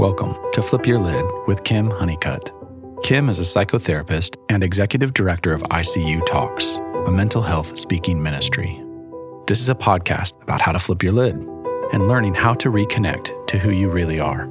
Welcome 0.00 0.34
to 0.54 0.62
Flip 0.62 0.86
Your 0.86 0.98
Lid 0.98 1.26
with 1.46 1.62
Kim 1.62 1.90
Honeycutt. 1.90 2.50
Kim 3.02 3.28
is 3.28 3.38
a 3.38 3.42
psychotherapist 3.42 4.34
and 4.48 4.64
executive 4.64 5.12
director 5.12 5.52
of 5.52 5.62
ICU 5.64 6.24
Talks, 6.24 6.76
a 7.04 7.12
mental 7.12 7.42
health 7.42 7.76
speaking 7.76 8.22
ministry. 8.22 8.82
This 9.46 9.60
is 9.60 9.68
a 9.68 9.74
podcast 9.74 10.42
about 10.42 10.62
how 10.62 10.72
to 10.72 10.78
flip 10.78 11.02
your 11.02 11.12
lid 11.12 11.34
and 11.92 12.08
learning 12.08 12.34
how 12.34 12.54
to 12.54 12.70
reconnect 12.70 13.46
to 13.48 13.58
who 13.58 13.72
you 13.72 13.90
really 13.90 14.18
are. 14.18 14.46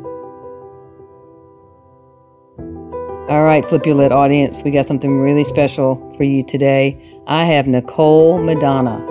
All 3.27 3.43
right, 3.43 3.67
Flip 3.67 3.83
Your 3.87 3.95
Lid 3.95 4.11
audience, 4.11 4.61
we 4.63 4.69
got 4.69 4.85
something 4.85 5.17
really 5.17 5.43
special 5.43 6.13
for 6.15 6.25
you 6.25 6.43
today. 6.43 7.19
I 7.25 7.45
have 7.45 7.65
Nicole 7.65 8.37
Madonna. 8.37 9.03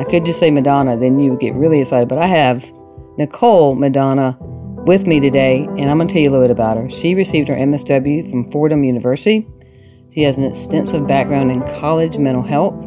I 0.00 0.04
could 0.04 0.24
just 0.24 0.38
say 0.38 0.50
Madonna, 0.50 0.96
then 0.96 1.18
you 1.18 1.32
would 1.32 1.40
get 1.40 1.52
really 1.52 1.80
excited, 1.82 2.08
but 2.08 2.16
I 2.16 2.28
have 2.28 2.64
Nicole 3.18 3.74
Madonna 3.74 4.38
with 4.86 5.04
me 5.04 5.18
today, 5.18 5.64
and 5.64 5.90
I'm 5.90 5.98
going 5.98 6.06
to 6.06 6.14
tell 6.14 6.22
you 6.22 6.30
a 6.30 6.30
little 6.30 6.44
bit 6.44 6.52
about 6.52 6.76
her. 6.76 6.88
She 6.88 7.16
received 7.16 7.48
her 7.48 7.56
MSW 7.56 8.30
from 8.30 8.48
Fordham 8.52 8.84
University. 8.84 9.44
She 10.10 10.22
has 10.22 10.38
an 10.38 10.44
extensive 10.44 11.08
background 11.08 11.50
in 11.50 11.66
college 11.80 12.18
mental 12.18 12.44
health, 12.44 12.86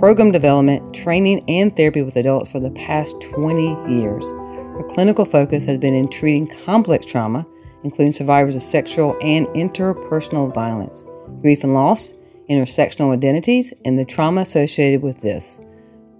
program 0.00 0.32
development, 0.32 0.92
training, 0.92 1.44
and 1.48 1.74
therapy 1.76 2.02
with 2.02 2.16
adults 2.16 2.50
for 2.50 2.58
the 2.58 2.72
past 2.72 3.20
20 3.20 3.62
years. 3.88 4.28
Her 4.32 4.84
clinical 4.88 5.24
focus 5.24 5.64
has 5.66 5.78
been 5.78 5.94
in 5.94 6.08
treating 6.08 6.48
complex 6.64 7.06
trauma, 7.06 7.46
including 7.84 8.12
survivors 8.12 8.56
of 8.56 8.62
sexual 8.62 9.16
and 9.22 9.46
interpersonal 9.48 10.52
violence, 10.52 11.04
grief 11.42 11.62
and 11.62 11.74
loss, 11.74 12.14
intersectional 12.50 13.12
identities, 13.12 13.72
and 13.84 13.96
the 13.96 14.04
trauma 14.04 14.40
associated 14.40 15.00
with 15.00 15.18
this. 15.18 15.60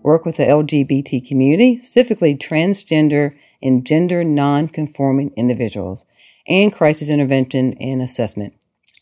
Work 0.05 0.25
with 0.25 0.37
the 0.37 0.45
LGBT 0.45 1.27
community, 1.27 1.75
specifically 1.79 2.37
transgender 2.37 3.37
in 3.61 3.85
gender 3.85 4.25
non-conforming 4.25 5.33
individuals 5.37 6.07
and 6.49 6.73
crisis 6.73 7.11
intervention 7.11 7.75
and 7.81 8.03
assessment. 8.03 8.55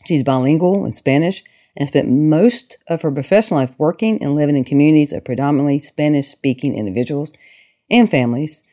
She's 0.05 0.23
bilingual 0.23 0.85
in 0.85 0.93
Spanish 0.93 1.43
and 1.75 1.87
spent 1.87 2.09
most 2.09 2.77
of 2.87 3.01
her 3.01 3.11
professional 3.11 3.59
life 3.59 3.73
working 3.77 4.21
and 4.23 4.35
living 4.35 4.55
in 4.55 4.63
communities 4.63 5.11
of 5.11 5.25
predominantly 5.25 5.79
Spanish 5.79 6.27
speaking 6.27 6.75
individuals 6.75 7.33
and 7.89 8.09
families. 8.09 8.63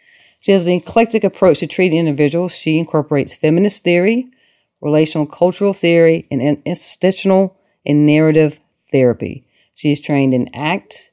She 0.41 0.53
has 0.53 0.67
an 0.67 0.75
eclectic 0.75 1.25
approach 1.25 1.61
to 1.61 1.67
treating 1.67 1.99
individuals. 1.99 2.55
She 2.55 2.78
incorporates 2.78 3.34
feminist 3.34 3.84
theory, 3.84 4.28
relational 4.81 5.27
cultural 5.27 5.73
theory, 5.73 6.27
and 6.31 6.62
institutional 6.65 7.56
and 7.87 8.06
narrative 8.06 8.61
therapy. 8.91 9.47
She 9.75 9.93
is 9.93 10.01
trained 10.01 10.34
in 10.34 10.53
ACT, 10.55 11.11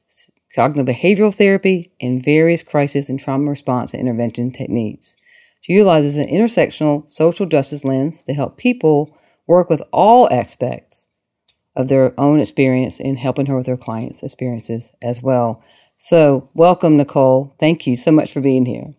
cognitive 0.54 0.94
behavioral 0.94 1.34
therapy, 1.34 1.92
and 2.00 2.24
various 2.24 2.62
crisis 2.62 3.08
and 3.08 3.18
trauma 3.18 3.50
response 3.50 3.92
and 3.92 4.00
intervention 4.00 4.50
techniques. 4.50 5.16
She 5.60 5.74
utilizes 5.74 6.16
an 6.16 6.28
intersectional 6.28 7.08
social 7.08 7.46
justice 7.46 7.84
lens 7.84 8.24
to 8.24 8.34
help 8.34 8.56
people 8.56 9.16
work 9.46 9.68
with 9.68 9.82
all 9.92 10.32
aspects 10.32 11.08
of 11.76 11.88
their 11.88 12.18
own 12.18 12.40
experience 12.40 12.98
in 12.98 13.16
helping 13.16 13.46
her 13.46 13.56
with 13.56 13.66
her 13.66 13.76
clients' 13.76 14.22
experiences 14.22 14.92
as 15.02 15.22
well. 15.22 15.62
So, 15.96 16.48
welcome, 16.54 16.96
Nicole. 16.96 17.54
Thank 17.58 17.86
you 17.86 17.94
so 17.94 18.10
much 18.10 18.32
for 18.32 18.40
being 18.40 18.64
here. 18.66 18.94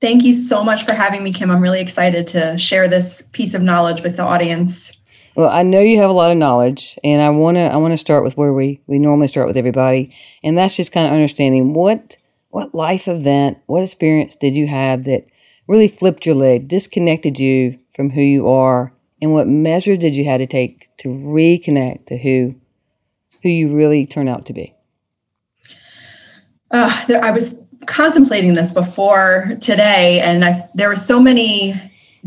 Thank 0.00 0.24
you 0.24 0.34
so 0.34 0.62
much 0.62 0.84
for 0.84 0.92
having 0.92 1.24
me, 1.24 1.32
Kim. 1.32 1.50
I'm 1.50 1.62
really 1.62 1.80
excited 1.80 2.26
to 2.28 2.56
share 2.58 2.86
this 2.86 3.22
piece 3.32 3.54
of 3.54 3.62
knowledge 3.62 4.02
with 4.02 4.16
the 4.16 4.22
audience. 4.22 4.92
Well, 5.36 5.50
I 5.50 5.64
know 5.64 5.80
you 5.80 5.98
have 5.98 6.08
a 6.08 6.14
lot 6.14 6.30
of 6.30 6.38
knowledge, 6.38 6.98
and 7.04 7.20
I 7.20 7.28
want 7.28 7.58
to 7.58 7.60
I 7.60 7.76
want 7.76 7.92
to 7.92 7.98
start 7.98 8.24
with 8.24 8.38
where 8.38 8.54
we 8.54 8.80
we 8.86 8.98
normally 8.98 9.28
start 9.28 9.46
with 9.46 9.58
everybody, 9.58 10.16
and 10.42 10.56
that's 10.56 10.74
just 10.74 10.92
kind 10.92 11.06
of 11.06 11.12
understanding 11.12 11.74
what 11.74 12.16
what 12.48 12.74
life 12.74 13.06
event, 13.06 13.58
what 13.66 13.82
experience 13.82 14.34
did 14.34 14.56
you 14.56 14.66
have 14.66 15.04
that 15.04 15.26
really 15.68 15.88
flipped 15.88 16.24
your 16.24 16.34
leg, 16.34 16.68
disconnected 16.68 17.38
you 17.38 17.78
from 17.94 18.10
who 18.10 18.22
you 18.22 18.48
are, 18.48 18.94
and 19.20 19.34
what 19.34 19.46
measure 19.46 19.94
did 19.94 20.16
you 20.16 20.24
have 20.24 20.38
to 20.38 20.46
take 20.46 20.88
to 20.96 21.10
reconnect 21.10 22.06
to 22.06 22.16
who 22.16 22.54
who 23.42 23.50
you 23.50 23.76
really 23.76 24.06
turn 24.06 24.28
out 24.28 24.46
to 24.46 24.54
be? 24.54 24.74
Uh, 26.70 27.04
there, 27.08 27.22
I 27.22 27.30
was 27.30 27.54
contemplating 27.84 28.54
this 28.54 28.72
before 28.72 29.52
today, 29.60 30.18
and 30.20 30.46
I, 30.46 30.66
there 30.74 30.88
were 30.88 30.96
so 30.96 31.20
many 31.20 31.74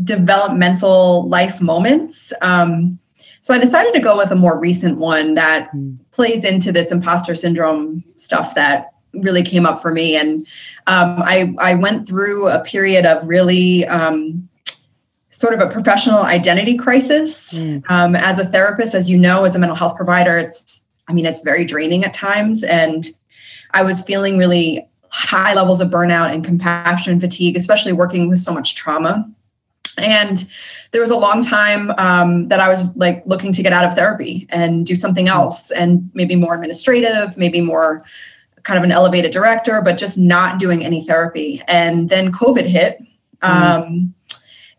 developmental 0.02 1.28
life 1.28 1.60
moments. 1.60 2.32
Um, 2.40 2.99
so 3.42 3.54
I 3.54 3.58
decided 3.58 3.94
to 3.94 4.00
go 4.00 4.16
with 4.16 4.30
a 4.30 4.36
more 4.36 4.58
recent 4.58 4.98
one 4.98 5.34
that 5.34 5.72
mm. 5.72 5.98
plays 6.12 6.44
into 6.44 6.72
this 6.72 6.92
imposter 6.92 7.34
syndrome 7.34 8.04
stuff 8.16 8.54
that 8.54 8.92
really 9.14 9.42
came 9.42 9.66
up 9.66 9.82
for 9.82 9.90
me. 9.90 10.16
And 10.16 10.46
um, 10.86 11.22
I, 11.22 11.54
I 11.58 11.74
went 11.74 12.06
through 12.06 12.48
a 12.48 12.60
period 12.60 13.06
of 13.06 13.26
really 13.26 13.86
um, 13.86 14.48
sort 15.30 15.54
of 15.54 15.60
a 15.60 15.72
professional 15.72 16.18
identity 16.18 16.76
crisis. 16.76 17.58
Mm. 17.58 17.82
Um, 17.90 18.14
as 18.14 18.38
a 18.38 18.44
therapist, 18.44 18.94
as 18.94 19.08
you 19.08 19.16
know, 19.16 19.44
as 19.44 19.56
a 19.56 19.58
mental 19.58 19.76
health 19.76 19.96
provider, 19.96 20.38
it's, 20.38 20.84
I 21.08 21.12
mean, 21.12 21.26
it's 21.26 21.40
very 21.40 21.64
draining 21.64 22.04
at 22.04 22.14
times. 22.14 22.62
And 22.62 23.06
I 23.72 23.82
was 23.82 24.04
feeling 24.04 24.36
really 24.38 24.86
high 25.08 25.54
levels 25.54 25.80
of 25.80 25.90
burnout 25.90 26.32
and 26.32 26.44
compassion 26.44 27.20
fatigue, 27.20 27.56
especially 27.56 27.92
working 27.92 28.28
with 28.28 28.38
so 28.38 28.52
much 28.52 28.74
trauma. 28.74 29.28
And 29.98 30.46
there 30.92 31.00
was 31.00 31.10
a 31.10 31.16
long 31.16 31.42
time 31.42 31.90
um, 31.98 32.48
that 32.48 32.60
I 32.60 32.68
was 32.68 32.84
like 32.96 33.22
looking 33.26 33.52
to 33.52 33.62
get 33.62 33.72
out 33.72 33.84
of 33.84 33.94
therapy 33.94 34.46
and 34.50 34.84
do 34.84 34.94
something 34.94 35.26
hmm. 35.26 35.32
else 35.32 35.70
and 35.70 36.10
maybe 36.14 36.36
more 36.36 36.54
administrative, 36.54 37.36
maybe 37.36 37.60
more 37.60 38.04
kind 38.62 38.78
of 38.78 38.84
an 38.84 38.92
elevated 38.92 39.30
director, 39.30 39.80
but 39.80 39.96
just 39.96 40.18
not 40.18 40.58
doing 40.58 40.84
any 40.84 41.04
therapy. 41.06 41.62
And 41.66 42.08
then 42.08 42.32
COVID 42.32 42.66
hit. 42.66 43.02
Mm. 43.40 43.48
Um, 43.48 44.14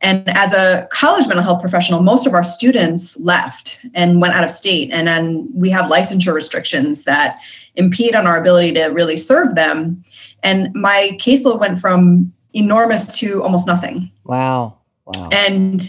and 0.01 0.29
as 0.29 0.53
a 0.53 0.88
college 0.91 1.27
mental 1.27 1.44
health 1.44 1.61
professional, 1.61 2.01
most 2.01 2.25
of 2.25 2.33
our 2.33 2.44
students 2.44 3.19
left 3.19 3.85
and 3.94 4.21
went 4.21 4.33
out 4.33 4.44
of 4.44 4.51
state. 4.51 4.89
And 4.91 5.07
then 5.07 5.50
we 5.53 5.69
have 5.69 5.89
licensure 5.89 6.33
restrictions 6.33 7.03
that 7.03 7.39
impede 7.75 8.16
on 8.16 8.25
our 8.25 8.39
ability 8.39 8.73
to 8.73 8.85
really 8.85 9.17
serve 9.17 9.55
them. 9.55 10.03
And 10.44 10.73
my 10.73 11.17
caseload 11.19 11.59
went 11.59 11.79
from 11.79 12.33
enormous 12.53 13.17
to 13.19 13.44
almost 13.44 13.67
nothing. 13.67 14.11
Wow. 14.23 14.77
Wow. 15.06 15.29
And 15.31 15.81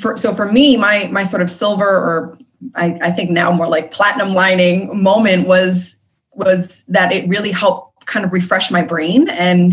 for, 0.00 0.16
so 0.16 0.34
for 0.34 0.50
me, 0.50 0.76
my 0.76 1.08
my 1.10 1.22
sort 1.22 1.42
of 1.42 1.50
silver 1.50 1.86
or 1.86 2.38
I, 2.74 2.98
I 3.02 3.10
think 3.10 3.30
now 3.30 3.52
more 3.52 3.68
like 3.68 3.90
platinum 3.90 4.34
lining 4.34 5.02
moment 5.02 5.46
was 5.46 5.98
was 6.34 6.84
that 6.88 7.12
it 7.12 7.28
really 7.28 7.50
helped 7.50 8.06
kind 8.06 8.24
of 8.24 8.32
refresh 8.32 8.70
my 8.70 8.82
brain 8.82 9.28
and 9.28 9.72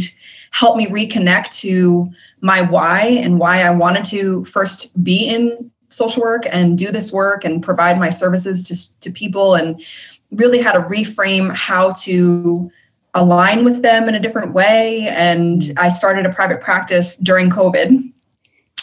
help 0.52 0.78
me 0.78 0.88
reconnect 0.88 1.52
to 1.60 2.10
my 2.42 2.62
why 2.62 3.02
and 3.02 3.40
why 3.40 3.62
I 3.62 3.72
wanted 3.72 4.06
to 4.06 4.46
first 4.46 5.04
be 5.04 5.28
in 5.28 5.72
social 5.90 6.24
work 6.24 6.44
and 6.52 6.78
do 6.78 6.92
this 6.92 7.12
work 7.12 7.46
and 7.46 7.64
provide 7.64 8.00
my 8.00 8.10
services 8.10 8.64
to, 8.64 9.00
to 9.02 9.12
people 9.12 9.56
and 9.56 9.82
really 10.32 10.62
how 10.62 10.74
to 10.74 10.80
reframe 10.80 11.54
how 11.54 11.94
to 11.94 12.72
align 13.14 13.64
with 13.64 13.82
them 13.82 14.10
in 14.10 14.16
a 14.16 14.20
different 14.20 14.54
way. 14.54 15.08
And 15.10 15.64
I 15.78 15.90
started 15.90 16.26
a 16.26 16.34
private 16.34 16.62
practice 16.62 17.16
during 17.18 17.50
COVID 17.50 18.12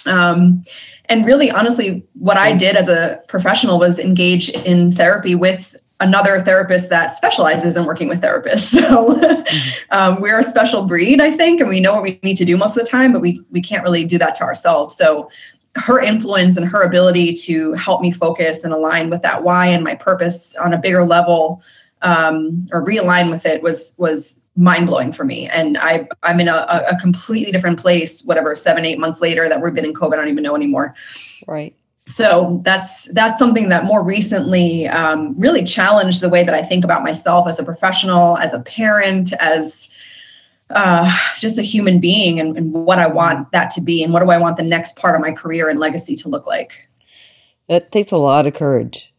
um, 0.07 0.63
and 1.07 1.27
really, 1.27 1.51
honestly, 1.51 2.07
what 2.15 2.37
I 2.37 2.57
did 2.57 2.77
as 2.77 2.89
a 2.89 3.21
professional 3.29 3.79
was 3.79 3.99
engage 3.99 4.49
in 4.51 4.93
therapy 4.93 5.35
with 5.35 5.77
another 6.01 6.41
therapist 6.41 6.89
that 6.91 7.15
specializes 7.15 7.77
in 7.77 7.85
working 7.85 8.09
with 8.09 8.21
therapists. 8.21 8.73
So 8.83 9.15
mm-hmm. 9.15 9.79
um, 9.91 10.21
we're 10.21 10.39
a 10.39 10.43
special 10.43 10.85
breed, 10.85 11.21
I 11.21 11.31
think, 11.31 11.61
and 11.61 11.69
we 11.69 11.81
know 11.81 11.95
what 11.95 12.03
we 12.03 12.19
need 12.23 12.37
to 12.37 12.45
do 12.45 12.57
most 12.57 12.77
of 12.77 12.85
the 12.85 12.91
time, 12.91 13.13
but 13.13 13.21
we 13.21 13.41
we 13.51 13.63
can't 13.63 13.85
really 13.85 14.05
do 14.05 14.19
that 14.19 14.35
to 14.37 14.45
ourselves. 14.45 14.97
So 14.97 15.31
her 15.77 16.01
influence 16.01 16.57
and 16.57 16.67
her 16.67 16.83
ability 16.83 17.35
to 17.35 17.73
help 17.75 18.03
me 18.03 18.13
focus 18.13 18.65
and 18.65 18.75
align 18.75 19.09
with 19.09 19.23
that 19.23 19.43
why 19.43 19.67
and 19.69 19.83
my 19.83 19.95
purpose 19.95 20.55
on 20.57 20.75
a 20.75 20.79
bigger 20.79 21.05
level 21.05 21.63
um, 22.03 22.67
or 22.73 22.85
realign 22.85 23.31
with 23.31 23.47
it 23.47 23.63
was 23.63 23.95
was 23.97 24.41
mind 24.57 24.87
blowing 24.87 25.13
for 25.13 25.25
me. 25.25 25.49
And 25.49 25.79
I 25.79 26.07
I'm 26.23 26.41
in 26.41 26.49
a, 26.49 26.67
a 26.91 26.97
completely 27.01 27.53
different 27.53 27.81
place. 27.81 28.23
Whatever 28.25 28.55
seven 28.55 28.85
eight 28.85 28.99
months 28.99 29.21
later 29.21 29.49
that 29.49 29.63
we've 29.63 29.75
been 29.75 29.85
in 29.85 29.95
COVID, 29.95 30.15
I 30.15 30.17
don't 30.17 30.29
even 30.29 30.43
know 30.43 30.57
anymore. 30.57 30.95
Right. 31.47 31.75
So 32.07 32.61
that's 32.65 33.05
that's 33.13 33.39
something 33.39 33.69
that 33.69 33.85
more 33.85 34.03
recently 34.03 34.89
um, 34.89 35.39
really 35.39 35.63
challenged 35.65 36.21
the 36.21 36.29
way 36.29 36.45
that 36.45 36.55
I 36.55 36.63
think 36.63 36.85
about 36.85 37.03
myself 37.03 37.49
as 37.49 37.59
a 37.59 37.65
professional, 37.65 38.37
as 38.39 38.53
a 38.53 38.61
parent, 38.61 39.33
as 39.41 39.91
uh, 40.71 41.17
just 41.39 41.59
a 41.59 41.63
human 41.63 42.01
being, 42.01 42.41
and, 42.41 42.57
and 42.57 42.73
what 42.73 42.99
I 42.99 43.07
want 43.07 43.53
that 43.53 43.71
to 43.73 43.81
be, 43.81 44.03
and 44.03 44.13
what 44.13 44.21
do 44.21 44.31
I 44.31 44.39
want 44.39 44.57
the 44.57 44.63
next 44.63 44.99
part 44.99 45.15
of 45.15 45.21
my 45.21 45.31
career 45.31 45.69
and 45.69 45.79
legacy 45.79 46.17
to 46.17 46.29
look 46.29 46.47
like. 46.47 46.89
It 47.69 47.93
takes 47.93 48.11
a 48.11 48.17
lot 48.17 48.47
of 48.47 48.55
courage 48.55 49.12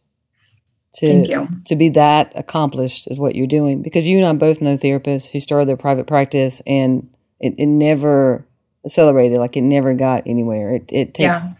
to 0.96 1.48
to 1.66 1.76
be 1.76 1.88
that 1.90 2.32
accomplished 2.34 3.08
is 3.08 3.18
what 3.18 3.34
you're 3.34 3.46
doing. 3.46 3.82
Because 3.82 4.06
you 4.06 4.18
and 4.18 4.26
I 4.26 4.32
both 4.32 4.60
know 4.60 4.76
therapists 4.76 5.30
who 5.30 5.40
started 5.40 5.68
their 5.68 5.76
private 5.76 6.06
practice 6.06 6.62
and 6.66 7.08
it, 7.40 7.54
it 7.58 7.66
never 7.66 8.46
accelerated. 8.84 9.38
Like 9.38 9.56
it 9.56 9.62
never 9.62 9.94
got 9.94 10.22
anywhere. 10.26 10.74
It, 10.74 10.84
it 10.92 11.14
takes 11.14 11.50
yeah. 11.50 11.52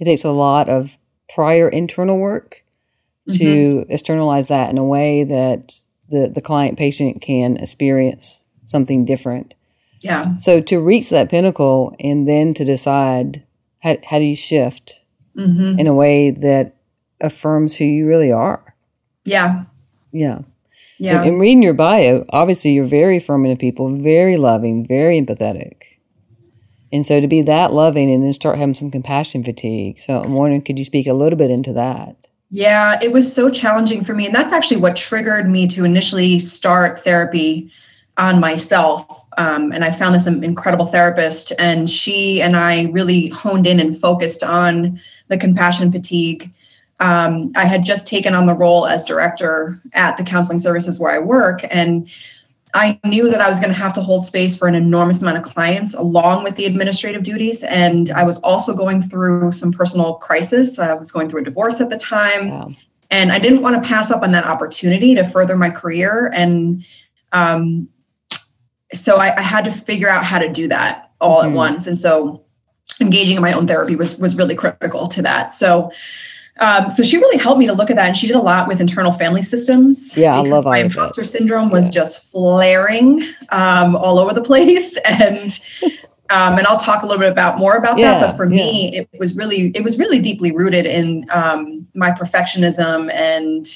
it 0.00 0.04
takes 0.04 0.24
a 0.24 0.30
lot 0.30 0.68
of 0.68 0.96
prior 1.28 1.68
internal 1.68 2.18
work 2.18 2.64
to 3.28 3.34
mm-hmm. 3.34 3.92
externalize 3.92 4.48
that 4.48 4.70
in 4.70 4.78
a 4.78 4.84
way 4.84 5.22
that 5.24 5.80
the 6.08 6.30
the 6.34 6.40
client 6.40 6.78
patient 6.78 7.20
can 7.20 7.56
experience 7.58 8.42
something 8.66 9.04
different. 9.04 9.54
Yeah. 10.00 10.36
So 10.36 10.60
to 10.60 10.80
reach 10.80 11.10
that 11.10 11.28
pinnacle 11.28 11.94
and 11.98 12.26
then 12.26 12.54
to 12.54 12.64
decide 12.64 13.44
how, 13.80 13.96
how 14.04 14.18
do 14.18 14.24
you 14.24 14.36
shift 14.36 15.02
hmm 15.34 15.78
in 15.78 15.86
a 15.86 15.94
way 15.94 16.30
that 16.30 16.74
affirms 17.20 17.76
who 17.76 17.84
you 17.84 18.06
really 18.06 18.32
are? 18.32 18.67
Yeah. 19.28 19.64
Yeah. 20.12 20.40
Yeah. 20.98 21.20
And, 21.20 21.30
and 21.30 21.40
reading 21.40 21.62
your 21.62 21.74
bio, 21.74 22.24
obviously 22.30 22.72
you're 22.72 22.84
very 22.84 23.18
affirmative 23.18 23.58
people, 23.58 23.88
very 23.88 24.36
loving, 24.36 24.86
very 24.86 25.20
empathetic. 25.20 25.82
And 26.92 27.06
so 27.06 27.20
to 27.20 27.28
be 27.28 27.42
that 27.42 27.72
loving 27.72 28.10
and 28.10 28.24
then 28.24 28.32
start 28.32 28.58
having 28.58 28.74
some 28.74 28.90
compassion 28.90 29.44
fatigue. 29.44 30.00
So 30.00 30.20
I'm 30.20 30.32
wondering, 30.32 30.62
could 30.62 30.78
you 30.78 30.84
speak 30.84 31.06
a 31.06 31.12
little 31.12 31.36
bit 31.36 31.50
into 31.50 31.72
that? 31.74 32.28
Yeah, 32.50 32.98
it 33.02 33.12
was 33.12 33.32
so 33.32 33.50
challenging 33.50 34.04
for 34.04 34.14
me. 34.14 34.26
And 34.26 34.34
that's 34.34 34.52
actually 34.52 34.80
what 34.80 34.96
triggered 34.96 35.48
me 35.48 35.68
to 35.68 35.84
initially 35.84 36.38
start 36.38 37.00
therapy 37.00 37.70
on 38.16 38.40
myself. 38.40 39.28
Um, 39.36 39.70
and 39.70 39.84
I 39.84 39.92
found 39.92 40.14
this 40.14 40.26
incredible 40.26 40.86
therapist, 40.86 41.52
and 41.58 41.88
she 41.88 42.42
and 42.42 42.56
I 42.56 42.86
really 42.90 43.28
honed 43.28 43.66
in 43.66 43.78
and 43.78 43.96
focused 43.96 44.42
on 44.42 44.98
the 45.28 45.38
compassion 45.38 45.92
fatigue. 45.92 46.50
Um, 47.00 47.52
I 47.56 47.64
had 47.64 47.84
just 47.84 48.08
taken 48.08 48.34
on 48.34 48.46
the 48.46 48.54
role 48.54 48.86
as 48.86 49.04
director 49.04 49.80
at 49.92 50.16
the 50.16 50.24
counseling 50.24 50.58
services 50.58 50.98
where 50.98 51.12
I 51.12 51.18
work. 51.18 51.60
And 51.70 52.08
I 52.74 52.98
knew 53.04 53.30
that 53.30 53.40
I 53.40 53.48
was 53.48 53.60
going 53.60 53.72
to 53.72 53.78
have 53.78 53.92
to 53.94 54.02
hold 54.02 54.24
space 54.24 54.56
for 54.56 54.68
an 54.68 54.74
enormous 54.74 55.22
amount 55.22 55.38
of 55.38 55.44
clients 55.44 55.94
along 55.94 56.44
with 56.44 56.56
the 56.56 56.66
administrative 56.66 57.22
duties. 57.22 57.62
And 57.64 58.10
I 58.10 58.24
was 58.24 58.38
also 58.40 58.74
going 58.74 59.02
through 59.02 59.52
some 59.52 59.72
personal 59.72 60.14
crisis. 60.14 60.78
I 60.78 60.92
was 60.92 61.10
going 61.10 61.30
through 61.30 61.42
a 61.42 61.44
divorce 61.44 61.80
at 61.80 61.88
the 61.88 61.96
time. 61.96 62.50
Wow. 62.50 62.68
And 63.10 63.32
I 63.32 63.38
didn't 63.38 63.62
want 63.62 63.82
to 63.82 63.88
pass 63.88 64.10
up 64.10 64.22
on 64.22 64.32
that 64.32 64.44
opportunity 64.44 65.14
to 65.14 65.24
further 65.24 65.56
my 65.56 65.70
career. 65.70 66.30
And 66.34 66.84
um, 67.32 67.88
so 68.92 69.16
I, 69.16 69.34
I 69.36 69.42
had 69.42 69.64
to 69.64 69.70
figure 69.70 70.08
out 70.08 70.24
how 70.24 70.38
to 70.38 70.48
do 70.48 70.68
that 70.68 71.10
all 71.20 71.42
Mhm. 71.42 71.46
at 71.46 71.52
once. 71.52 71.86
And 71.86 71.98
so 71.98 72.44
engaging 73.00 73.36
in 73.36 73.42
my 73.42 73.52
own 73.52 73.66
therapy 73.66 73.96
was 73.96 74.18
was 74.18 74.36
really 74.36 74.54
critical 74.54 75.06
to 75.08 75.22
that. 75.22 75.54
So 75.54 75.90
um, 76.60 76.90
so 76.90 77.02
she 77.02 77.16
really 77.16 77.38
helped 77.38 77.58
me 77.58 77.66
to 77.66 77.72
look 77.72 77.90
at 77.90 77.96
that, 77.96 78.06
and 78.06 78.16
she 78.16 78.26
did 78.26 78.36
a 78.36 78.40
lot 78.40 78.68
with 78.68 78.80
internal 78.80 79.12
family 79.12 79.42
systems. 79.42 80.16
Yeah, 80.16 80.36
I 80.36 80.40
love 80.40 80.64
my 80.64 80.78
imposter 80.78 81.24
syndrome 81.24 81.70
was 81.70 81.86
Yeah. 81.86 82.02
just 82.02 82.30
flaring 82.30 83.22
um, 83.50 83.96
all 83.96 84.18
over 84.18 84.32
the 84.34 84.42
place, 84.52 84.98
and 85.04 85.58
um, 86.30 86.58
and 86.58 86.66
I'll 86.66 86.78
talk 86.78 87.02
a 87.02 87.06
little 87.06 87.20
bit 87.20 87.32
about 87.32 87.58
more 87.58 87.76
about 87.76 87.98
Yeah, 87.98 88.18
that. 88.18 88.26
But 88.26 88.36
for 88.36 88.46
me, 88.46 88.96
it 88.96 89.08
was 89.18 89.36
really 89.36 89.72
it 89.74 89.82
was 89.84 89.98
really 89.98 90.20
deeply 90.20 90.52
rooted 90.52 90.86
in 90.86 91.26
um, 91.30 91.86
my 91.94 92.10
perfectionism 92.10 93.12
and 93.12 93.66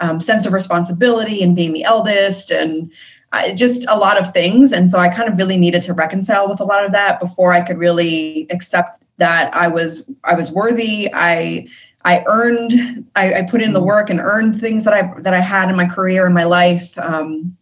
um, 0.00 0.20
sense 0.20 0.46
of 0.46 0.52
responsibility 0.52 1.42
and 1.42 1.54
being 1.54 1.72
the 1.72 1.84
eldest 1.84 2.50
and 2.50 2.90
I, 3.32 3.54
just 3.54 3.86
a 3.88 3.96
lot 3.96 4.20
of 4.20 4.32
things. 4.34 4.72
And 4.72 4.90
so 4.90 4.98
I 4.98 5.08
kind 5.08 5.28
of 5.28 5.38
really 5.38 5.56
needed 5.56 5.82
to 5.82 5.94
reconcile 5.94 6.48
with 6.48 6.60
a 6.60 6.64
lot 6.64 6.84
of 6.84 6.92
that 6.92 7.18
before 7.18 7.52
I 7.52 7.62
could 7.62 7.78
really 7.78 8.46
accept 8.50 9.02
that 9.18 9.54
I 9.54 9.68
was 9.68 10.10
I 10.24 10.34
was 10.34 10.52
worthy. 10.52 11.08
I 11.12 11.66
I 12.04 12.24
earned 12.26 13.06
I, 13.16 13.34
I 13.34 13.42
put 13.42 13.62
in 13.62 13.72
the 13.72 13.82
work 13.82 14.10
and 14.10 14.18
earned 14.20 14.60
things 14.60 14.84
that 14.84 14.94
I 14.94 15.12
that 15.20 15.34
I 15.34 15.40
had 15.40 15.70
in 15.70 15.76
my 15.76 15.86
career 15.86 16.24
and 16.26 16.34
my 16.34 16.44
life. 16.44 16.96
Um, 16.98 17.56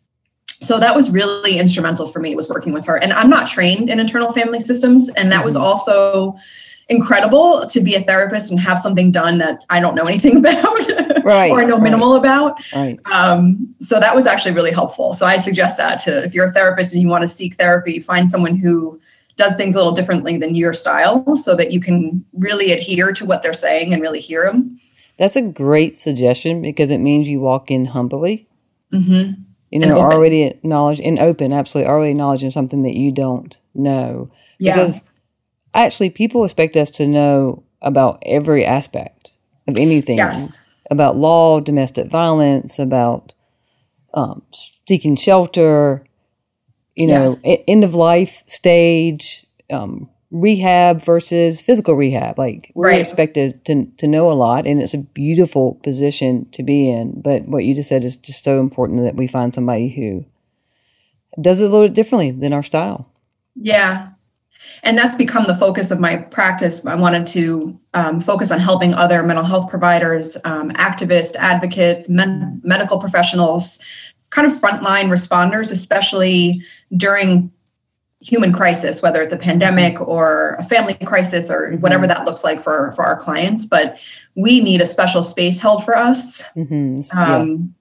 so 0.46 0.78
that 0.78 0.94
was 0.94 1.10
really 1.10 1.58
instrumental 1.58 2.06
for 2.06 2.20
me 2.20 2.34
was 2.34 2.48
working 2.48 2.72
with 2.72 2.84
her. 2.86 2.96
And 2.96 3.12
I'm 3.12 3.30
not 3.30 3.48
trained 3.48 3.88
in 3.88 3.98
internal 3.98 4.32
family 4.32 4.60
systems, 4.60 5.08
and 5.10 5.32
that 5.32 5.44
was 5.44 5.56
Mhm. 5.56 5.60
also 5.62 6.36
incredible 6.90 7.66
to 7.66 7.80
be 7.80 7.94
a 7.94 8.02
therapist 8.02 8.50
and 8.50 8.58
have 8.60 8.78
something 8.78 9.12
done 9.12 9.38
that 9.38 9.60
I 9.70 9.78
don't 9.80 9.94
know 9.94 10.06
anything 10.06 10.36
about 10.44 11.24
Right, 11.24 11.50
or 11.50 11.64
know 11.64 11.74
right. 11.74 11.82
minimal 11.82 12.14
about. 12.14 12.60
Right. 12.74 12.98
Um, 13.06 13.74
so 13.80 14.00
that 14.00 14.14
was 14.16 14.26
actually 14.26 14.52
really 14.52 14.72
helpful. 14.72 15.14
So 15.14 15.24
I 15.24 15.38
suggest 15.38 15.76
that 15.76 16.00
to 16.00 16.24
if 16.24 16.34
you're 16.34 16.46
a 16.46 16.52
therapist 16.52 16.92
and 16.92 17.00
you 17.02 17.08
want 17.08 17.22
to 17.22 17.28
seek 17.28 17.54
therapy, 17.54 18.00
find 18.00 18.28
someone 18.28 18.56
who 18.56 19.00
does 19.40 19.56
things 19.56 19.74
a 19.74 19.78
little 19.78 19.94
differently 19.94 20.36
than 20.36 20.54
your 20.54 20.72
style 20.72 21.34
so 21.34 21.56
that 21.56 21.72
you 21.72 21.80
can 21.80 22.24
really 22.34 22.72
adhere 22.72 23.12
to 23.12 23.24
what 23.24 23.42
they're 23.42 23.52
saying 23.52 23.92
and 23.92 24.00
really 24.00 24.20
hear 24.20 24.44
them. 24.44 24.78
That's 25.16 25.34
a 25.34 25.42
great 25.42 25.96
suggestion 25.96 26.62
because 26.62 26.90
it 26.90 26.98
means 26.98 27.28
you 27.28 27.40
walk 27.40 27.70
in 27.70 27.86
humbly, 27.86 28.48
hmm 28.92 29.32
you 29.70 29.78
know, 29.78 29.98
already 29.98 30.42
acknowledge 30.42 31.00
and 31.00 31.18
open, 31.18 31.52
absolutely 31.52 31.88
already 31.88 32.10
acknowledging 32.10 32.50
something 32.50 32.82
that 32.82 32.96
you 32.96 33.12
don't 33.12 33.60
know. 33.72 34.30
Yeah. 34.58 34.74
Because 34.74 35.02
actually, 35.74 36.10
people 36.10 36.44
expect 36.44 36.76
us 36.76 36.90
to 36.92 37.06
know 37.06 37.62
about 37.80 38.20
every 38.26 38.64
aspect 38.64 39.36
of 39.68 39.78
anything 39.78 40.18
yes. 40.18 40.60
about 40.90 41.16
law, 41.16 41.60
domestic 41.60 42.08
violence, 42.08 42.80
about 42.80 43.32
um, 44.12 44.42
seeking 44.88 45.14
shelter, 45.14 46.04
you 47.00 47.06
know, 47.06 47.36
Yes. 47.44 47.58
end 47.66 47.84
of 47.84 47.94
life 47.94 48.44
stage, 48.46 49.46
um, 49.70 50.08
rehab 50.30 51.02
versus 51.02 51.60
physical 51.60 51.94
rehab. 51.94 52.38
Like 52.38 52.70
we're 52.74 52.88
Right. 52.90 53.00
expected 53.00 53.64
to 53.64 53.86
to 53.96 54.06
know 54.06 54.30
a 54.30 54.34
lot, 54.34 54.66
and 54.66 54.80
it's 54.80 54.94
a 54.94 54.98
beautiful 54.98 55.74
position 55.82 56.46
to 56.52 56.62
be 56.62 56.88
in. 56.88 57.20
But 57.20 57.48
what 57.48 57.64
you 57.64 57.74
just 57.74 57.88
said 57.88 58.04
is 58.04 58.16
just 58.16 58.44
so 58.44 58.60
important 58.60 59.02
that 59.04 59.16
we 59.16 59.26
find 59.26 59.54
somebody 59.54 59.88
who 59.88 60.24
does 61.40 61.60
it 61.60 61.66
a 61.66 61.68
little 61.68 61.86
bit 61.88 61.94
differently 61.94 62.30
than 62.30 62.52
our 62.52 62.62
style. 62.62 63.06
Yeah. 63.56 64.08
And 64.82 64.96
that's 64.96 65.14
become 65.16 65.44
the 65.46 65.54
focus 65.54 65.90
of 65.90 66.00
my 66.00 66.16
practice. 66.16 66.84
I 66.86 66.94
wanted 66.94 67.26
to 67.28 67.78
um, 67.94 68.20
focus 68.20 68.50
on 68.52 68.58
helping 68.60 68.94
other 68.94 69.22
mental 69.22 69.44
health 69.44 69.68
providers, 69.70 70.36
um, 70.44 70.70
activists, 70.72 71.34
advocates, 71.36 72.08
men- 72.08 72.60
medical 72.62 72.98
professionals, 72.98 73.78
kind 74.30 74.50
of 74.50 74.56
frontline 74.58 75.08
responders, 75.08 75.72
especially 75.72 76.62
during 76.96 77.52
human 78.22 78.52
crisis, 78.52 79.00
whether 79.00 79.22
it's 79.22 79.32
a 79.32 79.38
pandemic 79.38 80.00
or 80.00 80.56
a 80.58 80.64
family 80.64 80.94
crisis 80.94 81.50
or 81.50 81.72
whatever 81.76 82.06
that 82.06 82.24
looks 82.26 82.44
like 82.44 82.62
for, 82.62 82.92
for 82.92 83.04
our 83.04 83.16
clients. 83.16 83.64
But 83.64 83.98
we 84.34 84.60
need 84.60 84.80
a 84.80 84.86
special 84.86 85.22
space 85.22 85.60
held 85.60 85.84
for 85.84 85.96
us 85.96 86.42
Mm-hmm. 86.56 87.18
um, 87.18 87.74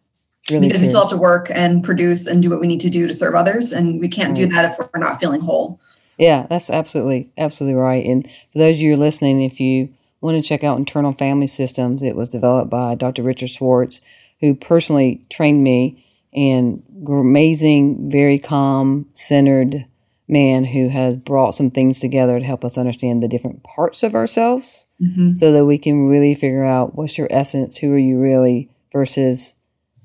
really 0.50 0.68
because 0.68 0.82
we 0.82 0.88
still 0.88 1.02
have 1.02 1.10
to 1.10 1.18
work 1.18 1.52
and 1.52 1.84
produce 1.84 2.26
and 2.26 2.42
do 2.42 2.50
what 2.50 2.62
we 2.62 2.68
need 2.68 2.80
to 2.82 2.90
do 2.90 3.06
to 3.06 3.14
serve 3.14 3.36
others. 3.36 3.72
And 3.72 4.00
we 4.00 4.08
can't 4.08 4.36
do 4.36 4.48
that 4.48 4.72
if 4.72 4.90
we're 4.94 5.00
not 5.00 5.20
feeling 5.20 5.42
whole. 5.42 5.80
Yeah, 6.18 6.48
that's 6.50 6.70
absolutely, 6.70 7.32
absolutely 7.38 7.80
right. 7.80 8.06
And 8.06 8.30
for 8.52 8.60
those 8.60 8.76
of 8.76 8.82
you 8.82 8.90
who 8.90 8.96
are 8.96 9.06
listening, 9.06 9.42
if 9.42 9.60
you 9.60 9.94
want 10.22 10.42
to 10.42 10.48
check 10.48 10.64
out 10.64 10.78
Internal 10.78 11.14
Family 11.14 11.48
Systems, 11.48 12.04
it 12.04 12.16
was 12.16 12.28
developed 12.28 12.70
by 12.70 12.96
Dr. 12.96 13.24
Richard 13.24 13.50
schwartz 13.50 14.02
who 14.42 14.56
personally 14.56 15.26
trained 15.30 15.64
me 15.64 16.06
and 16.34 16.84
amazing, 17.08 18.10
very 18.10 18.40
calm, 18.40 19.06
centered 19.14 19.86
man 20.28 20.66
who 20.66 20.90
has 20.90 21.18
brought 21.18 21.56
some 21.56 21.72
things 21.72 21.98
together 22.00 22.40
to 22.40 22.46
help 22.46 22.64
us 22.64 22.78
understand 22.78 23.22
the 23.24 23.28
different 23.28 23.64
parts 23.64 24.04
of 24.04 24.14
ourselves 24.14 24.86
Mhm. 25.02 25.36
so 25.36 25.52
that 25.52 25.66
we 25.66 25.78
can 25.78 26.08
really 26.08 26.36
figure 26.36 26.64
out 26.64 26.96
what's 26.96 27.18
your 27.18 27.28
essence, 27.32 27.78
who 27.78 27.92
are 27.92 27.98
you 27.98 28.20
really, 28.20 28.70
versus 28.94 29.56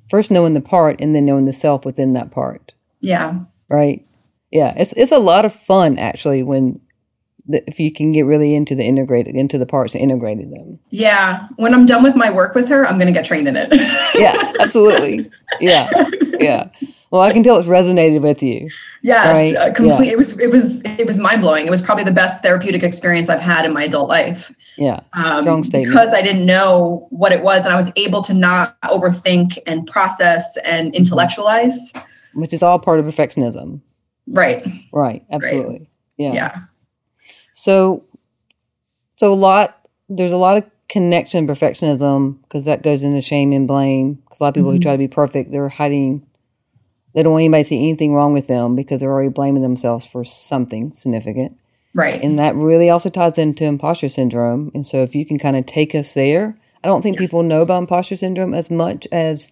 first 0.09 0.31
knowing 0.31 0.55
the 0.55 0.61
part 0.61 1.01
and 1.01 1.15
then 1.15 1.25
knowing 1.27 1.45
the 1.45 1.53
self 1.53 1.85
within 1.85 2.13
that 2.15 2.31
part 2.31 2.73
Yeah. 3.01 3.41
right? 3.69 4.03
Yeah, 4.51 4.73
it's 4.77 4.93
it's 4.95 5.13
a 5.13 5.19
lot 5.19 5.45
of 5.45 5.53
fun 5.53 5.99
actually 5.99 6.43
when 6.43 6.81
if 7.49 7.79
you 7.79 7.93
can 7.93 8.13
get 8.13 8.23
really 8.23 8.55
into 8.55 8.75
the 8.75 8.85
integrated 8.85 9.35
into 9.35 9.59
the 9.59 9.67
parts 9.67 9.95
and 9.95 10.03
integrating 10.03 10.51
them. 10.51 10.79
Yeah. 10.91 11.47
When 11.57 11.75
I'm 11.75 11.85
done 11.87 12.03
with 12.03 12.17
my 12.17 12.31
work 12.31 12.55
with 12.55 12.69
her, 12.69 12.87
I'm 12.87 12.97
going 12.99 13.07
to 13.07 13.13
get 13.13 13.27
trained 13.27 13.49
in 13.49 13.57
it. 13.57 13.69
Yeah, 14.15 14.53
absolutely. 14.61 15.29
Yeah, 15.61 15.89
yeah. 16.39 16.69
Well, 17.11 17.21
I 17.23 17.33
can 17.33 17.43
tell 17.43 17.59
it's 17.59 17.67
resonated 17.69 18.23
with 18.23 18.43
you. 18.45 18.71
yes. 19.03 19.35
Right. 19.35 19.57
Uh, 19.57 19.73
complete. 19.75 20.09
It 20.13 20.17
was, 20.19 20.39
it 20.41 20.51
was, 20.51 20.83
it 20.85 21.07
was 21.07 21.19
mind 21.19 21.43
blowing. 21.43 21.67
It 21.67 21.71
was 21.71 21.83
probably 21.83 22.05
the 22.05 22.13
best 22.13 22.43
therapeutic 22.43 22.83
experience 22.85 23.29
I've 23.29 23.41
had 23.41 23.65
in 23.65 23.73
my 23.73 23.85
adult 23.85 24.09
life. 24.09 24.55
Yeah, 24.79 25.01
Um, 25.13 25.43
strong 25.43 25.65
statement. 25.65 25.93
Because 25.93 26.13
I 26.15 26.23
didn't 26.23 26.47
know 26.47 27.07
what 27.11 27.33
it 27.33 27.43
was 27.43 27.65
and 27.65 27.75
I 27.75 27.77
was 27.77 27.93
able 27.97 28.23
to 28.23 28.35
not 28.35 28.81
overthink 28.83 29.59
and 29.67 29.87
process 29.87 30.57
and 30.65 30.95
intellectualize. 30.95 31.93
Which 32.35 32.53
is 32.55 32.63
all 32.63 32.79
part 32.79 32.99
of 33.01 33.07
perfectionism. 33.07 33.81
Right. 34.29 34.65
Right. 34.93 35.25
Absolutely. 35.31 35.91
Yeah. 36.17 36.33
Yeah. 36.33 36.59
So, 37.65 38.03
so 39.15 39.33
a 39.33 39.35
lot. 39.35 39.89
There's 40.11 40.33
a 40.33 40.37
lot 40.37 40.59
of 40.59 40.65
connection 40.91 41.47
perfectionism 41.47 42.43
because 42.43 42.67
that 42.67 42.83
goes 42.83 43.03
into 43.05 43.23
shame 43.23 43.53
and 43.53 43.67
blame. 43.67 44.17
Because 44.17 44.39
a 44.41 44.45
lot 44.45 44.49
of 44.51 44.55
people 44.55 44.71
who 44.71 44.79
Mhm. 44.79 44.83
try 44.83 44.93
to 44.93 44.99
be 44.99 45.09
perfect, 45.09 45.51
they're 45.51 45.71
hiding. 45.71 46.27
They 47.15 47.23
don't 47.23 47.33
want 47.33 47.45
anybody 47.45 47.63
to 47.63 47.69
see 47.69 47.79
anything 47.79 48.13
wrong 48.13 48.35
with 48.35 48.49
them 48.49 48.77
because 48.77 49.01
they're 49.01 49.11
already 49.11 49.31
blaming 49.31 49.63
themselves 49.63 50.05
for 50.05 50.25
something 50.25 50.93
significant. 50.93 51.57
Right. 51.95 52.23
And 52.23 52.39
that 52.39 52.55
really 52.55 52.91
also 52.91 53.09
ties 53.09 53.39
into 53.39 53.65
imposter 53.65 54.11
syndrome. 54.11 54.71
And 54.75 54.87
so, 54.87 55.03
if 55.03 55.15
you 55.15 55.25
can 55.25 55.39
kind 55.39 55.57
of 55.57 55.65
take 55.65 55.95
us 55.95 56.13
there, 56.13 56.59
I 56.83 56.89
don't 56.89 57.01
think 57.01 57.17
Yes. 57.17 57.21
people 57.31 57.43
know 57.43 57.63
about 57.63 57.81
imposter 57.81 58.17
syndrome 58.17 58.53
as 58.53 58.71
much 58.71 59.09
as 59.11 59.49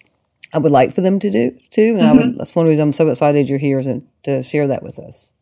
I 0.52 0.58
would 0.58 0.72
like 0.72 0.92
for 0.92 1.00
them 1.00 1.18
to 1.20 1.30
do 1.30 1.52
too. 1.70 1.96
And 1.98 2.02
I 2.02 2.10
Mm-hmm. 2.10 2.16
would, 2.18 2.38
that's 2.38 2.54
one 2.54 2.66
reason 2.66 2.82
I'm 2.88 2.92
so 2.92 3.08
excited 3.08 3.48
you're 3.48 3.58
here 3.58 3.80
to, 3.80 4.02
to 4.24 4.42
share 4.42 4.66
that 4.66 4.82
with 4.82 4.98
us. 4.98 5.32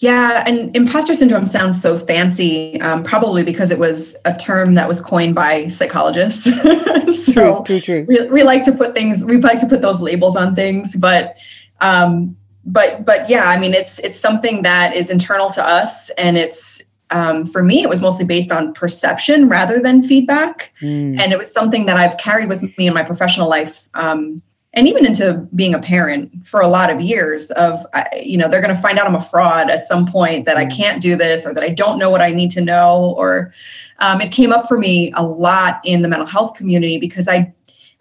Yeah, 0.00 0.42
and 0.46 0.74
imposter 0.74 1.12
syndrome 1.12 1.44
sounds 1.44 1.80
so 1.80 1.98
fancy, 1.98 2.80
um, 2.80 3.02
probably 3.02 3.44
because 3.44 3.70
it 3.70 3.78
was 3.78 4.16
a 4.24 4.34
term 4.34 4.74
that 4.74 4.88
was 4.88 4.98
coined 4.98 5.34
by 5.34 5.68
psychologists. 5.68 6.44
so 7.26 7.32
True, 7.32 7.62
true, 7.66 7.80
true. 7.80 8.06
we, 8.08 8.26
we 8.28 8.42
like 8.42 8.62
to 8.64 8.72
put 8.72 8.94
things, 8.94 9.22
we 9.22 9.36
like 9.36 9.60
to 9.60 9.66
put 9.66 9.82
those 9.82 10.00
labels 10.00 10.36
on 10.36 10.54
things, 10.54 10.96
but, 10.96 11.36
um, 11.82 12.34
but, 12.64 13.04
but 13.04 13.28
yeah, 13.28 13.44
I 13.44 13.58
mean, 13.58 13.74
it's 13.74 13.98
it's 14.00 14.18
something 14.18 14.62
that 14.62 14.96
is 14.96 15.10
internal 15.10 15.50
to 15.50 15.66
us, 15.66 16.08
and 16.10 16.38
it's 16.38 16.82
um, 17.10 17.44
for 17.44 17.62
me, 17.62 17.82
it 17.82 17.88
was 17.88 18.00
mostly 18.00 18.24
based 18.24 18.52
on 18.52 18.72
perception 18.72 19.48
rather 19.48 19.80
than 19.80 20.02
feedback. 20.02 20.72
Mm. 20.80 21.20
And 21.20 21.32
it 21.32 21.38
was 21.38 21.52
something 21.52 21.86
that 21.86 21.96
I've 21.96 22.16
carried 22.18 22.48
with 22.48 22.62
me 22.78 22.86
in 22.86 22.94
my 22.94 23.02
professional 23.02 23.48
life. 23.48 23.88
Um, 23.94 24.42
and 24.72 24.86
even 24.86 25.04
into 25.04 25.48
being 25.54 25.74
a 25.74 25.80
parent 25.80 26.46
for 26.46 26.60
a 26.60 26.68
lot 26.68 26.90
of 26.90 27.00
years 27.00 27.50
of 27.52 27.84
you 28.20 28.36
know 28.36 28.48
they're 28.48 28.60
going 28.60 28.74
to 28.74 28.80
find 28.80 28.98
out 28.98 29.06
i'm 29.06 29.14
a 29.14 29.22
fraud 29.22 29.70
at 29.70 29.84
some 29.84 30.06
point 30.06 30.46
that 30.46 30.56
i 30.56 30.64
mm. 30.64 30.76
can't 30.76 31.02
do 31.02 31.16
this 31.16 31.46
or 31.46 31.52
that 31.54 31.64
i 31.64 31.68
don't 31.68 31.98
know 31.98 32.10
what 32.10 32.20
i 32.20 32.30
need 32.30 32.50
to 32.50 32.60
know 32.60 33.14
or 33.16 33.52
um, 33.98 34.20
it 34.20 34.32
came 34.32 34.52
up 34.52 34.66
for 34.66 34.78
me 34.78 35.12
a 35.16 35.26
lot 35.26 35.80
in 35.84 36.02
the 36.02 36.08
mental 36.08 36.26
health 36.26 36.54
community 36.54 36.98
because 36.98 37.28
i 37.28 37.52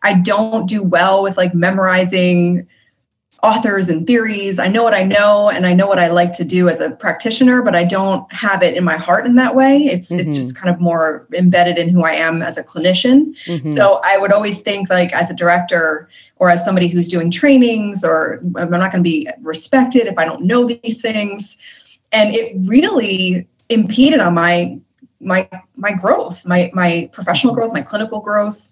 i 0.03 0.13
don't 0.13 0.69
do 0.69 0.83
well 0.83 1.23
with 1.23 1.37
like 1.37 1.53
memorizing 1.53 2.67
authors 3.43 3.89
and 3.89 4.05
theories. 4.05 4.59
I 4.59 4.67
know 4.67 4.83
what 4.83 4.93
I 4.93 5.03
know 5.03 5.49
and 5.49 5.65
I 5.65 5.73
know 5.73 5.87
what 5.87 5.99
I 5.99 6.07
like 6.07 6.33
to 6.33 6.43
do 6.43 6.67
as 6.67 6.79
a 6.79 6.91
practitioner, 6.91 7.61
but 7.61 7.75
I 7.75 7.83
don't 7.83 8.31
have 8.33 8.61
it 8.63 8.75
in 8.75 8.83
my 8.83 8.97
heart 8.97 9.25
in 9.25 9.35
that 9.35 9.55
way. 9.55 9.77
It's 9.77 10.11
mm-hmm. 10.11 10.27
it's 10.27 10.35
just 10.35 10.55
kind 10.55 10.73
of 10.73 10.81
more 10.81 11.27
embedded 11.33 11.77
in 11.77 11.89
who 11.89 12.03
I 12.03 12.13
am 12.13 12.41
as 12.41 12.57
a 12.57 12.63
clinician. 12.63 13.35
Mm-hmm. 13.45 13.67
So 13.67 14.01
I 14.03 14.17
would 14.17 14.31
always 14.31 14.61
think 14.61 14.89
like 14.89 15.13
as 15.13 15.29
a 15.29 15.35
director 15.35 16.09
or 16.37 16.49
as 16.49 16.63
somebody 16.63 16.87
who's 16.87 17.07
doing 17.07 17.31
trainings 17.31 18.03
or 18.03 18.39
I'm 18.55 18.69
not 18.69 18.91
going 18.91 19.03
to 19.03 19.09
be 19.09 19.29
respected 19.41 20.07
if 20.07 20.17
I 20.17 20.25
don't 20.25 20.43
know 20.43 20.65
these 20.65 21.01
things. 21.01 21.57
And 22.11 22.33
it 22.33 22.55
really 22.67 23.47
impeded 23.69 24.19
on 24.19 24.33
my 24.33 24.79
my 25.21 25.49
my 25.75 25.93
growth, 25.93 26.45
my 26.45 26.71
my 26.73 27.09
professional 27.13 27.53
growth, 27.53 27.73
my 27.73 27.81
clinical 27.81 28.21
growth 28.21 28.69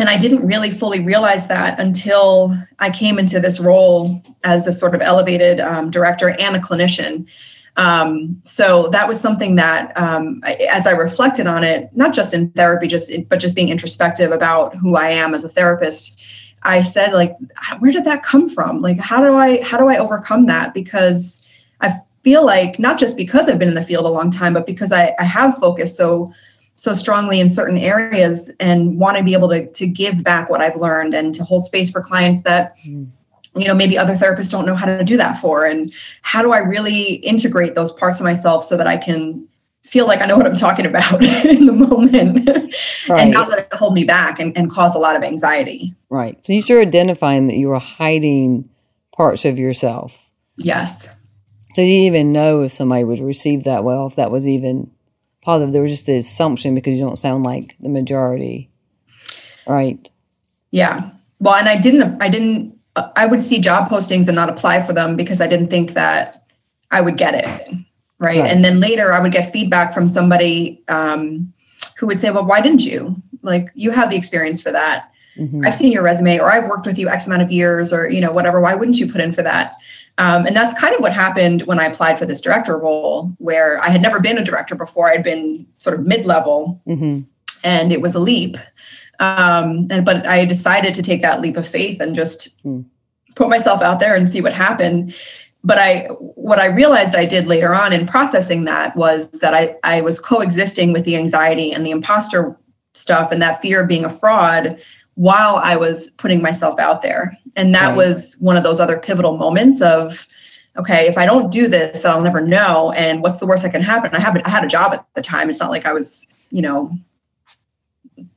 and 0.00 0.08
I 0.08 0.16
didn't 0.16 0.46
really 0.46 0.70
fully 0.70 1.00
realize 1.00 1.46
that 1.48 1.78
until 1.78 2.56
I 2.78 2.90
came 2.90 3.18
into 3.18 3.38
this 3.38 3.60
role 3.60 4.22
as 4.44 4.66
a 4.66 4.72
sort 4.72 4.94
of 4.94 5.02
elevated 5.02 5.60
um, 5.60 5.90
director 5.90 6.30
and 6.30 6.56
a 6.56 6.58
clinician. 6.58 7.28
Um, 7.76 8.40
so 8.44 8.88
that 8.88 9.06
was 9.06 9.20
something 9.20 9.56
that, 9.56 9.96
um, 9.96 10.40
I, 10.42 10.54
as 10.70 10.86
I 10.86 10.92
reflected 10.92 11.46
on 11.46 11.64
it, 11.64 11.94
not 11.94 12.14
just 12.14 12.34
in 12.34 12.50
therapy, 12.52 12.86
just 12.88 13.12
but 13.28 13.40
just 13.40 13.54
being 13.54 13.68
introspective 13.68 14.32
about 14.32 14.74
who 14.76 14.96
I 14.96 15.10
am 15.10 15.34
as 15.34 15.44
a 15.44 15.48
therapist, 15.48 16.20
I 16.62 16.82
said, 16.82 17.12
like, 17.12 17.36
where 17.78 17.92
did 17.92 18.04
that 18.04 18.22
come 18.22 18.48
from? 18.48 18.82
Like, 18.82 18.98
how 18.98 19.20
do 19.20 19.36
I 19.36 19.62
how 19.62 19.78
do 19.78 19.88
I 19.88 19.98
overcome 19.98 20.46
that? 20.46 20.74
Because 20.74 21.46
I 21.80 21.92
feel 22.22 22.44
like 22.44 22.78
not 22.78 22.98
just 22.98 23.16
because 23.16 23.48
I've 23.48 23.58
been 23.58 23.68
in 23.68 23.74
the 23.74 23.82
field 23.82 24.04
a 24.04 24.08
long 24.08 24.30
time, 24.30 24.52
but 24.52 24.66
because 24.66 24.92
I, 24.92 25.14
I 25.18 25.24
have 25.24 25.56
focused 25.56 25.96
so 25.96 26.34
so 26.80 26.94
strongly 26.94 27.40
in 27.40 27.50
certain 27.50 27.76
areas 27.76 28.50
and 28.58 28.98
want 28.98 29.18
to 29.18 29.22
be 29.22 29.34
able 29.34 29.50
to, 29.50 29.70
to 29.72 29.86
give 29.86 30.24
back 30.24 30.48
what 30.48 30.62
I've 30.62 30.76
learned 30.76 31.12
and 31.12 31.34
to 31.34 31.44
hold 31.44 31.66
space 31.66 31.90
for 31.90 32.00
clients 32.00 32.42
that 32.44 32.74
mm. 32.78 33.06
you 33.54 33.66
know 33.66 33.74
maybe 33.74 33.98
other 33.98 34.14
therapists 34.14 34.50
don't 34.50 34.64
know 34.64 34.74
how 34.74 34.86
to 34.86 35.04
do 35.04 35.18
that 35.18 35.36
for 35.36 35.66
and 35.66 35.92
how 36.22 36.40
do 36.40 36.52
I 36.52 36.58
really 36.60 37.16
integrate 37.16 37.74
those 37.74 37.92
parts 37.92 38.18
of 38.18 38.24
myself 38.24 38.64
so 38.64 38.78
that 38.78 38.86
I 38.86 38.96
can 38.96 39.46
feel 39.84 40.06
like 40.06 40.22
I 40.22 40.26
know 40.26 40.38
what 40.38 40.46
I'm 40.46 40.56
talking 40.56 40.86
about 40.86 41.22
in 41.44 41.66
the 41.66 41.74
moment 41.74 42.48
right. 43.10 43.20
and 43.20 43.30
not 43.30 43.50
let 43.50 43.58
it 43.58 43.74
hold 43.74 43.92
me 43.92 44.04
back 44.04 44.40
and, 44.40 44.56
and 44.56 44.70
cause 44.70 44.94
a 44.94 44.98
lot 44.98 45.16
of 45.16 45.22
anxiety. 45.22 45.94
Right. 46.08 46.42
So 46.42 46.54
you 46.54 46.62
started 46.62 46.88
identifying 46.88 47.46
that 47.48 47.56
you 47.56 47.68
were 47.68 47.78
hiding 47.78 48.70
parts 49.14 49.44
of 49.44 49.58
yourself. 49.58 50.30
Yes. 50.56 51.10
So 51.74 51.82
you 51.82 51.88
didn't 51.88 52.16
even 52.16 52.32
know 52.32 52.62
if 52.62 52.72
somebody 52.72 53.04
would 53.04 53.20
receive 53.20 53.64
that 53.64 53.84
well, 53.84 54.06
if 54.06 54.16
that 54.16 54.30
was 54.30 54.48
even 54.48 54.90
positive. 55.42 55.72
There 55.72 55.82
was 55.82 55.92
just 55.92 56.08
an 56.08 56.16
assumption 56.16 56.74
because 56.74 56.98
you 56.98 57.04
don't 57.04 57.18
sound 57.18 57.44
like 57.44 57.76
the 57.80 57.88
majority, 57.88 58.70
right? 59.66 60.08
Yeah. 60.70 61.10
Well, 61.38 61.54
and 61.54 61.68
I 61.68 61.80
didn't. 61.80 62.22
I 62.22 62.28
didn't. 62.28 62.78
I 63.16 63.26
would 63.26 63.42
see 63.42 63.60
job 63.60 63.88
postings 63.88 64.26
and 64.26 64.34
not 64.34 64.50
apply 64.50 64.82
for 64.82 64.92
them 64.92 65.16
because 65.16 65.40
I 65.40 65.46
didn't 65.46 65.68
think 65.68 65.92
that 65.92 66.44
I 66.90 67.00
would 67.00 67.16
get 67.16 67.34
it. 67.34 67.74
Right. 68.18 68.40
right. 68.40 68.50
And 68.50 68.64
then 68.64 68.80
later 68.80 69.12
I 69.12 69.20
would 69.20 69.32
get 69.32 69.52
feedback 69.52 69.94
from 69.94 70.06
somebody 70.06 70.82
um, 70.88 71.52
who 71.98 72.06
would 72.06 72.20
say, 72.20 72.30
well, 72.30 72.44
why 72.44 72.60
didn't 72.60 72.84
you? 72.84 73.16
Like, 73.42 73.70
you 73.74 73.90
have 73.92 74.10
the 74.10 74.16
experience 74.16 74.60
for 74.60 74.70
that. 74.72 75.10
Mm-hmm. 75.38 75.64
I've 75.64 75.74
seen 75.74 75.92
your 75.92 76.02
resume 76.02 76.38
or 76.38 76.50
I've 76.50 76.68
worked 76.68 76.84
with 76.84 76.98
you 76.98 77.08
X 77.08 77.26
amount 77.26 77.42
of 77.42 77.50
years 77.50 77.92
or, 77.92 78.10
you 78.10 78.20
know, 78.20 78.32
whatever. 78.32 78.60
Why 78.60 78.74
wouldn't 78.74 78.98
you 78.98 79.10
put 79.10 79.22
in 79.22 79.32
for 79.32 79.42
that? 79.42 79.76
Um, 80.18 80.46
and 80.46 80.54
that's 80.54 80.78
kind 80.78 80.94
of 80.94 81.00
what 81.00 81.12
happened 81.12 81.62
when 81.62 81.80
I 81.80 81.86
applied 81.86 82.18
for 82.18 82.26
this 82.26 82.40
director 82.40 82.78
role, 82.78 83.34
where 83.38 83.80
I 83.80 83.88
had 83.88 84.02
never 84.02 84.20
been 84.20 84.38
a 84.38 84.44
director 84.44 84.74
before. 84.74 85.08
I'd 85.08 85.24
been 85.24 85.66
sort 85.78 85.98
of 85.98 86.06
mid 86.06 86.26
level, 86.26 86.80
mm-hmm. 86.86 87.20
and 87.64 87.92
it 87.92 88.02
was 88.02 88.14
a 88.14 88.20
leap. 88.20 88.56
Um, 89.18 89.86
and 89.90 90.04
but 90.04 90.26
I 90.26 90.44
decided 90.44 90.94
to 90.94 91.02
take 91.02 91.22
that 91.22 91.40
leap 91.40 91.56
of 91.56 91.68
faith 91.68 92.00
and 92.00 92.14
just 92.14 92.62
mm. 92.64 92.84
put 93.36 93.48
myself 93.48 93.82
out 93.82 94.00
there 94.00 94.14
and 94.14 94.28
see 94.28 94.40
what 94.40 94.52
happened. 94.52 95.14
But 95.62 95.78
I, 95.78 96.06
what 96.08 96.58
I 96.58 96.66
realized 96.66 97.14
I 97.14 97.26
did 97.26 97.46
later 97.46 97.74
on 97.74 97.92
in 97.92 98.06
processing 98.06 98.64
that 98.64 98.96
was 98.96 99.30
that 99.40 99.52
I, 99.52 99.76
I 99.84 100.00
was 100.00 100.18
coexisting 100.18 100.94
with 100.94 101.04
the 101.04 101.16
anxiety 101.16 101.70
and 101.70 101.84
the 101.84 101.90
imposter 101.90 102.58
stuff 102.94 103.30
and 103.30 103.42
that 103.42 103.60
fear 103.60 103.82
of 103.82 103.88
being 103.88 104.06
a 104.06 104.10
fraud 104.10 104.80
while 105.14 105.56
I 105.56 105.76
was 105.76 106.10
putting 106.12 106.42
myself 106.42 106.78
out 106.78 107.02
there. 107.02 107.36
And 107.56 107.74
that 107.74 107.88
right. 107.88 107.96
was 107.96 108.36
one 108.40 108.56
of 108.56 108.62
those 108.62 108.80
other 108.80 108.98
pivotal 108.98 109.36
moments 109.36 109.82
of, 109.82 110.26
okay, 110.76 111.06
if 111.06 111.18
I 111.18 111.26
don't 111.26 111.52
do 111.52 111.68
this, 111.68 112.04
I'll 112.04 112.22
never 112.22 112.40
know. 112.40 112.92
And 112.92 113.22
what's 113.22 113.38
the 113.38 113.46
worst 113.46 113.62
that 113.62 113.72
can 113.72 113.82
happen? 113.82 114.14
I 114.14 114.20
have 114.20 114.40
I 114.44 114.48
had 114.48 114.64
a 114.64 114.68
job 114.68 114.92
at 114.94 115.06
the 115.14 115.22
time. 115.22 115.50
It's 115.50 115.60
not 115.60 115.70
like 115.70 115.86
I 115.86 115.92
was, 115.92 116.26
you 116.50 116.62
know, 116.62 116.96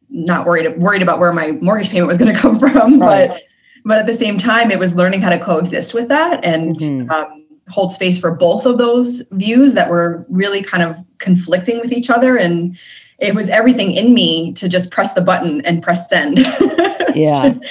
not 0.10 0.46
worried 0.46 0.77
worried 0.77 1.01
about 1.01 1.20
where 1.20 1.34
my 1.34 1.51
mortgage 1.53 1.89
payment 1.89 2.08
was 2.08 2.18
going 2.18 2.34
to 2.36 2.39
come 2.39 2.60
from, 2.60 3.00
right. 3.00 3.30
but 3.30 3.44
but 3.86 4.00
at 4.00 4.08
the 4.08 4.15
same 4.15 4.38
time, 4.38 4.72
it 4.72 4.80
was 4.80 4.96
learning 4.96 5.22
how 5.22 5.30
to 5.30 5.39
coexist 5.39 5.94
with 5.94 6.08
that 6.08 6.44
and 6.44 6.77
mm-hmm. 6.77 7.12
um, 7.12 7.46
hold 7.70 7.92
space 7.92 8.20
for 8.20 8.34
both 8.34 8.65
of 8.65 8.77
those 8.77 9.27
views 9.32 9.74
that 9.74 9.89
were 9.89 10.25
really 10.30 10.62
kind 10.62 10.84
of 10.84 10.98
conflicting 11.18 11.80
with 11.80 11.92
each 11.92 12.10
other 12.10 12.38
and 12.38 12.77
it 13.20 13.36
was 13.36 13.50
everything 13.50 13.93
in 13.93 14.13
me 14.13 14.53
to 14.53 14.67
just 14.67 14.91
press 14.91 15.13
the 15.13 15.22
button 15.22 15.62
and 15.62 15.82
press 15.82 16.10
send. 16.10 16.38
yeah. 17.15 17.46
and 17.46 17.62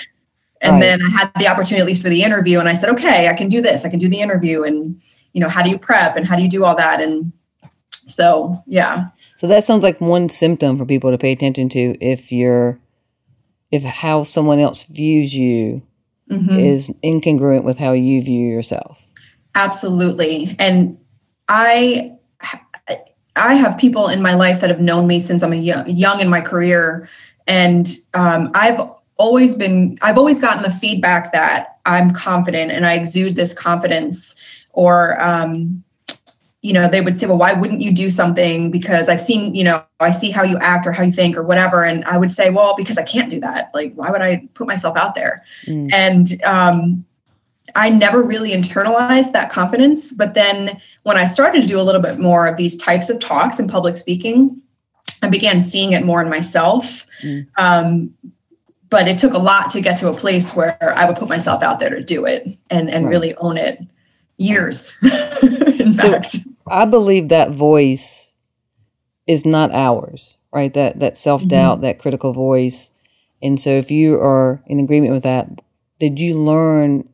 right. 0.63 0.81
then 0.81 1.03
I 1.03 1.09
had 1.09 1.33
the 1.35 1.49
opportunity, 1.49 1.81
at 1.81 1.87
least 1.87 2.03
for 2.03 2.09
the 2.09 2.23
interview, 2.23 2.59
and 2.59 2.69
I 2.69 2.75
said, 2.75 2.91
okay, 2.91 3.29
I 3.29 3.35
can 3.35 3.49
do 3.49 3.61
this. 3.61 3.85
I 3.85 3.89
can 3.89 3.99
do 3.99 4.09
the 4.09 4.21
interview. 4.21 4.63
And, 4.63 5.01
you 5.33 5.41
know, 5.41 5.49
how 5.49 5.63
do 5.63 5.71
you 5.71 5.79
prep 5.79 6.17
and 6.17 6.27
how 6.27 6.37
do 6.37 6.43
you 6.43 6.51
do 6.51 6.65
all 6.65 6.77
that? 6.77 7.01
And 7.01 7.33
so, 8.07 8.63
yeah. 8.67 9.07
So 9.37 9.47
that 9.49 9.65
sounds 9.65 9.83
like 9.83 10.01
one 10.01 10.29
symptom 10.29 10.79
for 10.79 10.87
people 10.87 11.11
to 11.11 11.19
pay 11.19 11.33
attention 11.33 11.69
to 11.71 11.97
if 12.01 12.33
you're, 12.33 12.79
if 13.71 13.83
how 13.83 14.23
someone 14.23 14.61
else 14.61 14.85
views 14.85 15.35
you 15.35 15.83
mm-hmm. 16.31 16.59
is 16.59 16.91
incongruent 17.03 17.65
with 17.65 17.79
how 17.79 17.93
you 17.93 18.23
view 18.23 18.47
yourself. 18.47 19.09
Absolutely. 19.55 20.57
And 20.59 20.99
I 21.49 22.17
I 23.37 23.55
have 23.55 23.79
people 23.79 24.09
in 24.09 24.21
my 24.21 24.35
life 24.35 24.61
that 24.61 24.71
have 24.71 24.81
known 24.81 25.07
me 25.07 25.21
since 25.21 25.43
I'm 25.43 25.53
a 25.53 25.57
young, 25.57 25.89
young 25.89 26.21
in 26.21 26.29
my 26.29 26.41
career, 26.41 27.09
and 27.47 27.89
um, 28.15 28.51
I've 28.55 28.81
always 29.17 29.55
been 29.55 29.99
I've 30.03 30.19
always 30.19 30.41
gotten 30.41 30.63
the 30.63 30.71
feedback 30.71 31.33
that 31.33 31.79
I'm 31.87 32.13
confident 32.13 32.73
and 32.73 32.85
I 32.87 32.95
exude 32.95 33.37
this 33.37 33.55
confidence, 33.55 34.37
or 34.73 35.21
um, 35.23 35.83
you 36.61 36.75
know 36.75 36.89
they 36.89 37.01
would 37.01 37.17
say, 37.17 37.27
well, 37.27 37.39
why 37.39 37.55
wouldn't 37.55 37.81
you 37.81 37.93
do 37.93 38.11
something? 38.11 38.71
Because 38.71 39.09
I've 39.09 39.21
seen 39.21 39.55
you 39.55 39.65
know 39.65 39.85
I 40.01 40.11
see 40.11 40.31
how 40.31 40.43
you 40.43 40.59
act 40.59 40.87
or 40.87 40.93
how 40.93 41.03
you 41.03 41.13
think 41.13 41.37
or 41.37 41.43
whatever, 41.43 41.85
and 41.85 42.05
I 42.05 42.19
would 42.19 42.33
say, 42.33 42.51
well, 42.51 42.75
because 42.77 42.99
I 42.99 43.03
can't 43.03 43.31
do 43.31 43.41
that. 43.41 43.71
Like, 43.73 43.95
why 43.95 44.11
would 44.11 44.23
I 44.23 44.47
put 44.55 44.67
myself 44.67 44.97
out 44.97 45.15
there? 45.15 45.43
Mm. 45.67 45.91
And 45.93 46.43
um, 46.45 47.05
I 47.75 47.89
never 47.89 48.23
really 48.23 48.51
internalized 48.51 49.33
that 49.33 49.51
confidence. 49.51 50.13
But 50.13 50.35
then 50.35 50.81
when 51.03 51.17
I 51.17 51.25
started 51.25 51.63
to 51.63 51.67
do 51.67 51.81
a 51.81 51.83
little 51.83 52.01
bit 52.01 52.19
more 52.19 52.47
of 52.47 52.57
these 52.57 52.77
types 52.77 53.11
of 53.11 53.19
talks 53.19 53.59
and 53.59 53.69
public 53.69 53.97
speaking, 53.97 54.63
I 55.23 55.29
began 55.29 55.63
seeing 55.63 55.93
it 55.93 56.05
more 56.05 56.23
in 56.23 56.29
myself. 56.29 57.07
Mm. 57.23 57.47
Um, 57.57 58.15
but 58.89 59.09
it 59.09 59.17
took 59.19 59.33
a 59.33 59.39
lot 59.39 59.71
to 59.71 59.81
get 59.81 59.97
to 59.99 60.09
a 60.11 60.15
place 60.15 60.55
where 60.55 60.77
I 60.97 61.07
would 61.07 61.17
put 61.17 61.29
myself 61.29 61.63
out 61.63 61.81
there 61.81 61.91
to 61.91 62.03
do 62.03 62.27
it 62.27 62.47
and, 62.69 62.91
and 62.91 63.07
right. 63.07 63.11
really 63.11 63.35
own 63.37 63.57
it. 63.57 63.81
Years, 64.39 64.97
in 65.03 65.95
so 65.95 66.11
fact. 66.11 66.37
I 66.67 66.85
believe 66.85 67.29
that 67.29 67.53
voice 67.53 68.33
is 69.27 69.47
not 69.47 69.73
ours, 69.73 70.37
right? 70.53 70.73
That 70.75 70.99
that 70.99 71.17
self 71.17 71.47
doubt, 71.47 71.77
mm-hmm. 71.77 71.83
that 71.83 71.99
critical 72.01 72.33
voice. 72.33 72.93
And 73.41 73.61
so, 73.61 73.71
if 73.71 73.91
you 73.91 74.17
are 74.17 74.61
in 74.67 74.81
agreement 74.81 75.13
with 75.13 75.23
that, 75.23 75.49
did 76.01 76.19
you 76.19 76.41
learn 76.41 77.09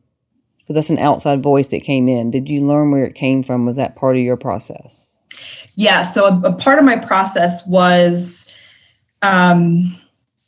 because 0.69 0.87
that's 0.87 0.91
an 0.91 1.03
outside 1.03 1.41
voice 1.41 1.65
that 1.67 1.81
came 1.81 2.07
in. 2.07 2.29
Did 2.29 2.47
you 2.47 2.61
learn 2.61 2.91
where 2.91 3.03
it 3.03 3.15
came 3.15 3.41
from? 3.41 3.65
Was 3.65 3.77
that 3.77 3.95
part 3.95 4.17
of 4.17 4.21
your 4.21 4.37
process? 4.37 5.17
Yeah. 5.73 6.03
So 6.03 6.25
a, 6.25 6.41
a 6.41 6.53
part 6.53 6.77
of 6.77 6.85
my 6.85 6.95
process 6.95 7.65
was 7.65 8.47
um, 9.23 9.99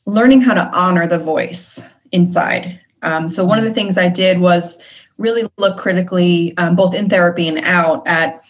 learning 0.05 0.41
how 0.41 0.53
to 0.53 0.69
honor 0.73 1.07
the 1.07 1.17
voice 1.17 1.83
inside. 2.11 2.79
Um, 3.01 3.27
so 3.27 3.43
one 3.43 3.57
of 3.57 3.65
the 3.65 3.73
things 3.73 3.97
I 3.97 4.09
did 4.09 4.41
was 4.41 4.83
really 5.17 5.49
look 5.57 5.75
critically, 5.79 6.55
um, 6.57 6.75
both 6.75 6.93
in 6.93 7.09
therapy 7.09 7.47
and 7.47 7.57
out, 7.59 8.07
at 8.07 8.43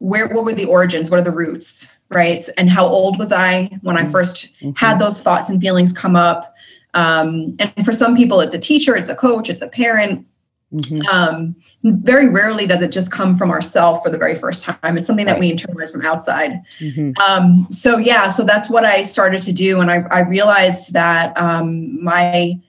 where 0.00 0.28
what 0.28 0.44
were 0.44 0.52
the 0.52 0.66
origins, 0.66 1.10
what 1.10 1.20
are 1.20 1.24
the 1.24 1.30
roots, 1.30 1.90
right? 2.10 2.46
And 2.58 2.68
how 2.68 2.86
old 2.86 3.18
was 3.18 3.32
I 3.32 3.70
when 3.80 3.96
I 3.96 4.02
1st 4.02 4.52
mm-hmm. 4.60 4.70
had 4.76 4.98
those 4.98 5.22
thoughts 5.22 5.48
and 5.48 5.58
feelings 5.58 5.94
come 5.94 6.16
up? 6.16 6.54
Um, 6.92 7.54
and 7.58 7.82
for 7.82 7.92
some 7.92 8.14
people, 8.14 8.40
it's 8.40 8.54
a 8.54 8.58
teacher, 8.58 8.94
it's 8.94 9.08
a 9.08 9.16
coach, 9.16 9.48
it's 9.48 9.62
a 9.62 9.68
parent 9.68 10.26
Mm-hmm. 10.74 11.06
Um, 11.06 11.54
very 11.84 12.28
rarely 12.28 12.66
does 12.66 12.82
it 12.82 12.90
just 12.90 13.12
come 13.12 13.36
from 13.36 13.52
ourselves 13.52 14.00
for 14.02 14.10
the 14.10 14.18
very 14.18 14.34
first 14.34 14.64
time. 14.64 14.98
It's 14.98 15.06
something 15.06 15.26
that 15.26 15.38
we 15.38 15.52
internalize 15.52 15.92
from 15.92 16.04
outside. 16.04 16.62
Mm-hmm. 16.80 17.12
Um, 17.22 17.66
so 17.70 17.96
yeah, 17.96 18.28
so 18.28 18.42
that's 18.44 18.68
what 18.68 18.84
I 18.84 19.04
started 19.04 19.40
to 19.42 19.52
do, 19.52 19.80
and 19.80 19.90
I, 19.90 20.02
I 20.10 20.20
realized 20.20 20.92
that 20.92 21.36
um, 21.38 22.02
my 22.02 22.60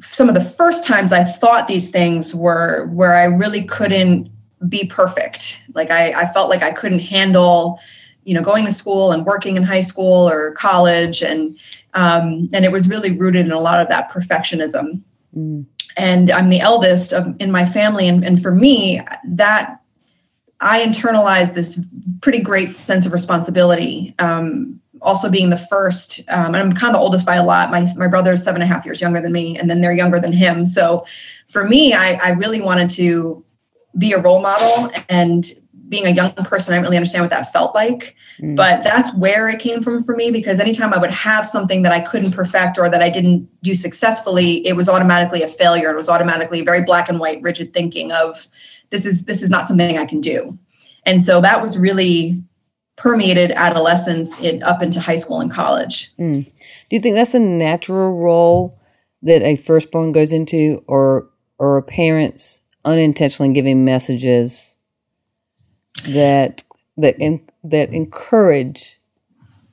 some 0.00 0.28
of 0.28 0.34
the 0.34 0.40
first 0.40 0.84
times 0.84 1.12
I 1.12 1.24
thought 1.24 1.68
these 1.68 1.90
things 1.90 2.34
were 2.34 2.86
where 2.86 3.14
I 3.14 3.24
really 3.24 3.64
couldn't 3.64 4.30
be 4.68 4.84
perfect. 4.84 5.62
Like 5.74 5.90
I, 5.90 6.12
I 6.12 6.32
felt 6.32 6.48
like 6.48 6.62
I 6.62 6.72
couldn't 6.72 7.00
handle, 7.00 7.78
you 8.24 8.34
know, 8.34 8.42
going 8.42 8.64
to 8.64 8.72
school 8.72 9.12
and 9.12 9.26
working 9.26 9.56
in 9.56 9.62
high 9.62 9.80
school 9.82 10.28
or 10.28 10.52
college, 10.52 11.22
and 11.22 11.58
um, 11.94 12.48
and 12.54 12.64
it 12.64 12.72
was 12.72 12.88
really 12.88 13.16
rooted 13.16 13.44
in 13.44 13.52
a 13.52 13.60
lot 13.60 13.80
of 13.80 13.88
that 13.88 14.10
perfectionism. 14.10 15.02
Mm. 15.36 15.66
And 15.96 16.30
I'm 16.30 16.48
the 16.48 16.60
eldest 16.60 17.12
of, 17.12 17.34
in 17.38 17.50
my 17.50 17.66
family, 17.66 18.08
and, 18.08 18.24
and 18.24 18.42
for 18.42 18.52
me, 18.52 19.00
that 19.24 19.80
I 20.60 20.82
internalized 20.84 21.54
this 21.54 21.84
pretty 22.20 22.40
great 22.40 22.70
sense 22.70 23.04
of 23.04 23.12
responsibility. 23.12 24.14
Um, 24.18 24.80
also 25.02 25.28
being 25.28 25.50
the 25.50 25.56
first, 25.56 26.20
um, 26.28 26.54
and 26.54 26.56
I'm 26.56 26.72
kind 26.72 26.94
of 26.94 27.00
the 27.00 27.04
oldest 27.04 27.26
by 27.26 27.34
a 27.34 27.44
lot. 27.44 27.70
My 27.70 27.86
my 27.96 28.06
brother 28.06 28.32
is 28.32 28.44
seven 28.44 28.62
and 28.62 28.70
a 28.70 28.72
half 28.72 28.84
years 28.84 29.00
younger 29.00 29.20
than 29.20 29.32
me, 29.32 29.58
and 29.58 29.68
then 29.68 29.80
they're 29.80 29.92
younger 29.92 30.20
than 30.20 30.32
him. 30.32 30.64
So 30.64 31.04
for 31.48 31.64
me, 31.64 31.92
I, 31.92 32.14
I 32.22 32.30
really 32.30 32.60
wanted 32.60 32.88
to 32.90 33.44
be 33.98 34.12
a 34.12 34.18
role 34.18 34.40
model 34.40 34.90
and 35.08 35.44
being 35.92 36.06
a 36.06 36.10
young 36.10 36.32
person, 36.32 36.72
I 36.72 36.78
didn't 36.78 36.86
really 36.86 36.96
understand 36.96 37.22
what 37.22 37.30
that 37.30 37.52
felt 37.52 37.74
like. 37.74 38.16
Mm. 38.40 38.56
But 38.56 38.82
that's 38.82 39.14
where 39.14 39.50
it 39.50 39.60
came 39.60 39.82
from 39.82 40.02
for 40.02 40.16
me 40.16 40.30
because 40.30 40.58
anytime 40.58 40.94
I 40.94 40.98
would 40.98 41.10
have 41.10 41.46
something 41.46 41.82
that 41.82 41.92
I 41.92 42.00
couldn't 42.00 42.32
perfect 42.32 42.78
or 42.78 42.88
that 42.88 43.02
I 43.02 43.10
didn't 43.10 43.46
do 43.62 43.74
successfully, 43.74 44.66
it 44.66 44.72
was 44.72 44.88
automatically 44.88 45.42
a 45.42 45.48
failure. 45.48 45.92
It 45.92 45.96
was 45.96 46.08
automatically 46.08 46.60
a 46.60 46.64
very 46.64 46.82
black 46.82 47.10
and 47.10 47.20
white, 47.20 47.42
rigid 47.42 47.74
thinking 47.74 48.10
of 48.10 48.48
this 48.88 49.04
is 49.04 49.26
this 49.26 49.42
is 49.42 49.50
not 49.50 49.66
something 49.66 49.98
I 49.98 50.06
can 50.06 50.22
do. 50.22 50.58
And 51.04 51.22
so 51.22 51.42
that 51.42 51.60
was 51.60 51.78
really 51.78 52.42
permeated 52.96 53.50
adolescence 53.52 54.40
in, 54.40 54.62
up 54.62 54.82
into 54.82 54.98
high 54.98 55.16
school 55.16 55.40
and 55.40 55.50
college. 55.50 56.16
Mm. 56.16 56.44
Do 56.44 56.96
you 56.96 57.00
think 57.00 57.16
that's 57.16 57.34
a 57.34 57.38
natural 57.38 58.18
role 58.18 58.80
that 59.20 59.42
a 59.42 59.56
firstborn 59.56 60.12
goes 60.12 60.32
into, 60.32 60.82
or 60.86 61.28
or 61.58 61.82
parents 61.82 62.62
unintentionally 62.82 63.52
giving 63.52 63.84
messages 63.84 64.71
that 66.04 66.62
that 66.96 67.18
in, 67.18 67.40
that 67.64 67.92
encourage 67.92 68.98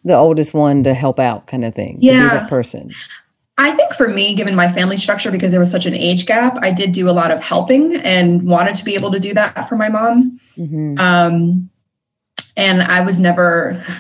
the 0.04 0.16
oldest 0.16 0.54
one 0.54 0.84
to 0.84 0.94
help 0.94 1.20
out, 1.20 1.48
kind 1.48 1.66
of 1.66 1.76
thing? 1.76 1.98
Yeah, 2.00 2.24
to 2.24 2.30
be 2.30 2.36
that 2.38 2.50
person. 2.50 2.94
I 3.60 3.72
think 3.72 3.92
for 3.94 4.08
me, 4.08 4.36
given 4.36 4.56
my 4.56 4.72
family 4.72 4.98
structure, 4.98 5.32
because 5.32 5.52
there 5.52 5.60
was 5.60 5.70
such 5.70 5.86
an 5.86 5.94
age 5.94 6.26
gap, 6.26 6.58
I 6.62 6.72
did 6.72 6.94
do 6.94 7.10
a 7.10 7.12
lot 7.12 7.30
of 7.30 7.42
helping 7.42 7.98
and 7.98 8.48
wanted 8.48 8.74
to 8.76 8.86
be 8.86 8.96
able 8.96 9.12
to 9.12 9.20
do 9.20 9.34
that 9.34 9.68
for 9.68 9.76
my 9.76 9.90
mom. 9.90 10.40
Mm-hmm. 10.58 10.98
Um, 10.98 11.70
and 12.56 12.82
I 12.82 13.02
was 13.02 13.20
never, 13.20 13.82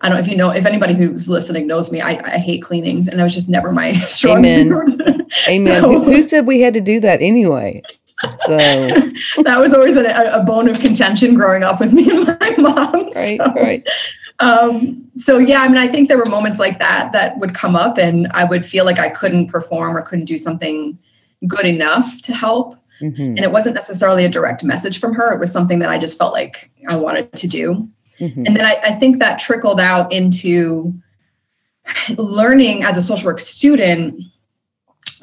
I 0.00 0.08
don't 0.08 0.10
know 0.10 0.18
if 0.18 0.26
you 0.26 0.36
know, 0.36 0.50
if 0.50 0.66
anybody 0.66 0.94
who's 0.94 1.28
listening 1.28 1.68
knows 1.68 1.92
me, 1.92 2.00
I, 2.00 2.20
I 2.24 2.38
hate 2.38 2.62
cleaning 2.62 3.08
and 3.08 3.20
I 3.20 3.24
was 3.24 3.32
just 3.32 3.48
never 3.48 3.70
my 3.70 3.92
strong 4.08 4.44
Amen. 4.44 4.68
suit. 4.68 5.32
Amen. 5.48 5.82
So, 5.82 5.88
who, 5.88 6.02
who 6.02 6.22
said 6.22 6.46
we 6.46 6.60
had 6.60 6.74
to 6.74 6.80
do 6.80 6.98
that 6.98 7.22
anyway? 7.22 7.82
So 8.20 8.56
that 9.42 9.58
was 9.60 9.74
always 9.74 9.96
a, 9.96 10.04
a, 10.32 10.42
bone 10.42 10.68
of 10.68 10.80
contention 10.80 11.34
growing 11.34 11.62
up 11.62 11.80
with 11.80 11.92
me 11.92 12.08
and 12.08 12.24
my 12.24 12.54
mom. 12.58 13.10
Right, 13.14 13.38
so, 13.38 13.52
right. 13.54 13.86
Um, 14.38 15.10
so 15.16 15.38
yeah, 15.38 15.62
I 15.62 15.68
mean, 15.68 15.76
I 15.76 15.86
think 15.86 16.08
there 16.08 16.18
were 16.18 16.26
moments 16.26 16.58
like 16.58 16.78
that 16.78 17.12
that 17.12 17.38
would 17.38 17.54
come 17.54 17.76
up, 17.76 17.98
and 17.98 18.28
I 18.32 18.44
would 18.44 18.64
feel 18.64 18.84
like 18.84 18.98
I 18.98 19.10
couldn't 19.10 19.48
perform 19.48 19.96
or 19.96 20.02
couldn't 20.02 20.26
do 20.26 20.38
something 20.38 20.98
good 21.46 21.66
enough 21.66 22.22
to 22.22 22.34
help. 22.34 22.76
Mm-hmm. 23.02 23.22
And 23.22 23.40
it 23.40 23.52
wasn't 23.52 23.74
necessarily 23.74 24.24
a 24.24 24.28
direct 24.28 24.64
message 24.64 24.98
from 24.98 25.12
her. 25.14 25.34
It 25.34 25.40
was 25.40 25.52
something 25.52 25.80
that 25.80 25.90
I 25.90 25.98
just 25.98 26.16
felt 26.16 26.32
like 26.32 26.70
I 26.88 26.96
wanted 26.96 27.30
to 27.32 27.46
do. 27.46 27.88
Mm-hmm. 28.18 28.46
And 28.46 28.56
then 28.56 28.64
I, 28.64 28.76
I 28.82 28.92
think 28.92 29.18
that 29.18 29.38
trickled 29.38 29.78
out 29.78 30.10
into 30.12 30.94
learning 32.16 32.84
as 32.84 32.96
a 32.96 33.02
social 33.02 33.26
work 33.26 33.40
student 33.40 34.22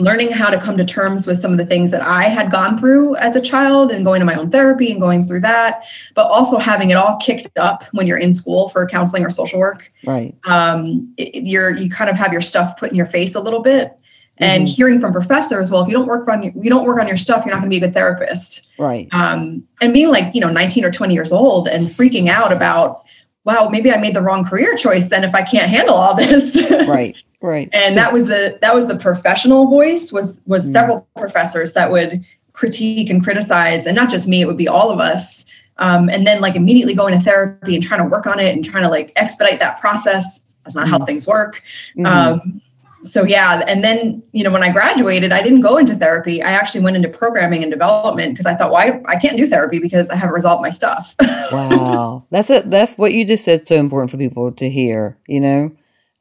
learning 0.03 0.31
how 0.31 0.49
to 0.49 0.59
come 0.59 0.77
to 0.77 0.85
terms 0.85 1.25
with 1.25 1.37
some 1.37 1.51
of 1.51 1.57
the 1.57 1.65
things 1.65 1.91
that 1.91 2.01
I 2.01 2.23
had 2.23 2.51
gone 2.51 2.77
through 2.77 3.15
as 3.15 3.35
a 3.35 3.41
child 3.41 3.91
and 3.91 4.05
going 4.05 4.19
to 4.19 4.25
my 4.25 4.35
own 4.35 4.49
therapy 4.51 4.91
and 4.91 4.99
going 4.99 5.25
through 5.25 5.41
that, 5.41 5.83
but 6.15 6.27
also 6.27 6.57
having 6.57 6.89
it 6.89 6.95
all 6.95 7.17
kicked 7.17 7.57
up 7.57 7.83
when 7.93 8.07
you're 8.07 8.17
in 8.17 8.33
school 8.33 8.69
for 8.69 8.85
counseling 8.87 9.25
or 9.25 9.29
social 9.29 9.59
work. 9.59 9.87
Right. 10.05 10.35
Um, 10.45 11.13
it, 11.17 11.43
you're 11.43 11.71
you 11.71 11.89
kind 11.89 12.09
of 12.09 12.15
have 12.15 12.31
your 12.31 12.41
stuff 12.41 12.77
put 12.77 12.91
in 12.91 12.95
your 12.95 13.05
face 13.05 13.35
a 13.35 13.39
little 13.39 13.61
bit, 13.61 13.97
and 14.37 14.63
mm-hmm. 14.63 14.73
hearing 14.73 14.99
from 14.99 15.13
professors, 15.13 15.69
well, 15.69 15.81
if 15.81 15.87
you 15.87 15.93
don't 15.93 16.07
work 16.07 16.27
on 16.27 16.43
your, 16.43 16.53
you 16.55 16.69
don't 16.69 16.85
work 16.85 16.99
on 16.99 17.07
your 17.07 17.17
stuff, 17.17 17.45
you're 17.45 17.53
not 17.53 17.61
going 17.61 17.69
to 17.69 17.79
be 17.79 17.83
a 17.83 17.87
good 17.87 17.93
therapist. 17.93 18.67
Right. 18.79 19.07
Um, 19.11 19.67
and 19.81 19.93
being 19.93 20.09
like 20.09 20.33
you 20.33 20.41
know 20.41 20.51
19 20.51 20.85
or 20.85 20.91
20 20.91 21.13
years 21.13 21.31
old 21.31 21.67
and 21.67 21.87
freaking 21.87 22.27
out 22.27 22.51
about, 22.51 23.05
wow, 23.45 23.69
maybe 23.69 23.91
I 23.91 23.97
made 23.97 24.15
the 24.15 24.21
wrong 24.21 24.43
career 24.43 24.75
choice. 24.75 25.07
Then 25.07 25.23
if 25.23 25.35
I 25.35 25.43
can't 25.43 25.69
handle 25.69 25.95
all 25.95 26.15
this. 26.15 26.69
right. 26.87 27.15
Right. 27.43 27.67
And 27.73 27.97
that 27.97 28.13
was 28.13 28.27
the 28.27 28.57
that 28.61 28.73
was 28.73 28.87
the 28.87 28.97
professional 28.97 29.67
voice 29.67 30.13
was 30.13 30.39
was 30.45 30.67
mm. 30.67 30.71
several 30.71 31.07
professors 31.17 31.73
that 31.73 31.91
would 31.91 32.23
critique 32.53 33.09
and 33.09 33.21
criticize, 33.21 33.85
and 33.85 33.97
not 33.97 34.09
just 34.09 34.29
me, 34.29 34.39
it 34.39 34.45
would 34.45 34.57
be 34.57 34.69
all 34.69 34.89
of 34.89 35.01
us. 35.01 35.45
Um, 35.77 36.07
and 36.07 36.25
then 36.25 36.39
like 36.39 36.55
immediately 36.55 36.93
going 36.95 37.17
to 37.17 37.21
therapy 37.21 37.75
and 37.75 37.83
trying 37.83 38.01
to 38.01 38.07
work 38.07 38.27
on 38.27 38.39
it 38.39 38.55
and 38.55 38.63
trying 38.63 38.83
to 38.83 38.89
like 38.89 39.11
expedite 39.17 39.59
that 39.59 39.81
process. 39.81 40.45
That's 40.63 40.73
not 40.73 40.87
mm. 40.87 40.91
how 40.91 41.05
things 41.05 41.27
work. 41.27 41.61
Mm-hmm. 41.97 42.05
Um, 42.05 42.61
so 43.03 43.25
yeah, 43.25 43.61
and 43.67 43.83
then 43.83 44.23
you 44.31 44.45
know 44.45 44.51
when 44.51 44.63
I 44.63 44.71
graduated, 44.71 45.33
I 45.33 45.43
didn't 45.43 45.61
go 45.61 45.75
into 45.75 45.95
therapy. 45.95 46.41
I 46.41 46.51
actually 46.51 46.79
went 46.79 46.95
into 46.95 47.09
programming 47.09 47.61
and 47.61 47.69
development 47.69 48.35
because 48.35 48.45
I 48.45 48.55
thought, 48.55 48.71
why 48.71 48.91
well, 48.91 49.01
I, 49.05 49.15
I 49.15 49.19
can't 49.19 49.35
do 49.35 49.47
therapy 49.47 49.79
because 49.79 50.09
I 50.09 50.15
haven't 50.15 50.33
resolved 50.33 50.61
my 50.61 50.69
stuff. 50.69 51.13
wow, 51.51 52.25
that's 52.29 52.49
it. 52.49 52.71
That's 52.71 52.97
what 52.97 53.13
you 53.13 53.25
just 53.25 53.43
said. 53.43 53.67
So 53.67 53.75
important 53.75 54.11
for 54.11 54.17
people 54.17 54.49
to 54.53 54.69
hear. 54.69 55.17
You 55.27 55.41
know, 55.41 55.71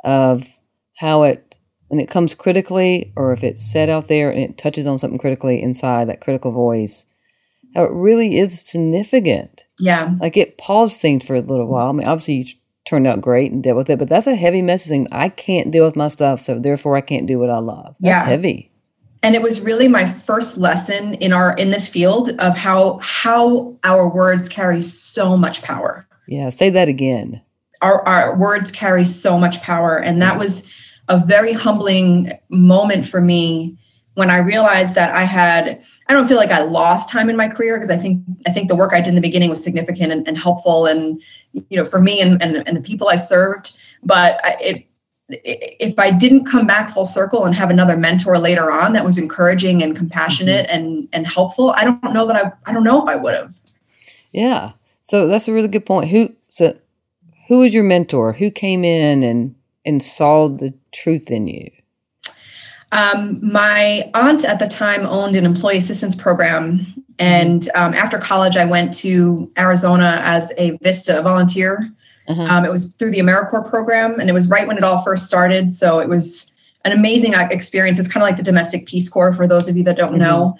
of 0.02 0.48
how 1.02 1.24
it 1.24 1.58
when 1.88 2.00
it 2.00 2.08
comes 2.08 2.32
critically 2.32 3.12
or 3.16 3.32
if 3.32 3.42
it's 3.44 3.70
said 3.70 3.90
out 3.90 4.06
there 4.06 4.30
and 4.30 4.40
it 4.40 4.56
touches 4.56 4.86
on 4.86 4.98
something 4.98 5.18
critically 5.18 5.60
inside 5.60 6.08
that 6.08 6.22
critical 6.22 6.52
voice 6.52 7.04
how 7.74 7.84
it 7.84 7.92
really 7.92 8.38
is 8.38 8.60
significant. 8.60 9.66
Yeah. 9.80 10.14
Like 10.20 10.36
it 10.36 10.58
paused 10.58 11.00
things 11.00 11.24
for 11.24 11.34
a 11.34 11.40
little 11.40 11.66
while. 11.66 11.88
I 11.88 11.92
mean 11.92 12.06
obviously 12.06 12.34
you 12.34 12.44
turned 12.88 13.06
out 13.06 13.20
great 13.20 13.50
and 13.50 13.62
dealt 13.62 13.76
with 13.76 13.90
it 13.90 13.98
but 13.98 14.08
that's 14.08 14.28
a 14.28 14.36
heavy 14.36 14.62
messaging. 14.62 15.08
I 15.10 15.28
can't 15.28 15.72
deal 15.72 15.84
with 15.84 15.96
my 15.96 16.08
stuff 16.08 16.40
so 16.40 16.58
therefore 16.58 16.96
i 16.96 17.00
can't 17.00 17.26
do 17.26 17.38
what 17.38 17.50
i 17.50 17.58
love. 17.58 17.96
That's 17.98 18.24
yeah. 18.24 18.24
heavy. 18.24 18.70
And 19.24 19.34
it 19.34 19.42
was 19.42 19.60
really 19.60 19.88
my 19.88 20.08
first 20.08 20.56
lesson 20.56 21.14
in 21.14 21.32
our 21.32 21.56
in 21.56 21.70
this 21.70 21.88
field 21.88 22.30
of 22.40 22.56
how 22.56 23.00
how 23.02 23.76
our 23.82 24.08
words 24.08 24.48
carry 24.48 24.82
so 24.82 25.36
much 25.36 25.62
power. 25.62 26.06
Yeah 26.28 26.50
say 26.50 26.70
that 26.70 26.88
again. 26.88 27.42
Our, 27.80 28.06
our 28.06 28.38
words 28.38 28.70
carry 28.70 29.04
so 29.04 29.36
much 29.36 29.60
power 29.62 29.96
and 29.96 30.22
that 30.22 30.38
was 30.38 30.64
a 31.08 31.18
very 31.26 31.52
humbling 31.52 32.32
moment 32.48 33.06
for 33.06 33.20
me 33.20 33.76
when 34.14 34.30
I 34.30 34.38
realized 34.38 34.94
that 34.94 35.14
I 35.14 35.24
had 35.24 35.82
I 36.08 36.12
don't 36.12 36.28
feel 36.28 36.36
like 36.36 36.50
I 36.50 36.62
lost 36.62 37.08
time 37.08 37.30
in 37.30 37.36
my 37.36 37.48
career 37.48 37.76
because 37.76 37.90
I 37.90 37.96
think 37.96 38.24
I 38.46 38.52
think 38.52 38.68
the 38.68 38.76
work 38.76 38.92
I 38.92 39.00
did 39.00 39.08
in 39.08 39.14
the 39.14 39.20
beginning 39.20 39.50
was 39.50 39.62
significant 39.62 40.12
and, 40.12 40.26
and 40.28 40.36
helpful 40.36 40.86
and 40.86 41.20
you 41.68 41.76
know 41.76 41.84
for 41.84 42.00
me 42.00 42.20
and, 42.20 42.42
and, 42.42 42.66
and 42.66 42.76
the 42.76 42.82
people 42.82 43.08
I 43.08 43.16
served 43.16 43.78
but 44.02 44.40
I, 44.44 44.56
it 44.60 44.86
if 45.28 45.98
I 45.98 46.10
didn't 46.10 46.44
come 46.44 46.66
back 46.66 46.90
full 46.90 47.04
circle 47.04 47.44
and 47.44 47.54
have 47.54 47.70
another 47.70 47.96
mentor 47.96 48.38
later 48.38 48.70
on 48.70 48.92
that 48.92 49.04
was 49.04 49.18
encouraging 49.18 49.82
and 49.82 49.96
compassionate 49.96 50.66
mm-hmm. 50.66 50.76
and 50.76 51.08
and 51.12 51.26
helpful, 51.26 51.70
I 51.70 51.84
don't 51.84 52.02
know 52.12 52.26
that 52.26 52.36
I 52.36 52.52
I 52.70 52.72
don't 52.72 52.84
know 52.84 53.02
if 53.02 53.08
I 53.08 53.16
would 53.16 53.34
have. 53.34 53.60
Yeah. 54.30 54.72
So 55.00 55.28
that's 55.28 55.48
a 55.48 55.52
really 55.52 55.68
good 55.68 55.86
point. 55.86 56.10
Who 56.10 56.34
so 56.48 56.76
who 57.48 57.58
was 57.58 57.74
your 57.74 57.84
mentor? 57.84 58.34
Who 58.34 58.50
came 58.50 58.84
in 58.84 59.22
and 59.22 59.54
and 59.84 60.02
saw 60.02 60.48
the 60.48 60.74
truth 60.92 61.30
in 61.30 61.48
you? 61.48 61.70
Um, 62.92 63.40
my 63.42 64.10
aunt 64.14 64.44
at 64.44 64.58
the 64.58 64.68
time 64.68 65.06
owned 65.06 65.34
an 65.34 65.46
employee 65.46 65.78
assistance 65.78 66.14
program. 66.14 66.80
And 67.18 67.68
um, 67.74 67.94
after 67.94 68.18
college, 68.18 68.56
I 68.56 68.66
went 68.66 68.92
to 68.98 69.50
Arizona 69.58 70.20
as 70.22 70.52
a 70.58 70.76
VISTA 70.82 71.22
volunteer. 71.22 71.90
Uh-huh. 72.28 72.42
Um, 72.42 72.64
it 72.64 72.70
was 72.70 72.90
through 72.92 73.10
the 73.10 73.18
AmeriCorps 73.18 73.68
program, 73.68 74.20
and 74.20 74.28
it 74.28 74.32
was 74.32 74.48
right 74.48 74.66
when 74.66 74.76
it 74.76 74.84
all 74.84 75.02
first 75.02 75.26
started. 75.26 75.74
So 75.74 76.00
it 76.00 76.08
was 76.08 76.50
an 76.84 76.92
amazing 76.92 77.32
experience. 77.34 77.98
It's 77.98 78.08
kind 78.08 78.22
of 78.22 78.28
like 78.28 78.36
the 78.36 78.42
domestic 78.42 78.86
Peace 78.86 79.08
Corps 79.08 79.32
for 79.32 79.46
those 79.46 79.68
of 79.68 79.76
you 79.76 79.84
that 79.84 79.96
don't 79.96 80.12
mm-hmm. 80.12 80.22
know. 80.22 80.58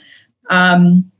Um, 0.50 1.10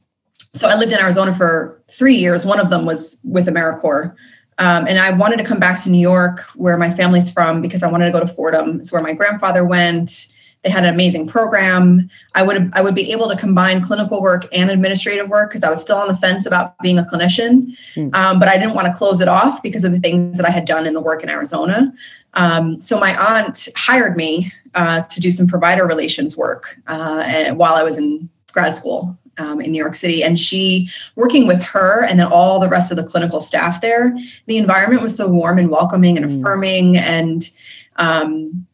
so 0.55 0.69
I 0.69 0.77
lived 0.77 0.93
in 0.93 0.99
Arizona 0.99 1.35
for 1.35 1.83
three 1.91 2.15
years. 2.15 2.45
One 2.45 2.61
of 2.61 2.71
them 2.71 2.85
was 2.85 3.21
with 3.25 3.47
AmeriCorps. 3.47 4.15
Um, 4.59 4.87
and 4.87 4.99
I 4.99 5.13
wanted 5.13 5.39
to 5.39 5.45
come 5.45 5.59
back 5.59 5.83
to 5.83 5.91
New 5.91 6.01
York, 6.01 6.41
where 6.55 6.77
my 6.77 6.91
family's 6.91 7.33
from, 7.33 7.63
because 7.63 7.83
I 7.83 7.91
wanted 7.91 8.07
to 8.07 8.13
go 8.13 8.21
to 8.21 8.27
Fordham. 8.27 8.81
It's 8.81 8.93
where 8.93 9.03
my 9.03 9.15
grandfather 9.15 9.65
went. 9.65 10.33
They 10.63 10.71
had 10.71 10.85
an 10.85 10.95
amazing 10.95 11.27
program. 11.27 12.09
I 12.35 12.43
would 12.43 12.71
I 12.75 12.83
would 12.83 12.95
be 12.95 13.11
able 13.11 13.29
to 13.29 13.37
combine 13.37 13.83
clinical 13.83 14.23
work 14.23 14.47
and 14.53 14.71
administrative 14.71 15.29
work 15.29 15.51
because 15.51 15.65
I 15.65 15.71
was 15.71 15.81
still 15.81 15.97
on 15.97 16.07
the 16.07 16.17
fence 16.17 16.47
about 16.47 16.79
being 16.79 16.99
a 16.99 17.03
clinician, 17.03 17.77
mm. 17.95 18.15
um, 18.15 18.39
but 18.39 18.49
I 18.49 18.57
didn't 18.59 18.75
want 18.75 18.87
to 18.87 18.95
close 18.95 19.21
it 19.21 19.29
off 19.29 19.63
because 19.63 19.83
of 19.83 19.91
the 19.91 19.99
things 19.99 20.37
that 20.37 20.47
I 20.47 20.51
had 20.51 20.65
done 20.65 20.87
in 20.87 20.95
the 20.95 21.01
work 21.01 21.25
in 21.25 21.29
Arizona. 21.29 21.93
Um, 22.35 22.81
so 22.81 22.99
my 22.99 23.17
aunt 23.17 23.69
hired 23.77 24.17
me 24.17 24.53
uh, 24.75 25.03
to 25.03 25.21
do 25.21 25.31
some 25.31 25.49
provider 25.49 25.85
relations 25.85 26.37
work 26.37 26.77
uh, 26.87 27.25
and 27.27 27.59
while 27.59 27.75
I 27.75 27.83
was 27.83 27.99
in 27.99 28.31
grad 28.53 28.77
school 28.77 29.19
um, 29.39 29.61
in 29.61 29.73
New 29.73 29.79
York 29.79 29.95
City. 29.95 30.23
And 30.23 30.39
she, 30.39 30.89
working 31.17 31.47
with 31.47 31.63
her 31.65 32.05
and 32.05 32.19
then 32.19 32.27
all 32.27 32.59
the 32.59 32.69
rest 32.69 32.91
of 32.91 32.97
the 32.97 33.05
clinical 33.05 33.41
staff 33.41 33.81
there, 33.81 34.17
the 34.47 34.59
environment 34.59 35.03
was 35.03 35.17
so 35.17 35.29
warm 35.29 35.59
and 35.59 35.71
welcoming 35.71 36.17
and 36.17 36.27
mm. 36.27 36.39
affirming. 36.39 36.97
And 36.97 37.49
um, 37.97 38.67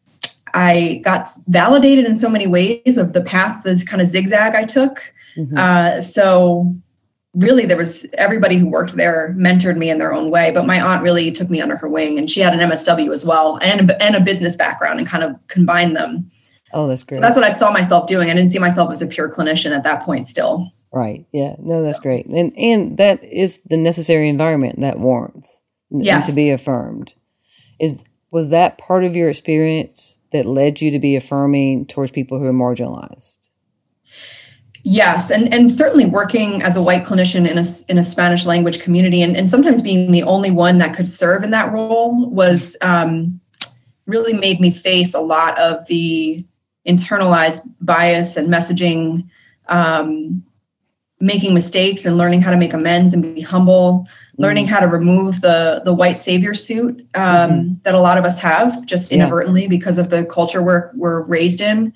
I 0.53 1.01
got 1.03 1.29
validated 1.47 2.05
in 2.05 2.17
so 2.17 2.29
many 2.29 2.47
ways 2.47 2.97
of 2.97 3.13
the 3.13 3.21
path, 3.21 3.63
this 3.63 3.83
kind 3.83 4.01
of 4.01 4.07
zigzag 4.07 4.55
I 4.55 4.65
took. 4.65 5.13
Mm-hmm. 5.37 5.57
Uh, 5.57 6.01
so 6.01 6.75
really 7.35 7.65
there 7.65 7.77
was 7.77 8.07
everybody 8.13 8.57
who 8.57 8.67
worked 8.67 8.95
there 8.95 9.33
mentored 9.37 9.77
me 9.77 9.89
in 9.89 9.99
their 9.99 10.11
own 10.11 10.31
way 10.31 10.49
but 10.49 10.65
my 10.65 10.81
aunt 10.81 11.03
really 11.03 11.31
took 11.31 11.47
me 11.47 11.61
under 11.61 11.77
her 11.77 11.87
wing 11.87 12.17
and 12.17 12.29
she 12.29 12.41
had 12.41 12.53
an 12.53 12.69
msw 12.71 13.13
as 13.13 13.23
well 13.23 13.59
and, 13.61 13.91
and 14.01 14.15
a 14.15 14.19
business 14.19 14.55
background 14.55 14.97
and 14.97 15.07
kind 15.07 15.23
of 15.23 15.35
combined 15.47 15.95
them 15.95 16.29
Oh, 16.73 16.87
that's 16.87 17.03
great. 17.03 17.17
So 17.17 17.21
that's 17.21 17.35
what 17.35 17.45
I 17.45 17.49
saw 17.49 17.71
myself 17.71 18.07
doing. 18.07 18.29
I 18.29 18.33
didn't 18.33 18.51
see 18.51 18.59
myself 18.59 18.91
as 18.91 19.01
a 19.01 19.07
pure 19.07 19.29
clinician 19.29 19.71
at 19.71 19.83
that 19.83 20.03
point 20.03 20.27
still. 20.27 20.71
Right. 20.91 21.25
Yeah. 21.31 21.55
No, 21.59 21.83
that's 21.83 21.97
so. 21.97 22.03
great. 22.03 22.25
And 22.25 22.57
and 22.57 22.97
that 22.97 23.23
is 23.23 23.61
the 23.63 23.77
necessary 23.77 24.27
environment, 24.29 24.81
that 24.81 24.99
warmth. 24.99 25.47
Yes. 25.91 26.27
to 26.27 26.33
be 26.33 26.49
affirmed. 26.51 27.15
Is 27.79 28.03
was 28.31 28.49
that 28.49 28.77
part 28.77 29.03
of 29.03 29.15
your 29.15 29.29
experience 29.29 30.19
that 30.31 30.45
led 30.45 30.81
you 30.81 30.91
to 30.91 30.99
be 30.99 31.15
affirming 31.15 31.87
towards 31.87 32.11
people 32.11 32.39
who 32.39 32.45
are 32.45 32.53
marginalized? 32.53 33.49
Yes, 34.83 35.29
and, 35.29 35.53
and 35.53 35.69
certainly 35.69 36.05
working 36.05 36.61
as 36.61 36.77
a 36.77 36.81
white 36.81 37.03
clinician 37.03 37.49
in 37.49 37.57
a, 37.57 37.65
in 37.91 37.97
a 37.97 38.03
Spanish 38.03 38.45
language 38.45 38.79
community 38.79 39.21
and, 39.21 39.35
and 39.35 39.49
sometimes 39.49 39.81
being 39.81 40.11
the 40.11 40.23
only 40.23 40.51
one 40.51 40.77
that 40.77 40.95
could 40.95 41.09
serve 41.09 41.43
in 41.43 41.51
that 41.51 41.71
role 41.73 42.29
was 42.29 42.77
um, 42.81 43.41
really 44.05 44.33
made 44.33 44.61
me 44.61 44.71
face 44.71 45.13
a 45.13 45.19
lot 45.19 45.57
of 45.59 45.85
the 45.87 46.45
internalized 46.87 47.69
bias 47.81 48.37
and 48.37 48.47
messaging, 48.47 49.27
um, 49.67 50.43
making 51.19 51.53
mistakes 51.53 52.05
and 52.05 52.17
learning 52.17 52.41
how 52.41 52.51
to 52.51 52.57
make 52.57 52.73
amends 52.73 53.13
and 53.13 53.35
be 53.35 53.41
humble, 53.41 54.05
mm-hmm. 54.05 54.41
learning 54.41 54.67
how 54.67 54.79
to 54.79 54.87
remove 54.87 55.41
the 55.41 55.81
the 55.85 55.93
white 55.93 56.19
savior 56.19 56.53
suit 56.53 56.99
um, 57.15 57.49
mm-hmm. 57.49 57.73
that 57.83 57.95
a 57.95 57.99
lot 57.99 58.17
of 58.17 58.25
us 58.25 58.39
have 58.39 58.85
just 58.85 59.11
inadvertently 59.11 59.63
yeah. 59.63 59.67
because 59.67 59.97
of 59.97 60.09
the 60.09 60.25
culture 60.25 60.63
we're 60.63 60.91
we're 60.95 61.21
raised 61.23 61.61
in. 61.61 61.93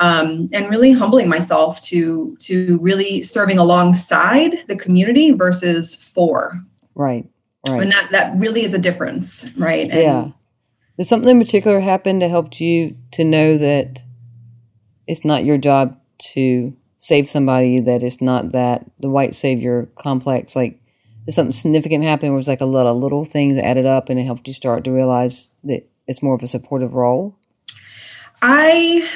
Um, 0.00 0.48
and 0.52 0.68
really 0.70 0.90
humbling 0.90 1.28
myself 1.28 1.80
to 1.82 2.36
to 2.40 2.78
really 2.78 3.22
serving 3.22 3.58
alongside 3.58 4.66
the 4.66 4.74
community 4.74 5.30
versus 5.30 5.94
for 5.94 6.60
right 6.96 7.28
right 7.68 7.80
and 7.80 7.92
that 7.92 8.10
that 8.10 8.36
really 8.36 8.64
is 8.64 8.74
a 8.74 8.78
difference 8.78 9.52
right 9.56 9.88
and 9.88 10.00
yeah 10.00 10.30
did 10.96 11.06
something 11.06 11.30
in 11.30 11.38
particular 11.38 11.78
happen 11.78 12.18
to 12.18 12.28
help 12.28 12.60
you 12.60 12.96
to 13.12 13.22
know 13.22 13.56
that 13.56 14.02
it's 15.06 15.24
not 15.24 15.44
your 15.44 15.58
job 15.58 15.98
to 16.18 16.76
save 16.98 17.28
somebody 17.28 17.80
that 17.80 18.02
is 18.02 18.20
not 18.20 18.52
that 18.52 18.84
the 18.98 19.10
white 19.10 19.34
savior 19.34 19.88
complex 19.96 20.56
like 20.56 20.80
something 21.28 21.52
significant 21.52 22.04
happened 22.04 22.30
where 22.30 22.36
it 22.36 22.38
was 22.38 22.48
like 22.48 22.60
a 22.60 22.66
lot 22.66 22.86
of 22.86 22.96
little 22.96 23.24
things 23.24 23.54
that 23.54 23.64
added 23.64 23.86
up 23.86 24.08
and 24.08 24.18
it 24.18 24.24
helped 24.24 24.46
you 24.48 24.54
start 24.54 24.84
to 24.84 24.90
realize 24.90 25.50
that 25.62 25.86
it's 26.06 26.22
more 26.22 26.34
of 26.34 26.42
a 26.42 26.46
supportive 26.46 26.94
role 26.94 27.36
i 28.40 29.06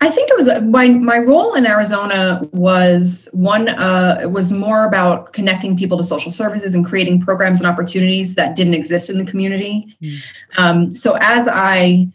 i 0.00 0.08
think 0.08 0.28
it 0.28 0.36
was 0.36 0.62
my 0.62 0.88
my 0.88 1.18
role 1.18 1.54
in 1.54 1.66
arizona 1.66 2.42
was 2.52 3.28
one 3.32 3.68
uh 3.68 4.18
it 4.20 4.32
was 4.32 4.50
more 4.50 4.84
about 4.84 5.32
connecting 5.32 5.76
people 5.76 5.96
to 5.96 6.04
social 6.04 6.32
services 6.32 6.74
and 6.74 6.84
creating 6.84 7.20
programs 7.20 7.60
and 7.60 7.68
opportunities 7.68 8.34
that 8.34 8.56
didn't 8.56 8.74
exist 8.74 9.08
in 9.08 9.18
the 9.18 9.30
community 9.30 9.96
mm. 10.02 10.34
um, 10.58 10.92
so 10.94 11.16
as 11.20 11.48
i 11.48 12.08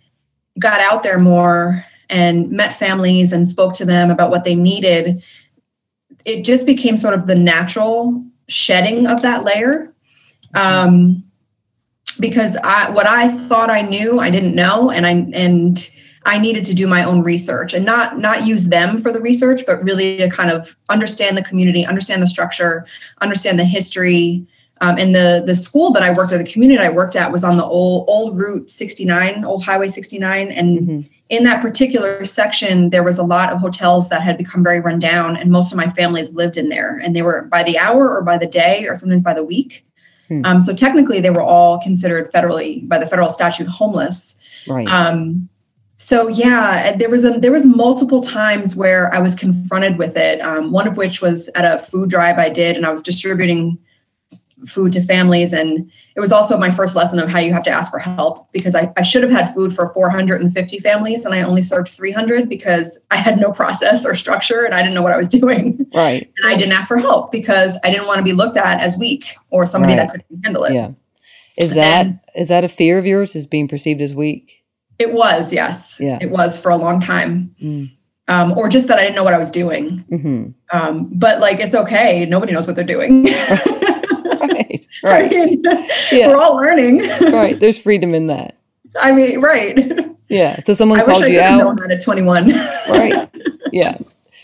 got 0.60 0.80
out 0.82 1.04
there 1.04 1.19
more 1.19 1.86
and 2.09 2.49
met 2.51 2.73
families 2.73 3.33
and 3.33 3.47
spoke 3.47 3.73
to 3.75 3.85
them 3.85 4.09
about 4.09 4.29
what 4.29 4.43
they 4.43 4.55
needed, 4.55 5.23
it 6.25 6.43
just 6.43 6.65
became 6.65 6.97
sort 6.97 7.13
of 7.13 7.27
the 7.27 7.35
natural 7.35 8.23
shedding 8.47 9.07
of 9.07 9.21
that 9.21 9.43
layer. 9.43 9.93
Um, 10.55 11.23
because 12.19 12.55
I, 12.63 12.89
what 12.91 13.07
I 13.07 13.29
thought 13.29 13.69
I 13.69 13.81
knew, 13.81 14.19
I 14.19 14.29
didn't 14.29 14.55
know, 14.55 14.89
and 14.89 15.05
I 15.05 15.27
and 15.33 15.89
I 16.25 16.39
needed 16.39 16.63
to 16.65 16.73
do 16.73 16.87
my 16.87 17.03
own 17.03 17.21
research 17.21 17.73
and 17.73 17.85
not 17.85 18.17
not 18.17 18.47
use 18.47 18.67
them 18.67 18.99
for 18.99 19.11
the 19.11 19.19
research, 19.19 19.65
but 19.65 19.83
really 19.83 20.17
to 20.17 20.29
kind 20.29 20.49
of 20.49 20.75
understand 20.89 21.37
the 21.37 21.43
community, 21.43 21.85
understand 21.85 22.21
the 22.21 22.27
structure, 22.27 22.85
understand 23.21 23.59
the 23.59 23.65
history. 23.65 24.47
Um, 24.81 24.97
and 24.97 25.13
the 25.13 25.43
the 25.45 25.55
school 25.55 25.91
that 25.91 26.03
I 26.03 26.11
worked 26.11 26.31
at, 26.31 26.37
the 26.37 26.51
community 26.51 26.81
I 26.81 26.89
worked 26.89 27.15
at, 27.15 27.31
was 27.31 27.43
on 27.43 27.57
the 27.57 27.65
old 27.65 28.05
old 28.07 28.37
Route 28.37 28.69
69, 28.69 29.43
old 29.43 29.63
Highway 29.63 29.89
69, 29.89 30.51
and 30.51 30.79
mm-hmm 30.79 31.14
in 31.29 31.43
that 31.43 31.61
particular 31.61 32.23
section, 32.25 32.91
there 32.91 33.03
was 33.03 33.17
a 33.17 33.23
lot 33.23 33.51
of 33.51 33.59
hotels 33.59 34.09
that 34.09 34.21
had 34.21 34.38
become 34.38 34.63
very 34.63 34.79
run 34.79 34.99
down, 34.99 35.35
and 35.35 35.51
most 35.51 35.71
of 35.71 35.77
my 35.77 35.89
families 35.89 36.35
lived 36.35 36.55
in 36.55 36.69
there, 36.69 36.97
and 36.97 37.15
they 37.15 37.23
were 37.23 37.43
by 37.43 37.63
the 37.63 37.77
hour 37.77 38.15
or 38.15 38.21
by 38.21 38.38
the 38.38 38.45
day 38.45 38.85
or 38.88 38.95
sometimes 38.95 39.23
by 39.23 39.33
the 39.33 39.43
week. 39.43 39.83
Hmm. 40.27 40.41
Um, 40.45 40.59
so 40.59 40.75
technically, 40.75 41.21
they 41.21 41.31
were 41.31 41.41
all 41.41 41.79
considered 41.79 42.31
federally 42.31 42.88
by 42.88 42.99
the 42.99 43.07
federal 43.07 43.29
statute 43.29 43.67
homeless. 43.67 44.38
Right. 44.67 44.88
Um, 44.88 45.49
so 45.97 46.27
yeah, 46.27 46.95
there 46.95 47.09
was 47.09 47.23
a 47.23 47.31
there 47.39 47.51
was 47.51 47.65
multiple 47.65 48.21
times 48.21 48.75
where 48.75 49.13
I 49.13 49.19
was 49.19 49.33
confronted 49.33 49.97
with 49.97 50.17
it. 50.17 50.41
Um, 50.41 50.71
one 50.71 50.88
of 50.88 50.97
which 50.97 51.21
was 51.21 51.47
at 51.55 51.65
a 51.65 51.81
food 51.81 52.09
drive 52.09 52.38
I 52.38 52.49
did, 52.49 52.75
and 52.75 52.85
I 52.85 52.91
was 52.91 53.01
distributing 53.01 53.79
food 54.65 54.91
to 54.93 55.04
families 55.04 55.54
and 55.54 55.91
it 56.15 56.21
was 56.21 56.32
also 56.32 56.58
my 56.58 56.71
first 56.71 56.95
lesson 56.95 57.19
of 57.19 57.28
how 57.28 57.39
you 57.39 57.51
have 57.51 57.63
to 57.63 57.69
ask 57.69 57.91
for 57.91 57.99
help 57.99 58.49
because 58.54 58.73
I, 58.73 58.91
I 58.95 59.01
should 59.01 59.21
have 59.21 59.32
had 59.32 59.54
food 59.54 59.73
for 59.73 59.89
450 59.93 60.80
families 60.80 61.25
and 61.25 61.36
I 61.36 61.41
only 61.41 61.62
served 61.62 61.89
300 61.89 62.47
because 62.47 62.99
I 63.12 63.17
had 63.17 63.38
no 63.38 63.51
process 63.51 64.06
or 64.06 64.15
structure 64.15 64.63
and 64.63 64.73
I 64.73 64.82
didn't 64.82 64.93
know 64.93 65.01
what 65.01 65.12
I 65.12 65.17
was 65.17 65.28
doing. 65.28 65.86
Right. 65.93 66.32
And 66.43 66.54
I 66.54 66.58
didn't 66.58 66.73
ask 66.73 66.88
for 66.88 66.97
help 66.97 67.32
because 67.32 67.78
I 67.84 67.91
didn't 67.91 68.08
want 68.08 68.17
to 68.19 68.23
be 68.23 68.34
looked 68.34 68.58
at 68.58 68.80
as 68.82 68.97
weak 68.97 69.36
or 69.49 69.65
somebody 69.65 69.93
right. 69.93 70.08
that 70.08 70.12
couldn't 70.12 70.45
handle 70.45 70.63
it. 70.63 70.73
Yeah. 70.73 70.91
Is 71.58 71.73
that 71.73 72.06
and, 72.06 72.19
is 72.36 72.49
that 72.49 72.63
a 72.63 72.67
fear 72.67 72.97
of 72.97 73.06
yours? 73.06 73.36
Is 73.36 73.47
being 73.47 73.67
perceived 73.67 74.01
as 74.01 74.13
weak? 74.13 74.63
It 74.99 75.13
was, 75.13 75.51
yes. 75.51 75.97
Yeah. 75.99 76.19
It 76.21 76.30
was 76.30 76.62
for 76.62 76.69
a 76.69 76.78
long 76.78 76.99
time. 77.01 77.56
Mm. 77.62 77.91
Um, 78.28 78.58
or 78.58 78.69
just 78.69 78.88
that 78.88 78.97
I 78.97 79.04
didn't 79.04 79.15
know 79.15 79.23
what 79.23 79.34
I 79.34 79.38
was 79.38 79.51
doing. 79.51 80.04
Mm-hmm. 80.12 80.78
Um, 80.78 81.10
but 81.13 81.39
like, 81.39 81.60
it's 81.60 81.75
okay. 81.75 82.25
Nobody 82.25 82.54
knows 82.54 82.65
what 82.67 82.75
they're 82.75 82.86
doing. 82.86 83.28
right. 85.11 85.31
I 85.31 85.45
mean, 85.45 85.63
yeah. 86.11 86.29
We're 86.29 86.37
all 86.37 86.55
learning. 86.55 86.99
right. 87.31 87.59
There's 87.59 87.77
freedom 87.77 88.15
in 88.15 88.27
that. 88.27 88.57
I 88.99 89.11
mean, 89.11 89.39
right. 89.39 90.15
Yeah. 90.29 90.59
So 90.65 90.73
someone 90.73 90.99
I 90.99 91.05
called 91.05 91.21
wish 91.21 91.29
I 91.29 91.33
you 91.33 91.41
out. 91.41 91.57
Known 91.59 91.75
that 91.75 91.91
at 91.91 92.01
21. 92.01 92.49
right. 92.89 93.29
Yeah. 93.71 93.99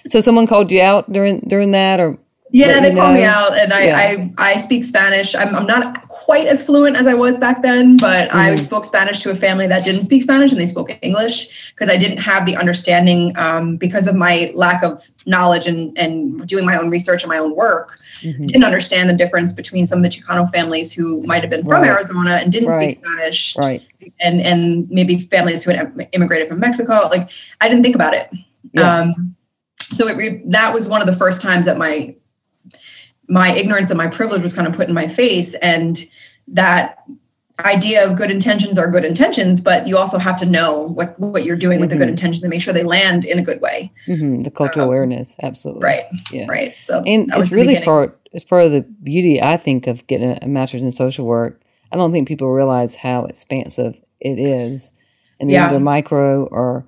So 0.10 0.19
someone 0.19 0.45
called 0.45 0.71
you 0.71 0.82
out 0.82 1.12
during 1.12 1.39
during 1.41 1.71
that, 1.71 2.00
or 2.00 2.19
yeah, 2.54 2.82
they 2.82 2.94
called 2.94 3.14
me 3.14 3.24
out, 3.24 3.58
and 3.58 3.72
I, 3.72 3.84
yeah. 3.86 3.98
I 3.98 4.34
I 4.38 4.58
speak 4.58 4.84
Spanish. 4.84 5.34
I'm 5.36 5.56
I'm 5.56 5.66
not 5.66 6.08
quite 6.10 6.48
as 6.48 6.62
fluent 6.62 6.98
as 6.98 7.08
I 7.08 7.14
was 7.14 7.38
back 7.38 7.62
then, 7.62 7.96
but 7.96 8.28
mm-hmm. 8.30 8.38
I 8.38 8.56
spoke 8.56 8.84
Spanish 8.84 9.22
to 9.22 9.32
a 9.32 9.36
family 9.36 9.68
that 9.68 9.86
didn't 9.86 10.04
speak 10.04 10.24
Spanish, 10.24 10.52
and 10.52 10.60
they 10.60 10.68
spoke 10.68 10.98
English 11.02 11.74
because 11.74 11.90
I 11.90 11.98
didn't 11.98 12.18
have 12.18 12.46
the 12.46 12.58
understanding 12.58 13.38
um, 13.38 13.78
because 13.78 14.06
of 14.06 14.16
my 14.16 14.52
lack 14.54 14.84
of 14.84 15.10
knowledge 15.26 15.66
and 15.66 15.98
and 15.98 16.46
doing 16.46 16.66
my 16.66 16.78
own 16.78 16.90
research 16.90 17.24
and 17.24 17.30
my 17.30 17.38
own 17.38 17.56
work. 17.56 18.00
Mm-hmm. 18.20 18.48
Didn't 18.48 18.66
understand 18.66 19.10
the 19.10 19.16
difference 19.16 19.54
between 19.54 19.88
some 19.88 20.00
of 20.00 20.04
the 20.04 20.10
Chicano 20.10 20.50
families 20.52 20.92
who 20.92 21.24
might 21.24 21.44
have 21.44 21.50
been 21.50 21.64
from 21.64 21.72
right. 21.72 21.90
Arizona 21.90 22.32
and 22.32 22.52
didn't 22.52 22.70
right. 22.70 22.92
speak 22.92 23.06
Spanish, 23.06 23.56
right? 23.58 23.82
And 24.20 24.42
and 24.42 24.90
maybe 24.92 25.20
families 25.20 25.64
who 25.64 25.72
had 25.72 26.10
immigrated 26.12 26.50
from 26.50 26.60
Mexico. 26.60 27.08
Like 27.10 27.30
I 27.62 27.70
didn't 27.70 27.84
think 27.84 27.96
about 27.96 28.14
it. 28.14 28.30
Yeah. 28.74 29.00
Um, 29.00 29.38
so 29.80 30.08
it 30.08 30.52
that 30.52 30.74
was 30.74 30.90
one 30.90 31.00
of 31.00 31.08
the 31.08 31.16
first 31.16 31.42
times 31.42 31.66
that 31.66 31.78
my 31.78 32.16
my 33.32 33.54
ignorance 33.54 33.89
and 33.89 33.98
my 33.98 34.08
privilege 34.08 34.41
was 34.41 34.54
kind 34.54 34.67
of 34.67 34.76
put 34.76 34.89
in 34.89 34.94
my 34.94 35.08
face. 35.08 35.56
And 35.56 36.04
that 36.50 37.04
idea 37.62 38.06
of 38.06 38.17
good 38.17 38.32
intentions 38.32 38.78
are 38.80 38.89
good 38.89 39.06
intentions 39.06 39.62
but 39.62 39.88
you 39.88 39.96
also 39.96 40.17
have 40.17 40.36
to 40.36 40.48
know 40.48 40.88
what 40.89 41.20
what 41.20 41.44
you're 41.44 41.56
doing 41.56 41.80
with 41.80 41.91
mm-hmm. 41.91 42.00
the 42.00 42.06
good 42.06 42.10
intentions 42.10 42.44
and 42.44 42.50
make 42.50 42.60
sure 42.60 42.74
they 42.74 42.82
land 42.82 43.24
in 43.24 43.38
a 43.38 43.44
good 43.44 43.62
way. 43.62 43.91
Mm-hmm. 44.08 44.41
the 44.41 44.50
cultural 44.50 44.86
um, 44.86 44.89
awareness. 44.89 45.36
Absolutely. 45.44 45.84
right. 45.84 46.06
Yeah. 46.32 46.48
Right. 46.50 46.74
So 46.82 47.04
and 47.06 47.32
it's 47.36 47.52
really 47.52 47.80
part 47.82 48.20
it's 48.32 48.44
part 48.44 48.63
of 48.63 48.72
the 48.72 48.82
beauty 48.82 49.39
i 49.41 49.58
think 49.58 49.86
of 49.86 50.08
getting 50.08 50.39
a 50.41 50.48
master's 50.48 50.82
in 50.82 50.91
social 50.91 51.26
work. 51.26 51.62
I 51.91 51.98
don't 51.98 52.12
think 52.12 52.28
people 52.28 52.50
realize 52.50 52.96
how 52.96 53.26
expansive 53.26 54.02
it 54.20 54.39
is. 54.39 54.94
And 55.39 55.52
yeah. 55.52 55.67
either 55.67 55.80
micro 55.80 56.46
or 56.46 56.88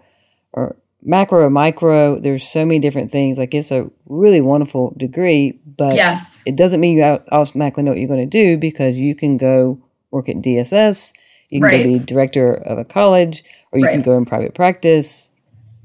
or 0.53 0.75
macro 1.05 1.41
or 1.41 1.49
micro 1.49 2.19
there's 2.19 2.47
so 2.47 2.65
many 2.65 2.79
different 2.79 3.11
things 3.11 3.37
like 3.37 3.53
it's 3.53 3.71
a 3.71 3.89
really 4.07 4.41
wonderful 4.41 4.93
degree 4.97 5.59
but 5.65 5.93
yes 5.93 6.41
it 6.45 6.55
doesn't 6.55 6.79
mean 6.79 6.97
you 6.97 7.03
automatically 7.31 7.83
know 7.83 7.91
what 7.91 7.99
you're 7.99 8.07
going 8.07 8.19
to 8.19 8.25
do 8.25 8.57
because 8.57 8.99
you 8.99 9.15
can 9.15 9.37
go 9.37 9.81
work 10.11 10.29
at 10.29 10.37
dss 10.37 11.13
you 11.49 11.59
can 11.59 11.63
right. 11.63 11.83
go 11.83 11.93
be 11.93 11.99
director 11.99 12.53
of 12.53 12.77
a 12.77 12.85
college 12.85 13.43
or 13.71 13.79
you 13.79 13.85
right. 13.85 13.93
can 13.93 14.01
go 14.01 14.17
in 14.17 14.25
private 14.25 14.53
practice 14.53 15.31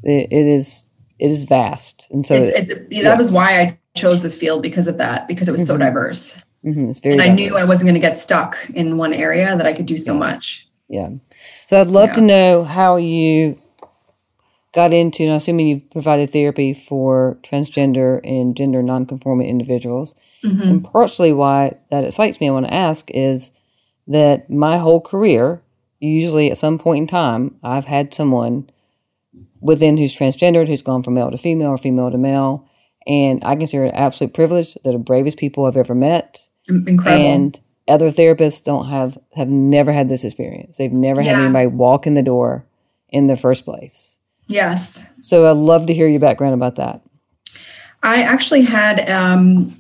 it, 0.03 0.29
it 0.31 0.47
is 0.47 0.85
it 1.19 1.31
is 1.31 1.45
vast 1.45 2.07
and 2.11 2.25
so 2.25 2.35
it's, 2.35 2.71
it's, 2.71 2.81
yeah. 2.91 3.03
that 3.03 3.19
was 3.19 3.31
why 3.31 3.61
i 3.61 3.79
chose 3.97 4.23
this 4.23 4.39
field 4.39 4.63
because 4.63 4.87
of 4.87 4.99
that 4.99 5.27
because 5.27 5.49
it 5.49 5.53
was 5.53 5.63
mm-hmm. 5.63 5.75
so 5.75 5.79
diverse 5.79 6.41
mm-hmm. 6.65 6.89
it's 6.89 7.01
very 7.01 7.15
and 7.15 7.23
diverse. 7.23 7.33
i 7.33 7.35
knew 7.35 7.57
i 7.57 7.65
wasn't 7.65 7.85
going 7.85 7.95
to 7.95 8.01
get 8.01 8.17
stuck 8.17 8.57
in 8.75 8.97
one 8.97 9.13
area 9.13 9.57
that 9.57 9.67
i 9.67 9.73
could 9.73 9.87
do 9.87 9.99
so 9.99 10.13
yeah. 10.13 10.19
much 10.19 10.69
yeah 10.89 11.09
so 11.67 11.81
i'd 11.81 11.89
love 11.89 12.11
yeah. 12.11 12.13
to 12.13 12.21
know 12.21 12.65
how 12.65 12.95
you 12.95 13.61
got 14.79 14.95
into, 14.95 15.25
and 15.25 15.33
I'm 15.33 15.39
assuming 15.39 15.67
you've 15.67 15.91
provided 15.91 16.33
therapy 16.33 16.73
for 16.73 17.37
transgender 17.43 18.21
and 18.23 18.57
gender 18.57 18.81
nonconforming 18.81 19.49
individuals. 19.49 20.15
Mm-hmm. 20.45 20.63
And 20.63 20.85
partially 20.85 21.33
why 21.33 21.79
that 21.91 22.05
excites 22.05 22.41
me, 22.41 22.49
I 22.49 22.53
want 22.53 22.67
to 22.67 22.75
ask 22.75 23.11
is 23.11 23.51
that 24.07 24.49
my 24.49 24.77
whole 24.77 25.01
career, 25.01 25.63
usually 25.99 26.49
at 26.49 26.59
some 26.59 26.79
point 26.79 27.03
in 27.03 27.07
time, 27.09 27.57
I've 27.61 27.87
had 27.87 28.15
someone 28.15 28.71
within 29.61 29.97
who's 29.97 30.17
transgendered, 30.17 30.69
who's 30.69 30.83
gone 30.83 31.03
from 31.03 31.15
male 31.15 31.33
to 31.33 31.37
female 31.37 31.71
or 31.71 31.79
female 31.79 32.13
to 32.13 32.19
male. 32.19 32.65
And 33.05 33.43
I 33.45 33.57
consider 33.57 33.87
it 33.87 33.89
an 33.89 33.97
absolute 33.97 34.33
privilege. 34.33 34.77
They're 34.85 34.93
the 34.93 34.99
bravest 35.01 35.39
people 35.39 35.65
I've 35.65 35.77
ever 35.77 35.95
met. 35.95 36.49
Incredible. 36.69 37.27
And 37.27 37.61
other 37.89 38.11
therapists 38.11 38.63
don't 38.63 38.87
have 38.87 39.19
have 39.35 39.49
never 39.49 39.93
had 39.93 40.09
this 40.09 40.23
experience. 40.23 40.79
They've 40.79 40.93
never 40.93 41.21
yeah. 41.21 41.33
had 41.33 41.43
anybody 41.43 41.67
walk 41.67 42.07
in 42.07 42.15
the 42.15 42.23
door 42.23 42.65
in 43.09 43.27
the 43.27 43.35
first 43.35 43.65
place. 43.65 44.18
Yes. 44.49 45.07
So 45.21 45.47
I'd 45.47 45.57
love 45.57 45.87
to 45.87 45.95
hear 45.95 46.09
your 46.09 46.21
background 46.21 46.55
about 46.55 46.77
that. 46.77 47.03
I 48.03 48.23
actually 48.23 48.63
had 48.63 49.09
um, 49.11 49.77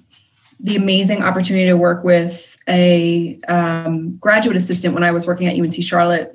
the 0.61 0.77
amazing 0.77 1.23
opportunity 1.23 1.67
to 1.67 1.77
work 1.77 2.05
with 2.05 2.57
a 2.69 3.39
um, 3.49 4.17
graduate 4.19 4.57
assistant 4.57 4.95
when 4.95 5.03
I 5.03 5.11
was 5.11 5.27
working 5.27 5.47
at 5.47 5.59
UNC 5.59 5.83
Charlotte. 5.83 6.35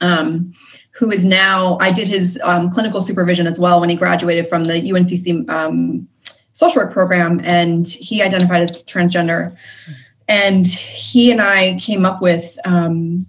Um, 0.00 0.54
who 0.92 1.12
is 1.12 1.24
now, 1.24 1.78
I 1.80 1.92
did 1.92 2.08
his 2.08 2.40
um, 2.42 2.70
clinical 2.70 3.00
supervision 3.00 3.46
as 3.46 3.58
well 3.58 3.78
when 3.80 3.88
he 3.88 3.94
graduated 3.94 4.48
from 4.48 4.64
the 4.64 4.74
UNCC 4.74 5.48
um, 5.48 6.08
social 6.52 6.82
work 6.82 6.92
program, 6.92 7.40
and 7.44 7.86
he 7.86 8.20
identified 8.20 8.62
as 8.62 8.82
transgender. 8.82 9.56
And 10.26 10.66
he 10.66 11.30
and 11.30 11.40
I 11.40 11.78
came 11.78 12.04
up 12.04 12.20
with 12.20 12.58
um, 12.64 13.26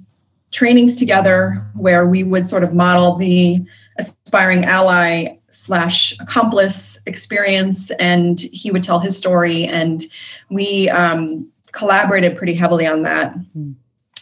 trainings 0.52 0.96
together 0.96 1.64
where 1.76 2.08
we 2.08 2.24
would 2.24 2.48
sort 2.48 2.64
of 2.64 2.74
model 2.74 3.16
the 3.18 3.60
aspiring 4.00 4.66
ally 4.66 5.38
slash 5.50 6.18
accomplice 6.20 6.98
experience, 7.06 7.92
and 7.92 8.40
he 8.40 8.72
would 8.72 8.84
tell 8.84 9.00
his 9.00 9.16
story, 9.16 9.66
and 9.66 10.04
we 10.50 10.90
um, 10.90 11.48
collaborated 11.72 12.36
pretty 12.36 12.54
heavily 12.54 12.88
on 12.88 13.04
that. 13.04 13.36
Mm 13.56 13.76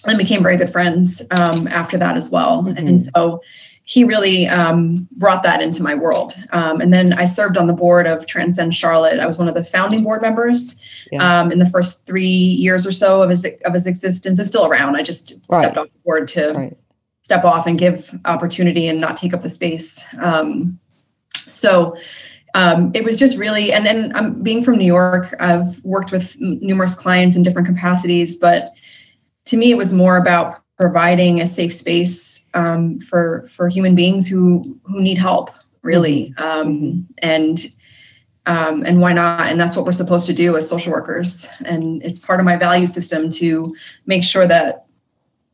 and 0.06 0.18
became 0.18 0.42
very 0.44 0.58
good 0.58 0.72
friends 0.72 1.22
um, 1.32 1.68
after 1.68 1.98
that 1.98 2.16
as 2.16 2.30
well. 2.30 2.64
Mm-hmm. 2.64 2.88
And 2.88 3.02
so 3.02 3.42
he 3.84 4.04
really 4.04 4.48
um, 4.48 5.08
brought 5.12 5.44
that 5.44 5.62
into 5.62 5.82
my 5.82 5.96
world. 5.96 6.34
Um, 6.52 6.82
and 6.82 6.94
then 6.94 7.14
I 7.14 7.26
served 7.26 7.58
on 7.58 7.68
the 7.68 7.74
board 7.74 8.06
of 8.06 8.26
Transcend 8.26 8.76
Charlotte. 8.76 9.20
I 9.20 9.26
was 9.26 9.38
one 9.38 9.48
of 9.48 9.56
the 9.56 9.64
founding 9.64 10.04
board 10.04 10.22
members 10.22 10.82
yeah. 11.12 11.40
um, 11.40 11.52
in 11.52 11.60
the 11.60 11.66
first 11.66 12.06
three 12.06 12.26
years 12.26 12.86
or 12.86 12.92
so 12.92 13.22
of 13.22 13.30
his 13.30 13.46
of 13.66 13.74
his 13.74 13.88
existence. 13.88 14.40
It's 14.40 14.50
still 14.50 14.66
around. 14.66 14.98
I 14.98 15.04
just 15.04 15.40
right. 15.50 15.62
stepped 15.62 15.78
off 15.78 15.86
the 15.86 16.00
board 16.04 16.28
to 16.30 16.54
right. 16.54 16.78
Step 17.28 17.44
off 17.44 17.68
and 17.68 17.78
give 17.78 18.18
opportunity 18.24 18.88
and 18.88 19.02
not 19.02 19.18
take 19.18 19.34
up 19.34 19.44
the 19.44 19.50
space. 19.50 20.06
Um, 20.22 20.80
so. 21.34 21.98
Um, 22.56 22.92
it 22.96 23.04
was 23.04 23.20
just 23.20 23.38
really, 23.38 23.72
and 23.72 23.86
then 23.86 24.16
I'm 24.16 24.42
being 24.42 24.64
from 24.64 24.78
New 24.78 24.86
York. 24.86 25.36
I've 25.40 25.84
worked 25.84 26.12
with 26.12 26.36
numerous 26.40 26.96
clients 26.96 27.36
in 27.36 27.44
different 27.44 27.68
capacities, 27.68 28.38
but 28.38 28.74
to 29.46 29.58
me, 29.58 29.70
it 29.70 29.78
was 29.78 29.94
more 29.94 30.18
about 30.18 30.64
providing 30.78 31.40
a 31.40 31.46
safe 31.46 31.74
space 31.74 32.48
um, 32.56 33.00
for 33.00 33.46
for 33.52 33.68
human 33.68 33.94
beings 33.94 34.28
who 34.28 34.80
who 34.86 35.02
need 35.02 35.20
help, 35.20 35.52
really, 35.84 36.34
mm-hmm. 36.38 36.44
um, 36.44 36.68
mm-hmm. 36.68 37.02
and 37.20 37.60
um, 38.48 38.84
and 38.88 39.02
why 39.02 39.14
not? 39.14 39.52
And 39.52 39.60
that's 39.60 39.76
what 39.76 39.86
we're 39.86 39.92
supposed 39.92 40.26
to 40.28 40.34
do 40.34 40.58
as 40.58 40.68
social 40.68 40.94
workers. 40.94 41.48
And 41.66 42.02
it's 42.02 42.18
part 42.18 42.40
of 42.40 42.46
my 42.46 42.56
value 42.56 42.88
system 42.88 43.30
to 43.32 43.76
make 44.08 44.24
sure 44.24 44.48
that 44.48 44.87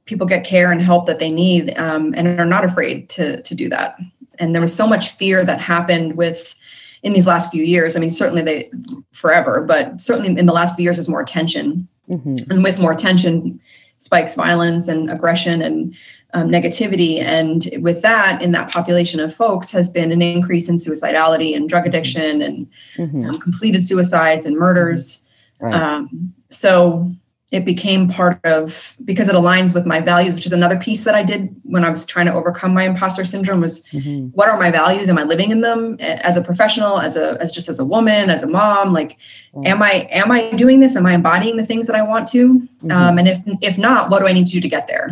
people 0.05 0.27
get 0.27 0.45
care 0.45 0.71
and 0.71 0.81
help 0.81 1.07
that 1.07 1.19
they 1.19 1.31
need 1.31 1.77
um, 1.77 2.13
and 2.15 2.39
are 2.39 2.45
not 2.45 2.65
afraid 2.65 3.09
to 3.09 3.41
to 3.41 3.55
do 3.55 3.69
that. 3.69 3.97
And 4.39 4.53
there 4.53 4.61
was 4.61 4.75
so 4.75 4.87
much 4.87 5.09
fear 5.11 5.45
that 5.45 5.59
happened 5.59 6.17
with 6.17 6.55
in 7.03 7.13
these 7.13 7.27
last 7.27 7.51
few 7.51 7.63
years. 7.63 7.95
I 7.95 7.99
mean, 7.99 8.09
certainly 8.09 8.41
they 8.41 8.71
forever, 9.11 9.63
but 9.67 10.01
certainly 10.01 10.39
in 10.39 10.45
the 10.45 10.53
last 10.53 10.75
few 10.75 10.83
years, 10.83 10.97
there's 10.97 11.09
more 11.09 11.21
attention. 11.21 11.87
Mm-hmm. 12.09 12.51
And 12.51 12.63
with 12.63 12.79
more 12.79 12.91
attention, 12.91 13.59
spikes 13.97 14.35
violence 14.35 14.87
and 14.87 15.09
aggression 15.09 15.61
and 15.61 15.95
um, 16.33 16.49
negativity. 16.49 17.19
And 17.19 17.69
with 17.81 18.01
that, 18.01 18.41
in 18.41 18.51
that 18.53 18.71
population 18.71 19.19
of 19.19 19.33
folks, 19.33 19.71
has 19.71 19.89
been 19.89 20.11
an 20.11 20.21
increase 20.21 20.67
in 20.67 20.77
suicidality 20.77 21.55
and 21.55 21.69
drug 21.69 21.85
addiction 21.85 22.41
and 22.41 22.67
mm-hmm. 22.95 23.25
um, 23.25 23.39
completed 23.39 23.85
suicides 23.85 24.45
and 24.45 24.57
murders. 24.57 25.23
Right. 25.59 25.75
Um, 25.75 26.33
so 26.49 27.13
it 27.53 27.65
became 27.65 28.09
part 28.09 28.39
of 28.43 28.97
because 29.05 29.29
it 29.29 29.35
aligns 29.35 29.73
with 29.73 29.85
my 29.85 29.99
values 29.99 30.33
which 30.35 30.45
is 30.45 30.51
another 30.51 30.77
piece 30.77 31.03
that 31.03 31.15
i 31.15 31.23
did 31.23 31.55
when 31.63 31.85
i 31.85 31.89
was 31.89 32.05
trying 32.05 32.25
to 32.25 32.33
overcome 32.33 32.73
my 32.73 32.83
imposter 32.83 33.23
syndrome 33.25 33.61
was 33.61 33.85
mm-hmm. 33.87 34.27
what 34.27 34.49
are 34.49 34.59
my 34.59 34.71
values? 34.71 35.09
Am 35.09 35.17
i 35.17 35.23
living 35.23 35.51
in 35.51 35.61
them 35.61 35.97
as 35.99 36.37
a 36.37 36.41
professional 36.41 36.99
as 36.99 37.15
a 37.15 37.37
as 37.41 37.51
just 37.51 37.69
as 37.69 37.79
a 37.79 37.85
woman 37.85 38.29
as 38.29 38.43
a 38.43 38.47
mom? 38.47 38.93
Like 38.93 39.17
mm-hmm. 39.53 39.65
am 39.65 39.81
i 39.81 40.07
am 40.11 40.31
i 40.31 40.51
doing 40.51 40.79
this? 40.79 40.95
Am 40.95 41.05
i 41.05 41.13
embodying 41.13 41.57
the 41.57 41.65
things 41.65 41.87
that 41.87 41.95
i 41.95 42.01
want 42.01 42.27
to? 42.29 42.59
Mm-hmm. 42.59 42.91
um, 42.91 43.17
and 43.17 43.27
if 43.27 43.39
if 43.61 43.77
not 43.77 44.09
what 44.09 44.19
do 44.19 44.27
i 44.27 44.33
need 44.33 44.47
to 44.47 44.53
do 44.53 44.61
to 44.61 44.69
get 44.69 44.87
there? 44.87 45.09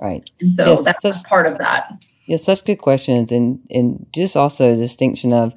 Right. 0.00 0.28
And 0.40 0.52
so 0.54 0.66
yes, 0.66 0.82
that's 0.82 1.02
such, 1.02 1.22
part 1.24 1.46
of 1.46 1.58
that. 1.58 1.92
Yes 2.26 2.44
such 2.44 2.64
good 2.64 2.76
questions 2.76 3.32
and 3.32 3.60
and 3.70 4.06
just 4.14 4.36
also 4.36 4.72
a 4.72 4.76
distinction 4.76 5.32
of 5.32 5.54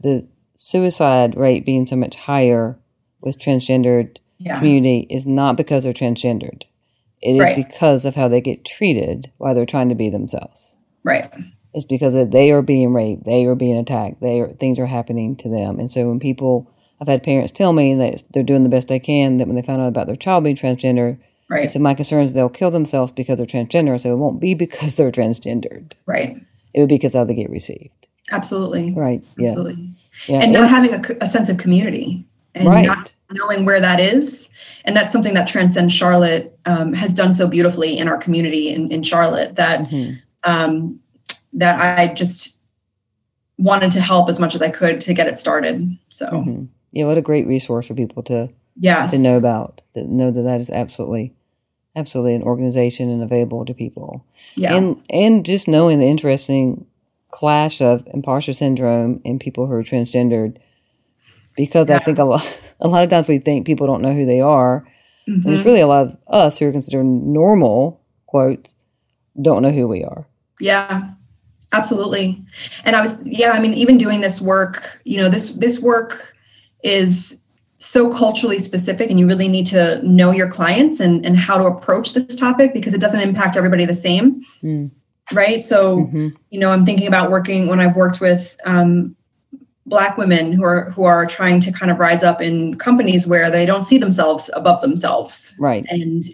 the 0.00 0.26
suicide 0.56 1.36
rate 1.36 1.64
being 1.66 1.86
so 1.86 1.96
much 1.96 2.16
higher 2.16 2.78
with 3.20 3.38
transgendered 3.38 4.18
yeah. 4.38 4.58
community 4.58 5.06
is 5.10 5.26
not 5.26 5.56
because 5.56 5.84
they're 5.84 5.92
transgendered. 5.92 6.62
It 7.22 7.34
is 7.34 7.40
right. 7.40 7.56
because 7.56 8.04
of 8.04 8.14
how 8.14 8.28
they 8.28 8.40
get 8.40 8.64
treated 8.64 9.30
while 9.38 9.54
they're 9.54 9.66
trying 9.66 9.88
to 9.88 9.94
be 9.94 10.10
themselves. 10.10 10.76
Right. 11.02 11.32
It's 11.74 11.84
because 11.84 12.14
they 12.14 12.50
are 12.50 12.62
being 12.62 12.92
raped, 12.92 13.24
they 13.24 13.44
are 13.44 13.54
being 13.54 13.76
attacked, 13.76 14.20
they 14.20 14.40
are 14.40 14.48
things 14.48 14.78
are 14.78 14.86
happening 14.86 15.36
to 15.36 15.48
them. 15.48 15.78
And 15.78 15.90
so 15.90 16.08
when 16.08 16.20
people 16.20 16.70
I've 17.00 17.08
had 17.08 17.22
parents 17.22 17.52
tell 17.52 17.72
me 17.72 17.94
that 17.94 18.24
they're 18.30 18.42
doing 18.42 18.62
the 18.62 18.68
best 18.68 18.88
they 18.88 18.98
can, 18.98 19.36
that 19.36 19.46
when 19.46 19.56
they 19.56 19.62
found 19.62 19.82
out 19.82 19.88
about 19.88 20.06
their 20.06 20.16
child 20.16 20.44
being 20.44 20.56
transgender, 20.56 21.18
right. 21.48 21.68
So 21.68 21.78
my 21.78 21.94
concern 21.94 22.22
is 22.22 22.32
they'll 22.32 22.48
kill 22.48 22.70
themselves 22.70 23.12
because 23.12 23.38
they're 23.38 23.46
transgender. 23.46 24.00
So 24.00 24.12
it 24.12 24.16
won't 24.16 24.40
be 24.40 24.54
because 24.64 24.96
they're 24.96 25.12
transgendered. 25.12 25.92
Right. 26.06 26.36
It 26.74 26.80
would 26.80 26.88
be 26.88 26.96
because 26.96 27.14
how 27.14 27.24
they 27.24 27.34
get 27.34 27.50
received. 27.50 28.08
Absolutely. 28.32 28.92
Right. 28.94 29.22
Absolutely. 29.40 29.90
Yeah. 30.26 30.40
And 30.40 30.52
not 30.52 30.70
having 30.70 30.94
a, 30.94 31.02
a 31.20 31.26
sense 31.26 31.48
of 31.48 31.58
community 31.58 32.24
and 32.54 32.66
right. 32.66 32.86
not 32.86 33.12
knowing 33.30 33.64
where 33.64 33.80
that 33.80 34.00
is. 34.00 34.50
And 34.84 34.94
that's 34.94 35.12
something 35.12 35.34
that 35.34 35.48
Transcend 35.48 35.92
Charlotte 35.92 36.58
um, 36.66 36.92
has 36.92 37.12
done 37.12 37.34
so 37.34 37.46
beautifully 37.48 37.98
in 37.98 38.08
our 38.08 38.18
community 38.18 38.68
in, 38.68 38.90
in 38.92 39.02
Charlotte 39.02 39.56
that 39.56 39.80
mm-hmm. 39.80 40.14
um, 40.44 41.00
that 41.52 41.80
I 41.80 42.12
just 42.14 42.58
wanted 43.58 43.90
to 43.92 44.00
help 44.00 44.28
as 44.28 44.38
much 44.38 44.54
as 44.54 44.62
I 44.62 44.68
could 44.68 45.00
to 45.02 45.14
get 45.14 45.26
it 45.26 45.38
started. 45.38 45.82
So 46.08 46.26
mm-hmm. 46.26 46.64
yeah, 46.92 47.06
what 47.06 47.18
a 47.18 47.22
great 47.22 47.46
resource 47.46 47.86
for 47.86 47.94
people 47.94 48.22
to 48.24 48.50
yeah 48.78 49.06
to 49.06 49.18
know 49.18 49.38
about 49.38 49.82
to 49.94 50.04
know 50.04 50.30
that 50.30 50.42
that 50.42 50.60
is 50.60 50.70
absolutely 50.70 51.32
absolutely 51.96 52.34
an 52.34 52.42
organization 52.42 53.08
and 53.10 53.22
available 53.22 53.64
to 53.64 53.74
people. 53.74 54.24
Yeah, 54.54 54.74
and 54.74 55.02
and 55.10 55.44
just 55.44 55.66
knowing 55.66 55.98
the 55.98 56.06
interesting 56.06 56.86
clash 57.30 57.80
of 57.80 58.06
imposter 58.14 58.52
syndrome 58.52 59.20
in 59.24 59.38
people 59.38 59.66
who 59.66 59.72
are 59.72 59.82
transgendered 59.82 60.58
because 61.56 61.88
yeah. 61.88 61.96
I 61.96 61.98
think 61.98 62.18
a 62.18 62.24
lot 62.24 62.46
a 62.80 62.88
lot 62.88 63.04
of 63.04 63.10
times 63.10 63.28
we 63.28 63.38
think 63.38 63.66
people 63.66 63.86
don't 63.86 64.02
know 64.02 64.12
who 64.12 64.26
they 64.26 64.40
are. 64.40 64.86
Mm-hmm. 65.28 65.46
And 65.46 65.56
it's 65.56 65.64
really 65.64 65.80
a 65.80 65.86
lot 65.86 66.06
of 66.06 66.16
us 66.28 66.58
who 66.58 66.68
are 66.68 66.72
considered 66.72 67.04
normal, 67.04 68.00
quote, 68.26 68.74
don't 69.40 69.62
know 69.62 69.72
who 69.72 69.88
we 69.88 70.04
are. 70.04 70.26
Yeah, 70.60 71.10
absolutely. 71.72 72.40
And 72.84 72.96
I 72.96 73.02
was, 73.02 73.20
yeah, 73.26 73.50
I 73.50 73.60
mean, 73.60 73.74
even 73.74 73.98
doing 73.98 74.20
this 74.20 74.40
work, 74.40 75.00
you 75.04 75.16
know, 75.16 75.28
this 75.28 75.50
this 75.52 75.80
work 75.80 76.34
is 76.82 77.42
so 77.78 78.10
culturally 78.10 78.58
specific 78.58 79.10
and 79.10 79.20
you 79.20 79.26
really 79.26 79.48
need 79.48 79.66
to 79.66 80.00
know 80.02 80.30
your 80.30 80.48
clients 80.48 81.00
and, 81.00 81.24
and 81.26 81.36
how 81.36 81.58
to 81.58 81.64
approach 81.64 82.14
this 82.14 82.34
topic 82.34 82.72
because 82.72 82.94
it 82.94 83.00
doesn't 83.00 83.20
impact 83.20 83.56
everybody 83.56 83.84
the 83.84 83.94
same. 83.94 84.42
Mm. 84.62 84.90
Right. 85.32 85.64
So, 85.64 85.98
mm-hmm. 85.98 86.28
you 86.50 86.60
know, 86.60 86.70
I'm 86.70 86.86
thinking 86.86 87.08
about 87.08 87.30
working 87.30 87.66
when 87.66 87.80
I've 87.80 87.96
worked 87.96 88.20
with 88.20 88.56
um, 88.64 89.15
black 89.86 90.18
women 90.18 90.52
who 90.52 90.64
are 90.64 90.90
who 90.90 91.04
are 91.04 91.24
trying 91.24 91.60
to 91.60 91.72
kind 91.72 91.90
of 91.90 91.98
rise 91.98 92.22
up 92.22 92.42
in 92.42 92.76
companies 92.76 93.26
where 93.26 93.50
they 93.50 93.64
don't 93.64 93.82
see 93.82 93.98
themselves 93.98 94.50
above 94.54 94.80
themselves 94.82 95.54
right 95.58 95.86
and 95.88 96.24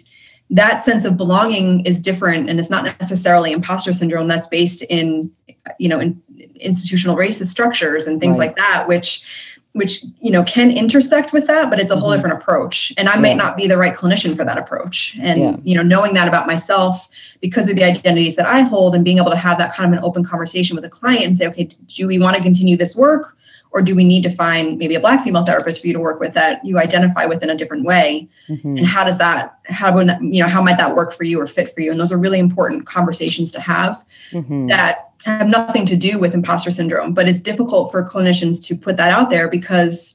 that 0.49 0.83
sense 0.83 1.05
of 1.05 1.17
belonging 1.17 1.85
is 1.85 1.99
different 1.99 2.49
and 2.49 2.59
it's 2.59 2.69
not 2.69 2.83
necessarily 2.99 3.51
imposter 3.51 3.93
syndrome 3.93 4.27
that's 4.27 4.47
based 4.47 4.83
in 4.89 5.31
you 5.79 5.87
know 5.87 5.99
in 5.99 6.21
institutional 6.59 7.15
racist 7.15 7.47
structures 7.47 8.07
and 8.07 8.19
things 8.19 8.37
right. 8.37 8.47
like 8.47 8.55
that 8.55 8.87
which 8.87 9.25
which 9.73 10.03
you 10.19 10.31
know 10.31 10.43
can 10.43 10.69
intersect 10.69 11.33
with 11.33 11.47
that 11.47 11.69
but 11.69 11.79
it's 11.79 11.91
a 11.91 11.95
whole 11.95 12.09
mm-hmm. 12.09 12.17
different 12.17 12.41
approach 12.41 12.93
and 12.97 13.09
i 13.09 13.15
yeah. 13.15 13.21
might 13.21 13.37
not 13.37 13.57
be 13.57 13.67
the 13.67 13.77
right 13.77 13.95
clinician 13.95 14.35
for 14.35 14.45
that 14.45 14.57
approach 14.57 15.17
and 15.21 15.39
yeah. 15.39 15.55
you 15.63 15.75
know 15.75 15.81
knowing 15.81 16.13
that 16.13 16.27
about 16.27 16.45
myself 16.45 17.09
because 17.41 17.69
of 17.69 17.75
the 17.75 17.83
identities 17.83 18.35
that 18.35 18.45
i 18.45 18.61
hold 18.61 18.93
and 18.93 19.03
being 19.03 19.17
able 19.17 19.31
to 19.31 19.37
have 19.37 19.57
that 19.57 19.73
kind 19.73 19.91
of 19.91 19.97
an 19.97 20.05
open 20.05 20.23
conversation 20.23 20.75
with 20.75 20.85
a 20.85 20.89
client 20.89 21.25
and 21.25 21.37
say 21.37 21.47
okay 21.47 21.67
do 21.87 22.07
we 22.07 22.19
want 22.19 22.35
to 22.35 22.43
continue 22.43 22.77
this 22.77 22.95
work 22.95 23.35
or 23.73 23.81
do 23.81 23.95
we 23.95 24.03
need 24.03 24.23
to 24.23 24.29
find 24.29 24.77
maybe 24.77 24.95
a 24.95 24.99
black 24.99 25.23
female 25.23 25.45
therapist 25.45 25.81
for 25.81 25.87
you 25.87 25.93
to 25.93 25.99
work 25.99 26.19
with 26.19 26.33
that 26.33 26.63
you 26.63 26.79
identify 26.79 27.25
with 27.25 27.43
in 27.43 27.49
a 27.49 27.55
different 27.55 27.83
way 27.83 28.27
mm-hmm. 28.47 28.77
and 28.77 28.85
how 28.85 29.03
does 29.03 29.17
that 29.17 29.57
how 29.65 29.93
would 29.93 30.07
you 30.21 30.41
know 30.41 30.47
how 30.47 30.61
might 30.61 30.77
that 30.77 30.95
work 30.95 31.13
for 31.13 31.23
you 31.23 31.39
or 31.41 31.47
fit 31.47 31.69
for 31.69 31.81
you 31.81 31.91
and 31.91 31.99
those 31.99 32.11
are 32.11 32.17
really 32.17 32.39
important 32.39 32.85
conversations 32.85 33.51
to 33.51 33.59
have 33.59 34.05
mm-hmm. 34.31 34.67
that 34.67 35.09
have 35.25 35.47
nothing 35.47 35.85
to 35.85 35.95
do 35.95 36.19
with 36.19 36.33
imposter 36.33 36.71
syndrome 36.71 37.13
but 37.13 37.27
it's 37.27 37.41
difficult 37.41 37.91
for 37.91 38.07
clinicians 38.07 38.65
to 38.65 38.75
put 38.75 38.97
that 38.97 39.11
out 39.11 39.29
there 39.29 39.49
because 39.49 40.13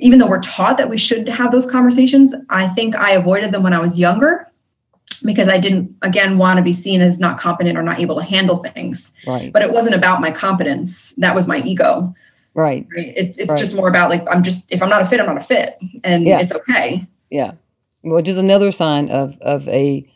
even 0.00 0.18
though 0.18 0.28
we're 0.28 0.42
taught 0.42 0.76
that 0.76 0.88
we 0.88 0.98
should 0.98 1.28
have 1.28 1.50
those 1.50 1.70
conversations 1.70 2.34
i 2.50 2.68
think 2.68 2.94
i 2.96 3.12
avoided 3.12 3.52
them 3.52 3.62
when 3.62 3.72
i 3.72 3.80
was 3.80 3.98
younger 3.98 4.50
because 5.24 5.48
I 5.48 5.58
didn't 5.58 5.96
again 6.02 6.38
want 6.38 6.58
to 6.58 6.62
be 6.62 6.72
seen 6.72 7.00
as 7.00 7.18
not 7.18 7.38
competent 7.38 7.78
or 7.78 7.82
not 7.82 7.98
able 7.98 8.16
to 8.16 8.22
handle 8.22 8.58
things. 8.58 9.14
Right. 9.26 9.52
But 9.52 9.62
it 9.62 9.72
wasn't 9.72 9.94
about 9.94 10.20
my 10.20 10.30
competence. 10.30 11.14
That 11.16 11.34
was 11.34 11.48
my 11.48 11.58
ego. 11.58 12.14
Right. 12.54 12.86
right? 12.96 13.12
It's 13.16 13.36
it's 13.36 13.50
right. 13.50 13.58
just 13.58 13.74
more 13.74 13.88
about 13.88 14.10
like 14.10 14.24
I'm 14.30 14.42
just 14.42 14.70
if 14.72 14.82
I'm 14.82 14.88
not 14.88 15.02
a 15.02 15.06
fit, 15.06 15.20
I'm 15.20 15.26
not 15.26 15.38
a 15.38 15.40
fit. 15.40 15.74
And 16.04 16.24
yeah. 16.24 16.40
it's 16.40 16.52
okay. 16.52 17.06
Yeah. 17.30 17.52
Which 18.02 18.28
is 18.28 18.38
another 18.38 18.70
sign 18.70 19.10
of 19.10 19.38
of 19.40 19.66
a 19.68 20.08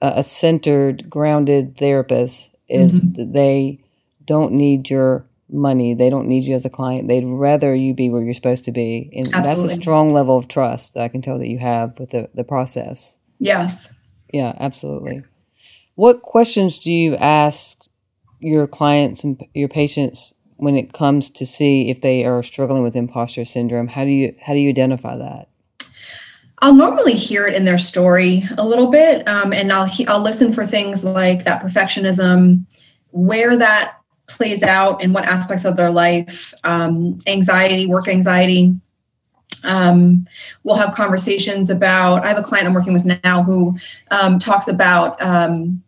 a 0.00 0.22
centered, 0.22 1.08
grounded 1.08 1.76
therapist 1.78 2.54
is 2.68 3.02
mm-hmm. 3.02 3.14
that 3.14 3.32
they 3.32 3.80
don't 4.24 4.52
need 4.52 4.90
your 4.90 5.26
money. 5.48 5.94
They 5.94 6.10
don't 6.10 6.28
need 6.28 6.44
you 6.44 6.54
as 6.54 6.64
a 6.64 6.70
client. 6.70 7.08
They'd 7.08 7.24
rather 7.24 7.74
you 7.74 7.94
be 7.94 8.10
where 8.10 8.22
you're 8.22 8.34
supposed 8.34 8.64
to 8.64 8.72
be. 8.72 9.10
And 9.12 9.26
Absolutely. 9.32 9.68
that's 9.68 9.76
a 9.76 9.80
strong 9.80 10.12
level 10.12 10.36
of 10.36 10.48
trust 10.48 10.94
that 10.94 11.02
I 11.02 11.08
can 11.08 11.22
tell 11.22 11.38
that 11.38 11.48
you 11.48 11.58
have 11.58 11.98
with 11.98 12.10
the, 12.10 12.28
the 12.34 12.44
process. 12.44 13.18
Yes. 13.38 13.92
Yeah, 14.32 14.54
absolutely. 14.58 15.22
What 15.94 16.22
questions 16.22 16.78
do 16.78 16.92
you 16.92 17.16
ask 17.16 17.78
your 18.40 18.66
clients 18.66 19.24
and 19.24 19.42
your 19.54 19.68
patients 19.68 20.34
when 20.56 20.76
it 20.76 20.92
comes 20.92 21.30
to 21.30 21.46
see 21.46 21.90
if 21.90 22.00
they 22.00 22.24
are 22.24 22.42
struggling 22.42 22.82
with 22.82 22.96
imposter 22.96 23.44
syndrome? 23.44 23.88
How 23.88 24.04
do 24.04 24.10
you 24.10 24.34
how 24.42 24.52
do 24.52 24.60
you 24.60 24.68
identify 24.68 25.16
that? 25.16 25.48
I'll 26.60 26.74
normally 26.74 27.12
hear 27.12 27.46
it 27.46 27.54
in 27.54 27.64
their 27.64 27.78
story 27.78 28.42
a 28.56 28.66
little 28.66 28.90
bit, 28.90 29.26
um, 29.28 29.52
and 29.52 29.72
I'll 29.72 29.84
he- 29.84 30.06
I'll 30.06 30.22
listen 30.22 30.52
for 30.52 30.66
things 30.66 31.04
like 31.04 31.44
that 31.44 31.62
perfectionism, 31.62 32.64
where 33.10 33.56
that 33.56 33.96
plays 34.26 34.62
out 34.62 35.02
in 35.02 35.12
what 35.12 35.24
aspects 35.24 35.64
of 35.64 35.76
their 35.76 35.90
life, 35.90 36.52
um, 36.64 37.18
anxiety, 37.28 37.86
work 37.86 38.08
anxiety, 38.08 38.74
um, 39.64 40.26
we'll 40.64 40.76
have 40.76 40.94
conversations 40.94 41.70
about. 41.70 42.24
I 42.24 42.28
have 42.28 42.38
a 42.38 42.42
client 42.42 42.66
I'm 42.66 42.74
working 42.74 42.92
with 42.92 43.04
now 43.24 43.42
who 43.42 43.76
um, 44.10 44.38
talks 44.38 44.68
about 44.68 45.20
um, 45.22 45.82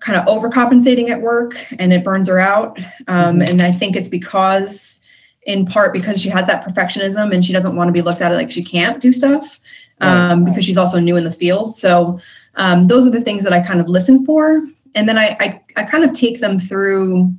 kind 0.00 0.18
of 0.18 0.26
overcompensating 0.26 1.10
at 1.10 1.20
work 1.20 1.54
and 1.78 1.92
it 1.92 2.04
burns 2.04 2.28
her 2.28 2.38
out. 2.38 2.78
Um, 3.06 3.36
mm-hmm. 3.36 3.42
And 3.42 3.62
I 3.62 3.70
think 3.70 3.96
it's 3.96 4.08
because, 4.08 5.02
in 5.42 5.66
part, 5.66 5.92
because 5.92 6.20
she 6.20 6.28
has 6.30 6.46
that 6.46 6.66
perfectionism 6.66 7.32
and 7.32 7.44
she 7.44 7.52
doesn't 7.52 7.76
want 7.76 7.88
to 7.88 7.92
be 7.92 8.02
looked 8.02 8.20
at 8.20 8.32
like 8.32 8.50
she 8.50 8.64
can't 8.64 9.00
do 9.00 9.12
stuff. 9.12 9.60
Um, 10.02 10.46
because 10.46 10.64
she's 10.64 10.78
also 10.78 10.98
new 10.98 11.18
in 11.18 11.24
the 11.24 11.30
field. 11.30 11.76
So 11.76 12.18
um, 12.54 12.86
those 12.86 13.06
are 13.06 13.10
the 13.10 13.20
things 13.20 13.44
that 13.44 13.52
I 13.52 13.60
kind 13.60 13.80
of 13.80 13.86
listen 13.86 14.24
for. 14.24 14.66
And 14.94 15.06
then 15.06 15.18
I, 15.18 15.36
I, 15.38 15.60
I 15.76 15.82
kind 15.82 16.04
of 16.04 16.14
take 16.14 16.40
them 16.40 16.58
through 16.58 17.34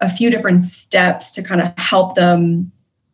a 0.00 0.08
few 0.08 0.30
different 0.30 0.62
steps 0.62 1.32
to 1.32 1.42
kind 1.42 1.60
of 1.60 1.76
help 1.76 2.14
them 2.14 2.70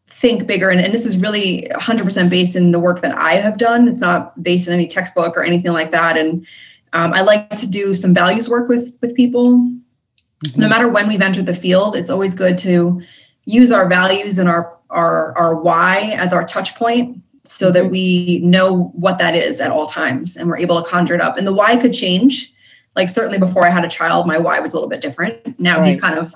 think 0.09 0.47
bigger 0.47 0.69
and, 0.69 0.81
and 0.81 0.93
this 0.93 1.07
is 1.07 1.19
really 1.19 1.67
100% 1.73 2.29
based 2.29 2.55
in 2.55 2.73
the 2.73 2.81
work 2.81 3.01
that 3.01 3.17
i 3.17 3.35
have 3.35 3.57
done 3.57 3.89
it's 3.89 4.01
not 4.01 4.41
based 4.43 4.69
in 4.69 4.75
any 4.75 4.87
textbook 4.87 5.35
or 5.37 5.43
anything 5.43 5.73
like 5.73 5.93
that 5.93 6.19
and 6.19 6.47
um, 6.93 7.13
i 7.13 7.21
like 7.21 7.49
to 7.51 7.69
do 7.69 7.95
some 7.95 8.15
values 8.15 8.49
work 8.49 8.69
with 8.69 8.95
with 9.01 9.15
people 9.15 9.59
mm-hmm. 9.59 10.61
no 10.61 10.69
matter 10.69 10.89
when 10.89 11.09
we've 11.09 11.23
entered 11.23 11.47
the 11.47 11.55
field 11.55 11.97
it's 11.97 12.11
always 12.11 12.35
good 12.35 12.59
to 12.59 13.03
use 13.45 13.73
our 13.73 13.89
values 13.89 14.39
and 14.39 14.49
our 14.49 14.77
our 14.91 15.37
our 15.37 15.57
why 15.57 16.15
as 16.17 16.33
our 16.33 16.45
touch 16.45 16.75
point 16.75 17.21
so 17.45 17.67
mm-hmm. 17.67 17.75
that 17.75 17.91
we 17.91 18.41
know 18.41 18.93
what 18.95 19.19
that 19.19 19.35
is 19.35 19.61
at 19.61 19.71
all 19.71 19.87
times 19.87 20.37
and 20.37 20.49
we're 20.49 20.59
able 20.59 20.83
to 20.83 20.89
conjure 20.89 21.15
it 21.15 21.21
up 21.21 21.37
and 21.37 21.47
the 21.47 21.53
why 21.53 21.77
could 21.77 21.93
change 21.93 22.53
like 22.97 23.09
certainly 23.09 23.39
before 23.39 23.67
i 23.67 23.71
had 23.71 23.85
a 23.85 23.89
child 23.89 24.27
my 24.27 24.39
why 24.39 24.61
was 24.61 24.73
a 24.73 24.77
little 24.77 24.89
bit 24.89 25.01
different 25.01 25.59
now 25.59 25.79
right. 25.79 25.87
he's 25.87 26.01
kind 26.01 26.19
of 26.19 26.35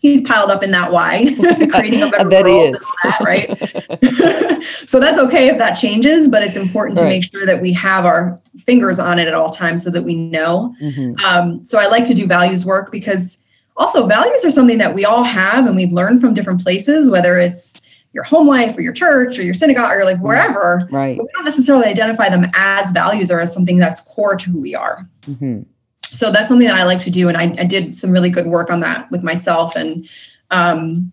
he's 0.00 0.22
piled 0.22 0.50
up 0.50 0.62
in 0.62 0.70
that 0.72 0.90
why, 0.90 1.34
creating 1.70 2.02
a 2.02 2.10
better 2.28 2.48
world 2.48 2.76
that, 3.04 3.20
right? 3.20 4.62
so 4.88 4.98
that's 4.98 5.18
okay 5.18 5.48
if 5.48 5.58
that 5.58 5.74
changes, 5.74 6.28
but 6.28 6.42
it's 6.42 6.56
important 6.56 6.98
to 6.98 7.04
make 7.04 7.22
sure 7.24 7.46
that 7.46 7.62
we 7.62 7.72
have 7.72 8.04
our 8.04 8.40
fingers 8.58 8.98
on 8.98 9.18
it 9.18 9.28
at 9.28 9.34
all 9.34 9.50
times 9.50 9.84
so 9.84 9.90
that 9.90 10.02
we 10.02 10.16
know. 10.16 10.74
Mm-hmm. 10.82 11.24
Um, 11.24 11.64
so 11.64 11.78
I 11.78 11.86
like 11.86 12.04
to 12.06 12.14
do 12.14 12.26
values 12.26 12.66
work 12.66 12.90
because 12.90 13.38
also 13.76 14.06
values 14.06 14.44
are 14.44 14.50
something 14.50 14.78
that 14.78 14.94
we 14.94 15.04
all 15.04 15.22
have 15.22 15.66
and 15.66 15.76
we've 15.76 15.92
learned 15.92 16.20
from 16.20 16.34
different 16.34 16.62
places, 16.62 17.08
whether 17.08 17.38
it's 17.38 17.86
your 18.12 18.24
home 18.24 18.48
life 18.48 18.76
or 18.76 18.80
your 18.80 18.92
church 18.92 19.38
or 19.38 19.42
your 19.42 19.54
synagogue 19.54 19.92
or 19.92 20.04
like 20.04 20.18
wherever. 20.18 20.88
Right. 20.90 21.16
we 21.16 21.28
don't 21.34 21.44
necessarily 21.44 21.86
identify 21.86 22.28
them 22.28 22.46
as 22.54 22.90
values 22.90 23.30
or 23.30 23.38
as 23.38 23.54
something 23.54 23.78
that's 23.78 24.00
core 24.00 24.34
to 24.34 24.50
who 24.50 24.60
we 24.60 24.74
are. 24.74 25.06
Mm-hmm 25.22 25.62
so 26.02 26.30
that's 26.30 26.48
something 26.48 26.66
that 26.66 26.76
I 26.76 26.84
like 26.84 27.00
to 27.00 27.10
do. 27.10 27.28
And 27.28 27.36
I, 27.36 27.54
I 27.58 27.64
did 27.64 27.96
some 27.96 28.10
really 28.10 28.30
good 28.30 28.46
work 28.46 28.70
on 28.70 28.80
that 28.80 29.10
with 29.10 29.22
myself. 29.22 29.76
And 29.76 30.08
um, 30.50 31.12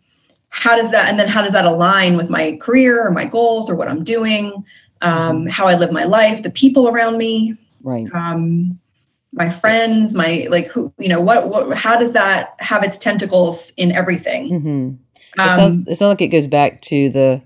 how 0.50 0.76
does 0.76 0.92
that, 0.92 1.10
and 1.10 1.20
then 1.20 1.28
how 1.28 1.42
does 1.42 1.54
that 1.54 1.66
align 1.66 2.18
with 2.18 2.30
my 2.30 2.58
career 2.62 3.06
or 3.06 3.12
my 3.12 3.26
goals 3.26 3.70
or 3.70 3.76
what 3.76 3.88
I'm 3.88 4.04
doing, 4.04 4.66
um, 5.02 5.40
mm-hmm. 5.40 5.48
how 5.48 5.68
I 5.68 5.76
live 5.76 5.92
my 5.92 6.06
life, 6.06 6.44
the 6.44 6.50
people 6.50 6.88
around 6.88 7.18
me, 7.18 7.56
right? 7.84 8.08
Um, 8.14 8.80
my 9.34 9.50
friends, 9.50 10.16
my 10.16 10.48
like 10.50 10.68
who, 10.68 10.92
you 10.98 11.10
know, 11.10 11.22
what, 11.22 11.50
what, 11.50 11.78
how 11.78 11.98
does 11.98 12.14
that 12.14 12.56
have 12.60 12.84
its 12.84 12.98
tentacles 12.98 13.72
in 13.78 13.92
everything? 13.92 14.50
Mm-hmm. 14.50 14.90
It, 15.16 15.56
sounds, 15.56 15.60
um, 15.60 15.86
it 15.88 15.96
sounds 15.96 16.10
like 16.10 16.22
it 16.22 16.28
goes 16.30 16.48
back 16.48 16.82
to 16.84 17.10
the 17.10 17.44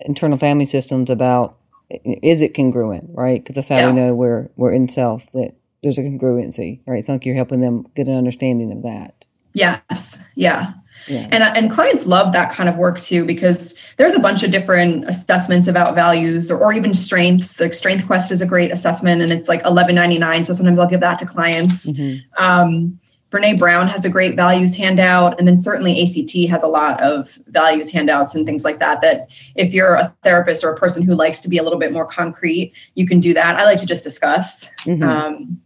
internal 0.00 0.38
family 0.38 0.66
systems 0.66 1.10
about 1.10 1.58
is 2.04 2.42
it 2.42 2.54
congruent, 2.54 3.10
right? 3.12 3.42
Because 3.42 3.54
that's 3.54 3.68
how 3.68 3.76
yeah. 3.76 3.86
we 3.88 3.92
know 3.92 4.14
we're 4.14 4.48
we're 4.56 4.72
in 4.72 4.88
self 4.88 5.30
that 5.32 5.54
there's 5.82 5.98
a 5.98 6.02
congruency, 6.02 6.80
right? 6.86 6.98
It's 6.98 7.08
like 7.08 7.26
you're 7.26 7.34
helping 7.34 7.60
them 7.60 7.86
get 7.94 8.06
an 8.06 8.16
understanding 8.16 8.72
of 8.72 8.82
that. 8.82 9.26
Yes. 9.54 10.18
Yeah. 10.34 10.74
Yeah. 11.08 11.28
And, 11.32 11.42
and 11.42 11.70
clients 11.70 12.06
love 12.06 12.32
that 12.32 12.52
kind 12.52 12.68
of 12.68 12.76
work 12.76 13.00
too 13.00 13.24
because 13.24 13.74
there's 13.96 14.14
a 14.14 14.20
bunch 14.20 14.42
of 14.42 14.52
different 14.52 15.04
assessments 15.08 15.66
about 15.66 15.94
values 15.94 16.50
or, 16.50 16.58
or 16.58 16.72
even 16.72 16.94
strengths 16.94 17.58
like 17.58 17.72
StrengthsQuest 17.72 18.30
is 18.30 18.40
a 18.40 18.46
great 18.46 18.70
assessment 18.70 19.20
and 19.20 19.32
it's 19.32 19.48
like 19.48 19.62
11.99 19.64 20.46
so 20.46 20.52
sometimes 20.52 20.78
i'll 20.78 20.88
give 20.88 21.00
that 21.00 21.18
to 21.18 21.26
clients 21.26 21.90
mm-hmm. 21.90 22.20
um, 22.42 23.00
brene 23.30 23.58
brown 23.58 23.88
has 23.88 24.04
a 24.04 24.10
great 24.10 24.36
values 24.36 24.76
handout 24.76 25.38
and 25.38 25.48
then 25.48 25.56
certainly 25.56 26.02
act 26.02 26.50
has 26.50 26.62
a 26.62 26.68
lot 26.68 27.02
of 27.02 27.38
values 27.48 27.90
handouts 27.90 28.34
and 28.34 28.46
things 28.46 28.62
like 28.62 28.78
that 28.78 29.00
that 29.02 29.28
if 29.56 29.72
you're 29.72 29.94
a 29.94 30.14
therapist 30.22 30.62
or 30.62 30.72
a 30.72 30.76
person 30.76 31.02
who 31.02 31.14
likes 31.14 31.40
to 31.40 31.48
be 31.48 31.58
a 31.58 31.62
little 31.62 31.78
bit 31.78 31.90
more 31.90 32.06
concrete 32.06 32.72
you 32.94 33.06
can 33.06 33.18
do 33.18 33.34
that 33.34 33.56
i 33.56 33.64
like 33.64 33.80
to 33.80 33.86
just 33.86 34.04
discuss 34.04 34.68
mm-hmm. 34.84 35.02
um, 35.02 35.60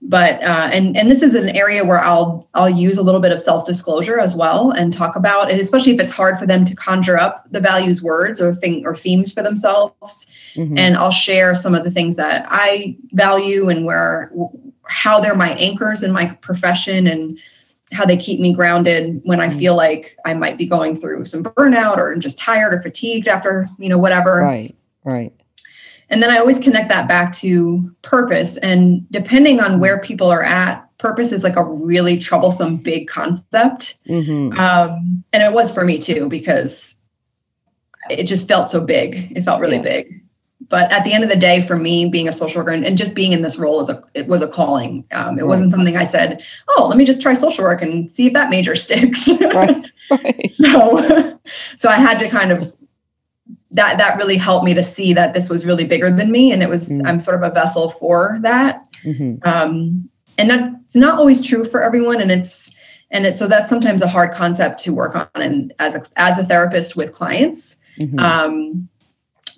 but 0.00 0.42
uh, 0.42 0.70
and 0.72 0.96
and 0.96 1.10
this 1.10 1.22
is 1.22 1.34
an 1.34 1.48
area 1.56 1.84
where 1.84 1.98
I'll 1.98 2.48
I'll 2.54 2.70
use 2.70 2.98
a 2.98 3.02
little 3.02 3.20
bit 3.20 3.32
of 3.32 3.40
self 3.40 3.66
disclosure 3.66 4.20
as 4.20 4.36
well 4.36 4.70
and 4.70 4.92
talk 4.92 5.16
about 5.16 5.50
it, 5.50 5.60
especially 5.60 5.92
if 5.92 6.00
it's 6.00 6.12
hard 6.12 6.38
for 6.38 6.46
them 6.46 6.64
to 6.66 6.74
conjure 6.76 7.18
up 7.18 7.44
the 7.50 7.60
values 7.60 8.02
words 8.02 8.40
or 8.40 8.54
thing 8.54 8.86
or 8.86 8.94
themes 8.94 9.32
for 9.32 9.42
themselves. 9.42 10.28
Mm-hmm. 10.54 10.78
And 10.78 10.96
I'll 10.96 11.10
share 11.10 11.54
some 11.54 11.74
of 11.74 11.82
the 11.82 11.90
things 11.90 12.14
that 12.16 12.46
I 12.48 12.96
value 13.12 13.68
and 13.68 13.84
where 13.84 14.32
how 14.84 15.20
they're 15.20 15.34
my 15.34 15.50
anchors 15.54 16.02
in 16.02 16.12
my 16.12 16.26
profession 16.42 17.06
and 17.08 17.38
how 17.92 18.04
they 18.04 18.16
keep 18.16 18.38
me 18.38 18.54
grounded 18.54 19.20
when 19.24 19.40
I 19.40 19.48
mm-hmm. 19.48 19.58
feel 19.58 19.76
like 19.76 20.16
I 20.24 20.34
might 20.34 20.58
be 20.58 20.66
going 20.66 20.96
through 20.96 21.24
some 21.24 21.42
burnout 21.42 21.96
or 21.96 22.12
I'm 22.12 22.20
just 22.20 22.38
tired 22.38 22.72
or 22.72 22.82
fatigued 22.82 23.26
after 23.26 23.68
you 23.78 23.88
know 23.88 23.98
whatever. 23.98 24.42
Right. 24.42 24.76
Right. 25.02 25.32
And 26.10 26.22
then 26.22 26.30
I 26.30 26.38
always 26.38 26.58
connect 26.58 26.88
that 26.88 27.08
back 27.08 27.32
to 27.34 27.94
purpose. 28.02 28.56
And 28.58 29.10
depending 29.10 29.60
on 29.60 29.78
where 29.78 30.00
people 30.00 30.30
are 30.30 30.42
at, 30.42 30.88
purpose 30.98 31.32
is 31.32 31.44
like 31.44 31.56
a 31.56 31.64
really 31.64 32.18
troublesome 32.18 32.78
big 32.78 33.08
concept. 33.08 33.98
Mm-hmm. 34.06 34.58
Um, 34.58 35.24
and 35.32 35.42
it 35.42 35.52
was 35.52 35.72
for 35.72 35.84
me 35.84 35.98
too, 35.98 36.28
because 36.28 36.96
it 38.10 38.24
just 38.24 38.48
felt 38.48 38.68
so 38.68 38.84
big. 38.84 39.36
It 39.36 39.42
felt 39.42 39.60
really 39.60 39.76
yeah. 39.76 39.82
big. 39.82 40.24
But 40.68 40.92
at 40.92 41.04
the 41.04 41.12
end 41.12 41.24
of 41.24 41.30
the 41.30 41.36
day, 41.36 41.62
for 41.62 41.76
me, 41.76 42.10
being 42.10 42.28
a 42.28 42.32
social 42.32 42.60
worker 42.60 42.72
and, 42.72 42.84
and 42.84 42.98
just 42.98 43.14
being 43.14 43.32
in 43.32 43.42
this 43.42 43.58
role 43.58 43.80
is 43.80 43.88
a 43.88 44.02
it 44.14 44.26
was 44.26 44.42
a 44.42 44.48
calling. 44.48 45.04
Um, 45.12 45.38
it 45.38 45.42
right. 45.42 45.48
wasn't 45.48 45.70
something 45.70 45.96
I 45.96 46.04
said, 46.04 46.42
"Oh, 46.70 46.86
let 46.88 46.98
me 46.98 47.04
just 47.04 47.22
try 47.22 47.32
social 47.32 47.64
work 47.64 47.80
and 47.80 48.10
see 48.10 48.26
if 48.26 48.32
that 48.34 48.50
major 48.50 48.74
sticks." 48.74 49.30
right. 49.40 49.86
right. 50.10 50.50
so, 50.50 51.38
so 51.76 51.88
I 51.88 51.94
had 51.94 52.18
to 52.18 52.28
kind 52.28 52.50
of 52.50 52.74
that 53.70 53.98
that 53.98 54.16
really 54.16 54.36
helped 54.36 54.64
me 54.64 54.74
to 54.74 54.82
see 54.82 55.12
that 55.12 55.34
this 55.34 55.50
was 55.50 55.66
really 55.66 55.84
bigger 55.84 56.10
than 56.10 56.30
me 56.30 56.52
and 56.52 56.62
it 56.62 56.68
was 56.68 56.88
mm-hmm. 56.88 57.06
i'm 57.06 57.18
sort 57.18 57.36
of 57.36 57.42
a 57.42 57.54
vessel 57.54 57.90
for 57.90 58.38
that 58.40 58.86
mm-hmm. 59.04 59.36
um, 59.48 60.08
and 60.38 60.50
that's 60.50 60.96
not 60.96 61.18
always 61.18 61.46
true 61.46 61.64
for 61.64 61.82
everyone 61.82 62.20
and 62.20 62.30
it's 62.30 62.70
and 63.10 63.26
it's 63.26 63.38
so 63.38 63.46
that's 63.46 63.68
sometimes 63.68 64.02
a 64.02 64.08
hard 64.08 64.32
concept 64.32 64.78
to 64.78 64.92
work 64.92 65.14
on 65.14 65.28
and 65.34 65.72
as 65.78 65.94
a 65.94 66.02
as 66.16 66.38
a 66.38 66.44
therapist 66.44 66.96
with 66.96 67.12
clients 67.12 67.78
mm-hmm. 67.98 68.18
um, 68.18 68.88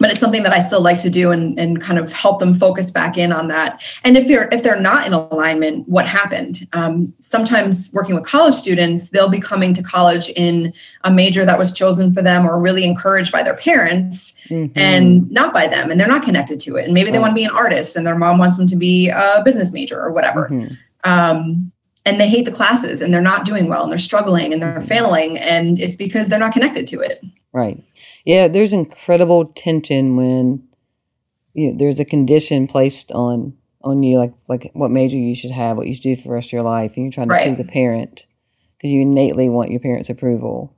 but 0.00 0.10
it's 0.10 0.18
something 0.18 0.42
that 0.42 0.52
I 0.52 0.60
still 0.60 0.80
like 0.80 0.98
to 1.00 1.10
do 1.10 1.30
and, 1.30 1.58
and 1.60 1.80
kind 1.80 1.98
of 1.98 2.10
help 2.10 2.40
them 2.40 2.54
focus 2.54 2.90
back 2.90 3.18
in 3.18 3.32
on 3.32 3.48
that. 3.48 3.82
And 4.02 4.16
if 4.16 4.26
you're 4.26 4.48
if 4.50 4.62
they're 4.62 4.80
not 4.80 5.06
in 5.06 5.12
alignment, 5.12 5.86
what 5.88 6.06
happened? 6.06 6.66
Um, 6.72 7.12
sometimes 7.20 7.90
working 7.92 8.14
with 8.14 8.24
college 8.24 8.54
students, 8.54 9.10
they'll 9.10 9.28
be 9.28 9.38
coming 9.38 9.74
to 9.74 9.82
college 9.82 10.30
in 10.30 10.72
a 11.04 11.12
major 11.12 11.44
that 11.44 11.58
was 11.58 11.74
chosen 11.74 12.12
for 12.12 12.22
them 12.22 12.46
or 12.46 12.58
really 12.58 12.84
encouraged 12.84 13.30
by 13.30 13.42
their 13.42 13.56
parents 13.56 14.34
mm-hmm. 14.48 14.76
and 14.76 15.30
not 15.30 15.52
by 15.52 15.66
them, 15.68 15.90
and 15.90 16.00
they're 16.00 16.08
not 16.08 16.24
connected 16.24 16.58
to 16.60 16.76
it. 16.76 16.86
And 16.86 16.94
maybe 16.94 17.10
they 17.10 17.18
want 17.18 17.32
to 17.32 17.34
be 17.34 17.44
an 17.44 17.50
artist, 17.50 17.94
and 17.94 18.06
their 18.06 18.18
mom 18.18 18.38
wants 18.38 18.56
them 18.56 18.66
to 18.68 18.76
be 18.76 19.10
a 19.10 19.42
business 19.44 19.72
major 19.72 20.00
or 20.00 20.10
whatever. 20.10 20.48
Mm-hmm. 20.48 20.74
Um, 21.04 21.72
and 22.06 22.20
they 22.20 22.28
hate 22.28 22.44
the 22.44 22.52
classes 22.52 23.02
and 23.02 23.12
they're 23.12 23.20
not 23.20 23.44
doing 23.44 23.68
well 23.68 23.82
and 23.82 23.92
they're 23.92 23.98
struggling 23.98 24.52
and 24.52 24.62
they're 24.62 24.78
mm-hmm. 24.78 24.86
failing 24.86 25.38
and 25.38 25.78
it's 25.78 25.96
because 25.96 26.28
they're 26.28 26.38
not 26.38 26.52
connected 26.52 26.86
to 26.88 27.00
it 27.00 27.22
right 27.52 27.82
yeah 28.24 28.48
there's 28.48 28.72
incredible 28.72 29.46
tension 29.46 30.16
when 30.16 30.66
you 31.54 31.70
know, 31.70 31.78
there's 31.78 32.00
a 32.00 32.04
condition 32.04 32.66
placed 32.66 33.10
on 33.12 33.56
on 33.82 34.02
you 34.02 34.18
like 34.18 34.32
like 34.48 34.70
what 34.74 34.90
major 34.90 35.16
you 35.16 35.34
should 35.34 35.50
have 35.50 35.76
what 35.76 35.86
you 35.86 35.94
should 35.94 36.02
do 36.02 36.16
for 36.16 36.28
the 36.28 36.34
rest 36.34 36.48
of 36.48 36.52
your 36.52 36.62
life 36.62 36.96
and 36.96 37.06
you're 37.06 37.12
trying 37.12 37.28
to 37.28 37.34
right. 37.34 37.46
please 37.46 37.60
a 37.60 37.64
parent 37.64 38.26
because 38.76 38.90
you 38.90 39.00
innately 39.00 39.48
want 39.48 39.70
your 39.70 39.80
parents 39.80 40.10
approval 40.10 40.74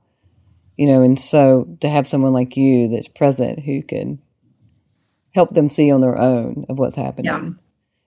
you 0.77 0.87
know 0.87 1.01
and 1.01 1.19
so 1.19 1.67
to 1.81 1.89
have 1.89 2.07
someone 2.07 2.33
like 2.33 2.55
you 2.55 2.87
that's 2.87 3.07
present 3.07 3.59
who 3.59 3.81
can 3.81 4.19
help 5.31 5.49
them 5.51 5.69
see 5.69 5.91
on 5.91 6.01
their 6.01 6.17
own 6.17 6.65
of 6.69 6.79
what's 6.79 6.95
happening 6.95 7.25
yeah. 7.25 7.49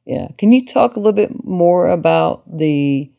Yeah. 0.06 0.28
Can 0.38 0.52
you 0.52 0.64
talk 0.64 0.94
a 0.94 1.00
little 1.00 1.12
bit 1.12 1.44
more 1.44 1.88
about 1.88 2.44
the 2.46 3.10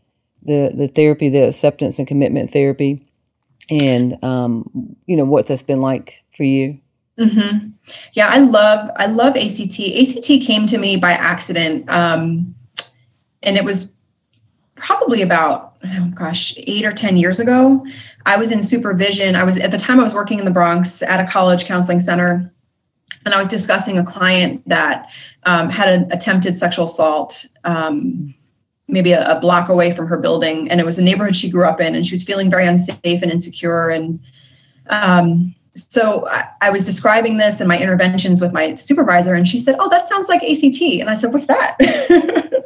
the 0.41 0.71
the 0.73 0.87
therapy, 0.87 1.27
the 1.27 1.49
acceptance 1.49 1.99
and 1.99 2.07
commitment 2.07 2.51
therapy, 2.51 3.05
and 3.69 4.21
um, 4.23 4.95
you 5.05 5.15
know 5.15 5.25
what 5.25 5.47
that's 5.47 5.63
been 5.63 5.81
like 5.81 6.23
for 6.35 6.43
you? 6.43 6.79
Mm-hmm. 7.17 7.69
Yeah, 8.13 8.27
I 8.29 8.39
love 8.39 8.91
I 8.97 9.07
love 9.07 9.35
ACT. 9.35 9.79
ACT 9.79 10.45
came 10.45 10.67
to 10.67 10.77
me 10.77 10.97
by 10.97 11.11
accident, 11.11 11.89
um, 11.89 12.55
and 13.43 13.57
it 13.57 13.63
was 13.63 13.93
probably 14.75 15.21
about 15.21 15.75
oh 15.83 16.11
gosh 16.13 16.53
eight 16.57 16.85
or 16.85 16.91
ten 16.91 17.17
years 17.17 17.39
ago. 17.39 17.85
I 18.25 18.37
was 18.37 18.51
in 18.51 18.63
supervision. 18.63 19.35
I 19.35 19.43
was 19.43 19.57
at 19.57 19.71
the 19.71 19.77
time 19.77 19.99
I 19.99 20.03
was 20.03 20.13
working 20.13 20.39
in 20.39 20.45
the 20.45 20.51
Bronx 20.51 21.01
at 21.01 21.19
a 21.19 21.29
college 21.29 21.65
counseling 21.65 21.99
center, 21.99 22.53
and 23.25 23.33
I 23.33 23.37
was 23.37 23.47
discussing 23.47 23.97
a 23.97 24.05
client 24.05 24.61
that 24.67 25.09
um, 25.45 25.69
had 25.69 25.89
an 25.89 26.11
attempted 26.11 26.55
sexual 26.55 26.85
assault 26.85 27.47
um, 27.63 28.35
maybe 28.87 29.11
a, 29.11 29.37
a, 29.37 29.39
block 29.39 29.69
away 29.69 29.91
from 29.91 30.07
her 30.07 30.17
building 30.17 30.69
and 30.69 30.79
it 30.79 30.85
was 30.85 30.97
a 30.97 31.03
neighborhood 31.03 31.35
she 31.35 31.49
grew 31.49 31.65
up 31.65 31.81
in 31.81 31.95
and 31.95 32.05
she 32.05 32.13
was 32.13 32.23
feeling 32.23 32.49
very 32.49 32.65
unsafe 32.65 33.21
and 33.21 33.31
insecure 33.31 33.89
and 33.89 34.19
um, 34.89 35.53
so 35.75 36.27
I, 36.29 36.45
I, 36.61 36.69
was 36.69 36.83
describing 36.83 37.37
this 37.37 37.59
in 37.61 37.67
my 37.67 37.79
interventions 37.79 38.41
with 38.41 38.53
my 38.53 38.75
supervisor 38.75 39.33
and 39.33 39.47
she 39.47 39.59
said 39.59 39.75
oh 39.79 39.89
that 39.89 40.07
sounds 40.07 40.29
like 40.29 40.41
act 40.41 40.99
and 41.01 41.09
i 41.09 41.15
said 41.15 41.33
what's 41.33 41.47
that 41.47 41.77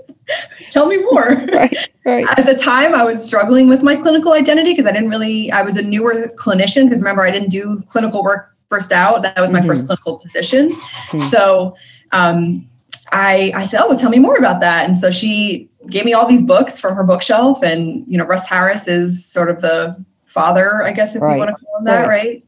tell 0.69 0.85
me 0.85 0.97
more 1.03 1.27
right, 1.53 1.89
right. 2.05 2.25
at 2.37 2.45
the 2.45 2.55
time 2.55 2.95
i 2.95 3.03
was 3.03 3.23
struggling 3.23 3.67
with 3.67 3.83
my 3.83 3.95
clinical 3.95 4.33
identity 4.33 4.71
because 4.71 4.85
i 4.85 4.91
didn't 4.91 5.09
really 5.09 5.51
i 5.51 5.61
was 5.61 5.77
a 5.77 5.81
newer 5.81 6.31
clinician 6.37 6.85
because 6.85 6.99
remember 6.99 7.23
i 7.23 7.31
didn't 7.31 7.49
do 7.49 7.81
clinical 7.87 8.23
work 8.23 8.55
first 8.69 8.91
out 8.91 9.23
that 9.23 9.39
was 9.39 9.51
my 9.51 9.59
mm-hmm. 9.59 9.67
first 9.67 9.85
clinical 9.87 10.19
position 10.19 10.71
mm-hmm. 10.71 11.19
so 11.19 11.75
um, 12.13 12.67
I, 13.11 13.51
I 13.55 13.63
said, 13.63 13.81
oh, 13.81 13.89
well, 13.89 13.97
tell 13.97 14.09
me 14.09 14.19
more 14.19 14.37
about 14.37 14.61
that. 14.61 14.87
And 14.87 14.97
so 14.97 15.11
she 15.11 15.69
gave 15.89 16.05
me 16.05 16.13
all 16.13 16.27
these 16.27 16.43
books 16.43 16.79
from 16.79 16.95
her 16.95 17.03
bookshelf. 17.03 17.63
And, 17.63 18.05
you 18.07 18.17
know, 18.17 18.25
Russ 18.25 18.47
Harris 18.47 18.87
is 18.87 19.25
sort 19.25 19.49
of 19.49 19.61
the 19.61 20.03
father, 20.25 20.83
I 20.83 20.91
guess, 20.91 21.15
if 21.15 21.21
right. 21.21 21.33
you 21.33 21.39
want 21.39 21.49
to 21.49 21.65
call 21.65 21.79
him 21.79 21.85
that, 21.85 22.07
right? 22.07 22.07
right? 22.07 22.45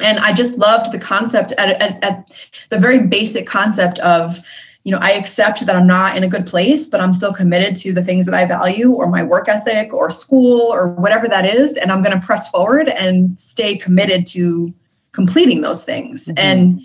And 0.00 0.18
I 0.18 0.32
just 0.32 0.58
loved 0.58 0.92
the 0.92 0.98
concept 0.98 1.52
at, 1.58 1.80
at, 1.80 2.02
at 2.02 2.30
the 2.70 2.78
very 2.78 3.06
basic 3.06 3.46
concept 3.46 3.98
of, 3.98 4.38
you 4.84 4.90
know, 4.90 4.98
I 5.00 5.12
accept 5.12 5.64
that 5.66 5.76
I'm 5.76 5.86
not 5.86 6.16
in 6.16 6.24
a 6.24 6.28
good 6.28 6.46
place, 6.46 6.88
but 6.88 7.00
I'm 7.00 7.12
still 7.12 7.32
committed 7.32 7.76
to 7.76 7.92
the 7.92 8.02
things 8.02 8.26
that 8.26 8.34
I 8.34 8.46
value 8.46 8.92
or 8.92 9.08
my 9.08 9.22
work 9.22 9.48
ethic 9.48 9.92
or 9.92 10.10
school 10.10 10.60
or 10.60 10.88
whatever 10.94 11.28
that 11.28 11.44
is. 11.44 11.76
And 11.76 11.92
I'm 11.92 12.02
going 12.02 12.18
to 12.18 12.26
press 12.26 12.48
forward 12.50 12.88
and 12.88 13.38
stay 13.38 13.76
committed 13.76 14.26
to 14.28 14.72
completing 15.12 15.60
those 15.60 15.84
things. 15.84 16.24
Mm-hmm. 16.24 16.38
And 16.38 16.80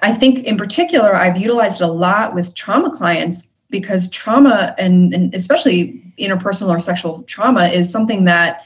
I 0.00 0.14
think 0.14 0.44
in 0.44 0.56
particular, 0.56 1.14
I've 1.14 1.36
utilized 1.36 1.80
it 1.80 1.84
a 1.84 1.88
lot 1.88 2.34
with 2.34 2.54
trauma 2.54 2.90
clients 2.90 3.47
because 3.70 4.10
trauma 4.10 4.74
and, 4.78 5.12
and 5.12 5.34
especially 5.34 6.02
interpersonal 6.18 6.68
or 6.68 6.80
sexual 6.80 7.22
trauma 7.24 7.66
is 7.66 7.90
something 7.90 8.24
that 8.24 8.64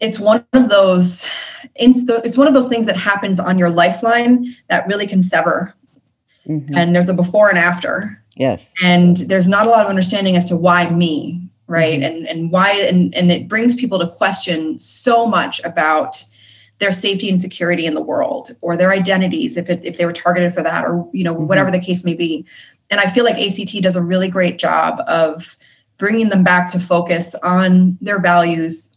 it's 0.00 0.18
one 0.18 0.44
of 0.52 0.68
those 0.68 1.28
it's 1.76 2.38
one 2.38 2.48
of 2.48 2.54
those 2.54 2.68
things 2.68 2.86
that 2.86 2.96
happens 2.96 3.38
on 3.38 3.58
your 3.58 3.70
lifeline 3.70 4.54
that 4.68 4.86
really 4.86 5.06
can 5.06 5.22
sever 5.22 5.74
mm-hmm. 6.46 6.74
and 6.74 6.94
there's 6.94 7.08
a 7.08 7.14
before 7.14 7.48
and 7.48 7.58
after 7.58 8.22
yes 8.34 8.74
and 8.82 9.18
there's 9.28 9.48
not 9.48 9.66
a 9.66 9.70
lot 9.70 9.84
of 9.84 9.90
understanding 9.90 10.36
as 10.36 10.48
to 10.48 10.56
why 10.56 10.90
me 10.90 11.40
right 11.66 12.00
mm-hmm. 12.00 12.16
and 12.16 12.26
and 12.26 12.50
why 12.50 12.72
and 12.72 13.14
and 13.14 13.30
it 13.30 13.48
brings 13.48 13.76
people 13.76 13.98
to 13.98 14.08
question 14.08 14.78
so 14.78 15.26
much 15.26 15.62
about 15.64 16.22
their 16.78 16.92
safety 16.92 17.30
and 17.30 17.40
security 17.40 17.86
in 17.86 17.94
the 17.94 18.02
world 18.02 18.50
or 18.60 18.76
their 18.76 18.92
identities 18.92 19.56
if, 19.56 19.70
it, 19.70 19.82
if 19.82 19.96
they 19.96 20.04
were 20.04 20.12
targeted 20.12 20.52
for 20.52 20.62
that 20.62 20.84
or 20.84 21.08
you 21.12 21.24
know 21.24 21.34
mm-hmm. 21.34 21.46
whatever 21.46 21.70
the 21.70 21.80
case 21.80 22.04
may 22.04 22.14
be 22.14 22.44
and 22.90 23.00
i 23.00 23.08
feel 23.08 23.24
like 23.24 23.36
act 23.36 23.80
does 23.82 23.96
a 23.96 24.02
really 24.02 24.28
great 24.28 24.58
job 24.58 25.00
of 25.06 25.56
bringing 25.98 26.28
them 26.28 26.44
back 26.44 26.70
to 26.70 26.80
focus 26.80 27.34
on 27.42 27.96
their 28.00 28.20
values 28.20 28.92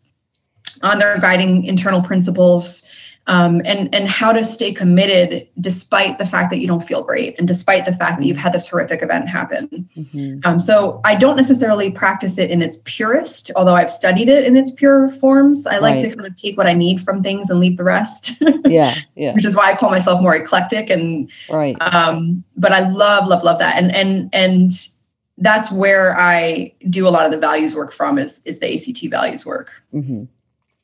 on 0.84 1.00
their 1.00 1.20
guiding 1.20 1.64
internal 1.64 2.02
principles 2.02 2.84
um, 3.30 3.62
and 3.64 3.94
and 3.94 4.08
how 4.08 4.34
to 4.34 4.44
stay 4.44 4.74
committed 4.74 5.48
despite 5.60 6.18
the 6.18 6.26
fact 6.26 6.50
that 6.50 6.60
you 6.60 6.68
don't 6.68 6.82
feel 6.82 7.04
great 7.04 7.38
and 7.38 7.48
despite 7.48 7.86
the 7.86 7.94
fact 7.94 8.20
that 8.20 8.26
you've 8.26 8.38
had 8.38 8.54
this 8.54 8.68
horrific 8.68 9.04
event 9.04 9.30
happen. 9.30 9.88
Mm-hmm. 9.96 10.40
Um, 10.44 10.58
so 10.58 11.00
I 11.06 11.14
don't 11.14 11.36
necessarily 11.36 11.92
practice 11.92 12.40
it 12.40 12.50
in 12.50 12.64
its 12.64 12.82
purest, 12.86 13.52
although 13.56 13.76
I've 13.76 13.92
studied 13.92 14.30
it 14.30 14.46
in 14.46 14.58
its 14.58 14.72
pure 14.72 15.10
forms. 15.12 15.68
I 15.68 15.78
like 15.78 15.98
right. 15.98 16.10
to 16.10 16.16
kind 16.16 16.26
of 16.26 16.36
take 16.36 16.58
what 16.58 16.66
I 16.66 16.74
need 16.74 17.02
from 17.02 17.22
things 17.22 17.52
and 17.52 17.60
leave 17.60 17.78
the 17.78 17.84
rest. 17.84 18.42
yeah, 18.66 18.96
yeah. 19.16 19.36
Which 19.36 19.46
is 19.46 19.56
why 19.56 19.72
I 19.72 19.76
call 19.76 19.92
myself 19.92 20.22
more 20.22 20.36
eclectic 20.36 20.90
and 20.90 21.32
right. 21.52 21.78
Um, 21.80 22.44
but 22.58 22.72
I 22.72 22.90
love, 22.90 23.28
love, 23.28 23.44
love 23.44 23.60
that, 23.60 23.78
and 23.78 23.96
and 23.96 24.30
and 24.34 24.72
that's 25.38 25.72
where 25.72 26.18
I 26.18 26.74
do 26.90 27.08
a 27.08 27.12
lot 27.12 27.26
of 27.26 27.32
the 27.32 27.38
values 27.38 27.76
work 27.76 27.94
from 27.94 28.18
is 28.18 28.42
is 28.46 28.58
the 28.58 28.74
ACT 28.74 29.12
values 29.12 29.46
work. 29.46 29.84
Mm-hmm. 29.94 30.24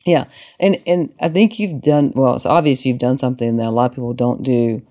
Yeah, 0.06 0.26
and 0.60 0.82
and 0.86 1.14
I 1.20 1.30
think 1.30 1.60
you've 1.60 1.82
done 1.82 2.14
well. 2.16 2.36
It's 2.36 2.46
obvious 2.46 2.86
you've 2.86 3.00
done 3.00 3.18
something 3.18 3.58
that 3.58 3.66
a 3.66 3.72
lot 3.72 3.90
of 3.90 3.96
people 3.96 4.14
don't 4.14 4.44
do, 4.44 4.86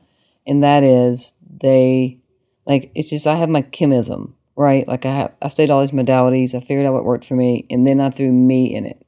and 0.47 0.63
that 0.65 0.83
is 0.83 1.35
they 1.61 2.19
like 2.67 2.91
it's 2.95 3.11
just 3.11 3.27
I 3.27 3.37
have 3.37 3.49
my 3.49 3.63
chemism 3.63 4.35
right. 4.57 4.87
Like 4.89 5.07
I 5.07 5.15
have 5.15 5.33
I 5.41 5.49
studied 5.49 5.71
all 5.71 5.81
these 5.81 5.93
modalities. 5.93 6.55
I 6.55 6.61
figured 6.61 6.85
out 6.85 6.95
what 6.95 7.05
worked 7.05 7.25
for 7.25 7.37
me, 7.37 7.65
and 7.71 7.87
then 7.87 8.01
I 8.01 8.11
threw 8.11 8.33
me 8.33 8.75
in 8.75 8.87
it. 8.87 9.07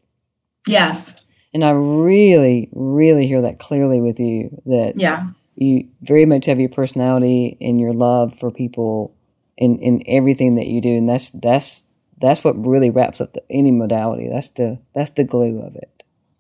Yes, 0.69 1.17
and 1.53 1.65
I 1.65 1.71
really, 1.71 2.69
really 2.73 3.27
hear 3.27 3.43
that 3.43 3.59
clearly 3.59 4.01
with 4.01 4.21
you. 4.21 4.63
That 4.67 4.93
yeah, 4.97 5.31
you 5.57 5.89
very 6.03 6.25
much 6.25 6.47
have 6.47 6.61
your 6.61 6.69
personality 6.69 7.57
and 7.61 7.81
your 7.81 7.93
love 7.93 8.39
for 8.39 8.53
people 8.53 9.17
in 9.57 9.79
in 9.81 10.03
everything 10.07 10.55
that 10.55 10.67
you 10.67 10.81
do, 10.81 10.97
and 10.97 11.09
that's 11.09 11.31
that's 11.31 11.83
that's 12.21 12.45
what 12.45 12.65
really 12.65 12.91
wraps 12.91 13.21
up 13.21 13.33
the, 13.33 13.43
any 13.51 13.73
modality. 13.73 14.29
That's 14.29 14.49
the 14.49 14.79
that's 14.95 15.11
the 15.11 15.25
glue 15.25 15.61
of 15.61 15.75
it. 15.77 15.96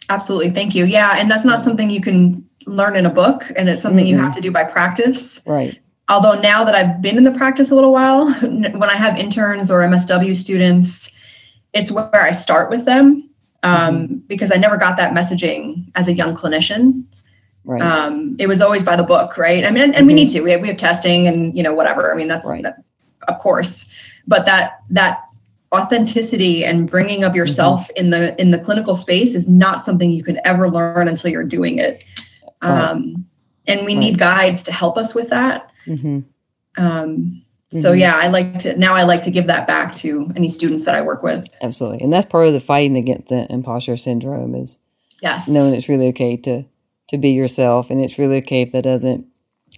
Absolutely. 0.08 0.50
Thank 0.50 0.74
you. 0.74 0.84
Yeah. 0.84 1.14
And 1.16 1.30
that's 1.30 1.44
not 1.44 1.62
something 1.62 1.90
you 1.90 2.00
can 2.00 2.48
learn 2.66 2.96
in 2.96 3.06
a 3.06 3.10
book, 3.10 3.50
and 3.56 3.68
it's 3.68 3.82
something 3.82 4.04
mm-hmm. 4.04 4.16
you 4.16 4.22
have 4.22 4.34
to 4.34 4.40
do 4.40 4.50
by 4.50 4.64
practice. 4.64 5.40
Right. 5.46 5.78
Although 6.08 6.40
now 6.40 6.64
that 6.64 6.74
I've 6.74 7.02
been 7.02 7.16
in 7.16 7.24
the 7.24 7.32
practice 7.32 7.70
a 7.70 7.74
little 7.74 7.92
while, 7.92 8.32
when 8.42 8.82
I 8.84 8.94
have 8.94 9.18
interns 9.18 9.70
or 9.70 9.80
MSW 9.80 10.36
students, 10.36 11.10
it's 11.72 11.90
where 11.90 12.14
I 12.14 12.32
start 12.32 12.70
with 12.70 12.84
them 12.84 13.28
um, 13.62 13.94
mm-hmm. 13.94 14.14
because 14.26 14.52
I 14.52 14.56
never 14.56 14.76
got 14.76 14.96
that 14.96 15.14
messaging 15.14 15.90
as 15.94 16.08
a 16.08 16.14
young 16.14 16.36
clinician. 16.36 17.04
Right. 17.64 17.82
Um, 17.82 18.36
it 18.38 18.46
was 18.46 18.60
always 18.60 18.84
by 18.84 18.94
the 18.94 19.02
book, 19.02 19.36
right? 19.36 19.64
I 19.64 19.70
mean, 19.70 19.82
and, 19.82 19.94
and 19.94 19.94
mm-hmm. 19.94 20.06
we 20.06 20.14
need 20.14 20.28
to. 20.30 20.40
We 20.40 20.52
have, 20.52 20.60
we 20.60 20.68
have 20.68 20.76
testing 20.76 21.26
and 21.26 21.56
you 21.56 21.62
know 21.62 21.74
whatever. 21.74 22.12
I 22.12 22.16
mean, 22.16 22.28
that's 22.28 22.46
right. 22.46 22.62
that, 22.62 22.84
of 23.26 23.38
course, 23.38 23.90
but 24.26 24.46
that 24.46 24.82
that 24.90 25.25
authenticity 25.74 26.64
and 26.64 26.90
bringing 26.90 27.24
of 27.24 27.34
yourself 27.34 27.82
mm-hmm. 27.88 28.04
in 28.04 28.10
the 28.10 28.40
in 28.40 28.50
the 28.50 28.58
clinical 28.58 28.94
space 28.94 29.34
is 29.34 29.48
not 29.48 29.84
something 29.84 30.10
you 30.10 30.24
can 30.24 30.40
ever 30.44 30.70
learn 30.70 31.08
until 31.08 31.30
you're 31.30 31.44
doing 31.44 31.78
it. 31.78 32.02
Um, 32.62 33.26
and 33.66 33.84
we 33.84 33.94
need 33.94 34.18
guides 34.18 34.64
to 34.64 34.72
help 34.72 34.96
us 34.96 35.14
with 35.14 35.28
that. 35.30 35.70
Mm-hmm. 35.86 36.20
Um, 36.82 37.42
so 37.68 37.90
mm-hmm. 37.90 37.98
yeah 37.98 38.16
i 38.16 38.28
like 38.28 38.60
to 38.60 38.76
now 38.76 38.94
i 38.94 39.02
like 39.02 39.22
to 39.22 39.30
give 39.30 39.48
that 39.48 39.66
back 39.66 39.92
to 39.92 40.30
any 40.36 40.48
students 40.48 40.84
that 40.84 40.94
i 40.94 41.00
work 41.00 41.22
with. 41.22 41.48
Absolutely. 41.62 42.00
And 42.00 42.12
that's 42.12 42.26
part 42.26 42.46
of 42.46 42.52
the 42.52 42.60
fighting 42.60 42.96
against 42.96 43.28
the 43.28 43.50
imposter 43.50 43.96
syndrome 43.96 44.54
is 44.54 44.78
yes. 45.20 45.48
knowing 45.48 45.74
it's 45.74 45.88
really 45.88 46.08
okay 46.08 46.36
to 46.38 46.64
to 47.08 47.18
be 47.18 47.30
yourself. 47.30 47.90
And 47.90 48.00
it's 48.00 48.18
really 48.18 48.38
okay 48.38 48.62
if 48.62 48.72
that 48.72 48.84
doesn't 48.84 49.26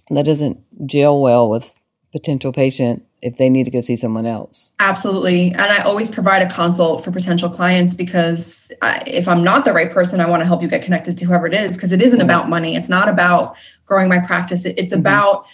that 0.09 0.25
doesn't 0.25 0.63
gel 0.85 1.21
well 1.21 1.49
with 1.49 1.75
potential 2.11 2.51
patient 2.51 3.05
if 3.21 3.37
they 3.37 3.49
need 3.49 3.65
to 3.65 3.71
go 3.71 3.81
see 3.81 3.95
someone 3.95 4.25
else. 4.25 4.73
Absolutely. 4.79 5.49
And 5.49 5.61
I 5.61 5.83
always 5.83 6.09
provide 6.09 6.41
a 6.41 6.49
consult 6.49 7.03
for 7.03 7.11
potential 7.11 7.49
clients 7.49 7.93
because 7.93 8.71
I, 8.81 9.03
if 9.05 9.27
I'm 9.27 9.43
not 9.43 9.65
the 9.65 9.73
right 9.73 9.91
person, 9.91 10.19
I 10.19 10.29
want 10.29 10.41
to 10.41 10.47
help 10.47 10.61
you 10.61 10.67
get 10.67 10.83
connected 10.83 11.17
to 11.17 11.25
whoever 11.25 11.45
it 11.45 11.53
is 11.53 11.75
because 11.75 11.91
it 11.91 12.01
isn't 12.01 12.21
about 12.21 12.49
money. 12.49 12.75
It's 12.75 12.89
not 12.89 13.09
about 13.09 13.55
growing 13.85 14.09
my 14.09 14.19
practice. 14.19 14.65
It's 14.65 14.93
mm-hmm. 14.93 15.01
about 15.01 15.45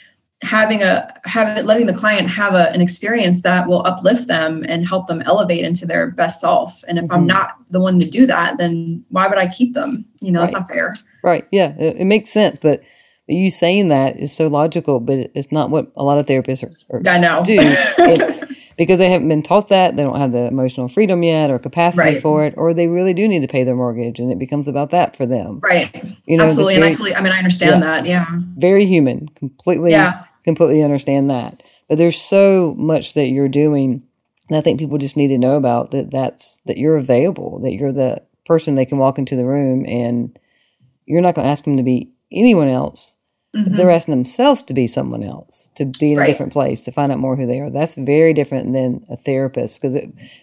having 0.41 0.83
a 0.83 1.07
having 1.23 1.65
letting 1.65 1.87
the 1.87 1.93
client 1.93 2.29
have 2.29 2.53
a, 2.53 2.71
an 2.71 2.81
experience 2.81 3.41
that 3.41 3.67
will 3.67 3.85
uplift 3.85 4.27
them 4.27 4.63
and 4.67 4.87
help 4.87 5.07
them 5.07 5.21
elevate 5.23 5.63
into 5.63 5.85
their 5.85 6.11
best 6.11 6.41
self 6.41 6.83
and 6.87 6.97
if 6.97 7.05
mm-hmm. 7.05 7.13
i'm 7.13 7.25
not 7.25 7.55
the 7.69 7.79
one 7.79 7.99
to 7.99 8.07
do 8.07 8.25
that 8.25 8.57
then 8.57 9.03
why 9.09 9.27
would 9.27 9.37
i 9.37 9.47
keep 9.47 9.73
them 9.73 10.05
you 10.19 10.31
know 10.31 10.39
right. 10.39 10.45
that's 10.45 10.53
not 10.53 10.67
fair 10.67 10.93
right 11.23 11.47
yeah 11.51 11.73
it, 11.79 11.97
it, 11.97 12.05
makes 12.05 12.29
sense 12.29 12.59
but 12.61 12.81
you 13.27 13.49
saying 13.49 13.89
that 13.89 14.17
is 14.19 14.35
so 14.35 14.47
logical 14.47 14.99
but 14.99 15.31
it's 15.33 15.51
not 15.51 15.69
what 15.69 15.91
a 15.95 16.03
lot 16.03 16.17
of 16.17 16.25
therapists 16.25 16.63
are, 16.63 16.95
are 16.95 17.01
i 17.07 17.17
know 17.17 17.43
do 17.43 17.57
it, 17.59 18.49
because 18.77 18.99
they 18.99 19.09
haven't 19.09 19.29
been 19.29 19.41
taught 19.41 19.69
that 19.69 19.95
they 19.95 20.03
don't 20.03 20.19
have 20.19 20.31
the 20.31 20.45
emotional 20.47 20.87
freedom 20.87 21.23
yet 21.23 21.49
or 21.49 21.57
capacity 21.57 22.13
right. 22.13 22.21
for 22.21 22.45
it 22.45 22.53
or 22.57 22.73
they 22.73 22.87
really 22.87 23.13
do 23.13 23.27
need 23.27 23.41
to 23.41 23.47
pay 23.47 23.63
their 23.63 23.75
mortgage 23.75 24.19
and 24.19 24.31
it 24.31 24.37
becomes 24.37 24.67
about 24.67 24.91
that 24.91 25.15
for 25.15 25.25
them 25.25 25.59
right 25.63 26.03
you 26.25 26.37
know 26.37 26.43
absolutely 26.43 26.75
very, 26.75 26.85
and 26.85 26.93
actually 26.93 27.15
i 27.15 27.21
mean 27.21 27.31
i 27.31 27.37
understand 27.37 27.81
yeah, 27.81 27.91
that 27.91 28.05
yeah 28.05 28.25
very 28.57 28.85
human 28.85 29.27
completely 29.29 29.91
yeah 29.91 30.25
completely 30.45 30.83
understand 30.83 31.29
that. 31.29 31.61
But 31.89 31.97
there's 31.97 32.21
so 32.21 32.73
much 32.77 33.15
that 33.15 33.27
you're 33.27 33.49
doing 33.49 34.03
that 34.49 34.59
I 34.59 34.61
think 34.61 34.79
people 34.79 34.99
just 34.99 35.17
need 35.17 35.29
to 35.29 35.37
know 35.37 35.55
about 35.57 35.91
that 35.91 36.11
that's 36.11 36.59
that 36.65 36.77
you're 36.77 36.95
available, 36.95 37.59
that 37.59 37.73
you're 37.73 37.91
the 37.91 38.21
person 38.45 38.75
they 38.75 38.85
can 38.85 38.99
walk 38.99 39.17
into 39.17 39.35
the 39.35 39.45
room 39.45 39.85
and 39.87 40.39
you're 41.05 41.21
not 41.21 41.35
going 41.35 41.45
to 41.45 41.51
ask 41.51 41.65
them 41.65 41.77
to 41.77 41.83
be 41.83 42.13
anyone 42.31 42.69
else. 42.69 43.14
Mm-hmm. 43.55 43.75
They're 43.75 43.91
asking 43.91 44.15
themselves 44.15 44.63
to 44.63 44.73
be 44.73 44.85
someone 44.85 45.23
else, 45.23 45.71
to 45.75 45.85
be 45.85 46.11
in 46.11 46.17
right. 46.17 46.27
a 46.27 46.31
different 46.31 46.51
place, 46.51 46.81
to 46.83 46.91
find 46.91 47.11
out 47.11 47.19
more 47.19 47.35
who 47.35 47.47
they 47.47 47.59
are. 47.59 47.69
That's 47.69 47.95
very 47.95 48.33
different 48.33 48.73
than 48.73 49.03
a 49.09 49.15
therapist 49.15 49.81
because 49.81 49.97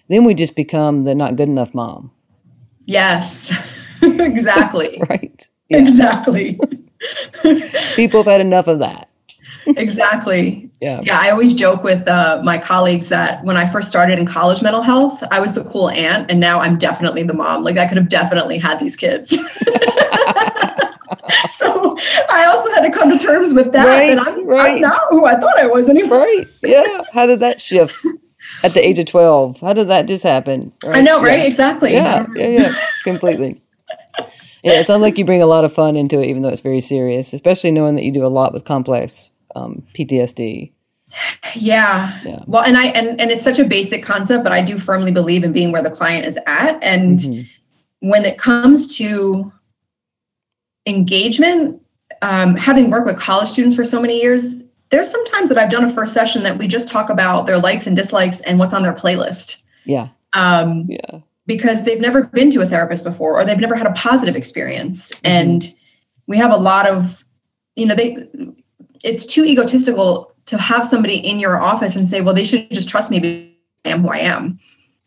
then 0.09 0.25
we 0.25 0.35
just 0.35 0.57
become 0.57 1.05
the 1.05 1.15
not 1.15 1.37
good 1.37 1.49
enough 1.49 1.75
mom. 1.75 2.11
Yes, 2.85 3.53
exactly. 4.03 5.03
right. 5.09 5.49
Yeah. 5.69 5.79
Exactly. 5.79 6.59
People 7.97 8.23
have 8.23 8.33
had 8.33 8.41
enough 8.41 8.67
of 8.67 8.79
that 8.79 9.09
exactly. 9.67 10.71
Yeah. 10.81 11.01
Yeah. 11.05 11.19
I 11.21 11.31
always 11.31 11.55
joke 11.55 11.83
with 11.83 12.09
uh, 12.09 12.41
my 12.45 12.59
colleagues 12.59 13.09
that 13.09 13.45
when 13.45 13.57
I 13.57 13.71
first 13.71 13.89
started 13.89 14.19
in 14.19 14.27
college 14.27 14.63
mental 14.63 14.83
health, 14.83 15.23
I 15.31 15.41
was 15.41 15.55
the 15.55 15.65
cool 15.65 15.91
aunt, 15.91 16.31
and 16.31 16.41
now 16.41 16.61
I'm 16.61 16.79
definitely 16.79 17.23
the 17.23 17.35
mom. 17.35 17.63
Like 17.63 17.79
I 17.79 17.87
could 17.87 17.97
have 17.97 18.09
definitely 18.09 18.59
had 18.59 18.81
these 18.81 18.97
kids. 18.97 19.31
so 21.51 21.97
I 22.31 22.42
also 23.57 23.65
had 23.65 23.73
to 23.73 23.73
come 23.73 23.73
to 23.73 23.73
terms 23.73 23.73
with 23.73 23.73
that. 23.73 23.87
Right, 23.87 24.11
and 24.11 24.21
I'm, 24.21 24.47
right. 24.47 24.75
I'm 24.75 24.81
not 24.81 25.01
who 25.11 25.27
I 25.27 25.37
thought 25.37 25.59
I 25.59 25.67
was 25.67 25.89
anymore. 25.89 26.19
Right. 26.19 26.47
Yeah. 26.63 27.03
How 27.13 27.27
did 27.27 27.41
that 27.41 27.61
shift? 27.61 27.97
At 28.65 28.75
the 28.75 28.85
age 28.85 28.99
of 28.99 29.07
12, 29.07 29.61
how 29.61 29.73
did 29.73 29.87
that 29.87 30.07
just 30.07 30.25
happen? 30.25 30.73
Right? 30.85 30.97
I 30.97 31.01
know, 31.01 31.23
right? 31.23 31.39
Yeah. 31.39 31.45
Exactly. 31.45 31.93
Yeah, 31.93 32.27
yeah, 32.35 32.47
yeah, 32.49 32.75
completely. 33.05 33.63
Yeah, 34.65 34.81
it 34.81 34.87
sounds 34.87 35.01
like 35.03 35.19
you 35.19 35.25
bring 35.25 35.43
a 35.43 35.47
lot 35.47 35.65
of 35.65 35.73
fun 35.73 35.97
into 35.97 36.21
it, 36.21 36.27
even 36.27 36.43
though 36.43 36.49
it's 36.49 36.61
very 36.61 36.81
serious, 36.81 37.33
especially 37.33 37.71
knowing 37.71 37.95
that 37.95 38.05
you 38.05 38.13
do 38.13 38.25
a 38.25 38.29
lot 38.29 38.53
with 38.53 38.65
complex 38.65 39.31
um, 39.55 39.85
PTSD. 39.95 40.73
Yeah. 41.55 42.19
yeah. 42.25 42.43
Well, 42.47 42.65
and 42.65 42.77
I 42.77 42.87
and 42.87 43.21
and 43.21 43.31
it's 43.31 43.45
such 43.45 43.59
a 43.59 43.65
basic 43.65 44.03
concept, 44.03 44.45
but 44.45 44.53
I 44.53 44.63
do 44.63 44.79
firmly 44.79 45.13
believe 45.13 45.45
in 45.45 45.53
being 45.53 45.73
where 45.73 45.83
the 45.83 45.91
client 45.91 46.27
is 46.27 46.39
at. 46.47 46.83
And 46.83 47.19
mm-hmm. 47.19 48.09
when 48.09 48.25
it 48.25 48.39
comes 48.39 48.97
to 48.99 49.53
engagement, 50.87 51.82
um, 52.23 52.57
having 52.57 52.91
worked 52.91 53.07
with 53.07 53.19
college 53.19 53.49
students 53.49 53.77
for 53.77 53.85
so 53.85 54.01
many 54.01 54.21
years, 54.21 54.65
there's 54.91 55.11
some 55.11 55.25
times 55.27 55.49
that 55.49 55.59
I've 55.59 55.71
done 55.71 55.85
a 55.85 55.93
first 55.93 56.15
session 56.15 56.43
that 56.45 56.59
we 56.59 56.69
just 56.69 56.89
talk 56.89 57.11
about 57.11 57.47
their 57.47 57.59
likes 57.59 57.87
and 57.87 57.97
dislikes 57.97 58.41
and 58.43 58.59
what's 58.59 58.73
on 58.73 58.83
their 58.83 58.93
playlist. 58.93 59.63
Yeah. 59.85 60.09
Um, 60.33 60.87
yeah. 60.89 61.21
Because 61.47 61.85
they've 61.85 62.01
never 62.01 62.25
been 62.25 62.51
to 62.53 62.61
a 62.61 62.67
therapist 62.67 63.03
before, 63.03 63.39
or 63.39 63.45
they've 63.45 63.59
never 63.59 63.75
had 63.75 63.87
a 63.87 63.93
positive 63.93 64.37
experience, 64.37 65.13
mm-hmm. 65.13 65.27
and 65.27 65.75
we 66.29 66.39
have 66.39 66.53
a 66.53 66.57
lot 66.57 66.87
of, 66.87 67.25
you 67.75 67.85
know, 67.85 67.97
they 67.97 68.17
it's 69.03 69.27
too 69.27 69.45
egotistical 69.45 70.33
to 70.47 70.57
have 70.59 70.87
somebody 70.87 71.17
in 71.17 71.41
your 71.41 71.61
office 71.61 71.97
and 71.97 72.09
say, 72.09 72.21
well, 72.21 72.35
they 72.35 72.45
should 72.45 72.71
just 72.71 72.89
trust 72.89 73.11
me 73.11 73.19
because 73.19 73.49
I 73.85 73.91
am 73.91 74.03
who 74.03 74.09
I 74.11 74.19
am. 74.19 74.61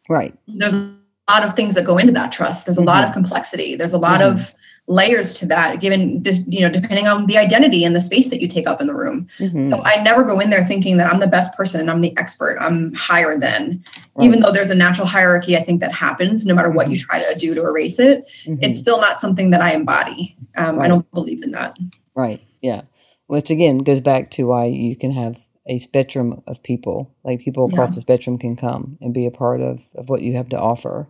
Right. 0.09 0.33
There's 0.47 0.73
a 0.73 0.97
lot 1.29 1.43
of 1.43 1.55
things 1.55 1.75
that 1.75 1.85
go 1.85 1.97
into 1.97 2.11
that 2.13 2.31
trust. 2.31 2.65
There's 2.65 2.77
a 2.77 2.81
mm-hmm. 2.81 2.87
lot 2.87 3.03
of 3.05 3.13
complexity. 3.13 3.75
There's 3.75 3.93
a 3.93 3.97
lot 3.97 4.19
mm-hmm. 4.19 4.33
of 4.33 4.53
layers 4.87 5.33
to 5.33 5.47
that 5.47 5.81
given 5.81 6.23
you 6.47 6.61
know 6.61 6.69
depending 6.69 7.07
on 7.07 7.25
the 7.25 7.37
identity 7.37 7.83
and 7.83 7.95
the 7.95 8.01
space 8.01 8.29
that 8.29 8.39
you 8.39 8.47
take 8.47 8.67
up 8.67 8.79
in 8.79 8.85
the 8.85 8.93
room 8.93 9.27
mm-hmm. 9.39 9.63
so 9.63 9.81
i 9.83 9.95
never 10.03 10.23
go 10.23 10.39
in 10.39 10.51
there 10.51 10.63
thinking 10.65 10.97
that 10.97 11.11
i'm 11.11 11.19
the 11.19 11.27
best 11.27 11.55
person 11.57 11.81
and 11.81 11.89
i'm 11.89 12.01
the 12.01 12.15
expert 12.17 12.55
i'm 12.59 12.93
higher 12.93 13.37
than 13.37 13.83
right. 14.15 14.25
even 14.25 14.41
though 14.41 14.51
there's 14.51 14.69
a 14.69 14.75
natural 14.75 15.07
hierarchy 15.07 15.57
i 15.57 15.61
think 15.61 15.81
that 15.81 15.91
happens 15.91 16.45
no 16.45 16.53
matter 16.53 16.69
what 16.69 16.89
you 16.89 16.97
mm-hmm. 16.97 17.09
try 17.09 17.19
to 17.19 17.39
do 17.39 17.55
to 17.55 17.65
erase 17.65 17.97
it 17.97 18.25
mm-hmm. 18.45 18.63
it's 18.63 18.79
still 18.79 19.01
not 19.01 19.19
something 19.19 19.49
that 19.49 19.61
i 19.61 19.73
embody 19.73 20.35
um, 20.57 20.77
right. 20.77 20.85
i 20.85 20.87
don't 20.87 21.09
believe 21.11 21.41
in 21.41 21.51
that 21.51 21.75
right 22.13 22.41
yeah 22.61 22.81
which 23.25 23.49
again 23.49 23.79
goes 23.79 24.01
back 24.01 24.29
to 24.29 24.43
why 24.43 24.65
you 24.65 24.95
can 24.95 25.11
have 25.11 25.45
a 25.65 25.79
spectrum 25.79 26.43
of 26.45 26.61
people 26.61 27.11
like 27.23 27.39
people 27.39 27.65
across 27.65 27.91
yeah. 27.91 27.95
the 27.95 28.01
spectrum 28.01 28.37
can 28.37 28.55
come 28.55 28.99
and 29.01 29.15
be 29.15 29.25
a 29.25 29.31
part 29.31 29.61
of, 29.61 29.81
of 29.95 30.09
what 30.09 30.21
you 30.21 30.35
have 30.35 30.47
to 30.49 30.59
offer 30.59 31.07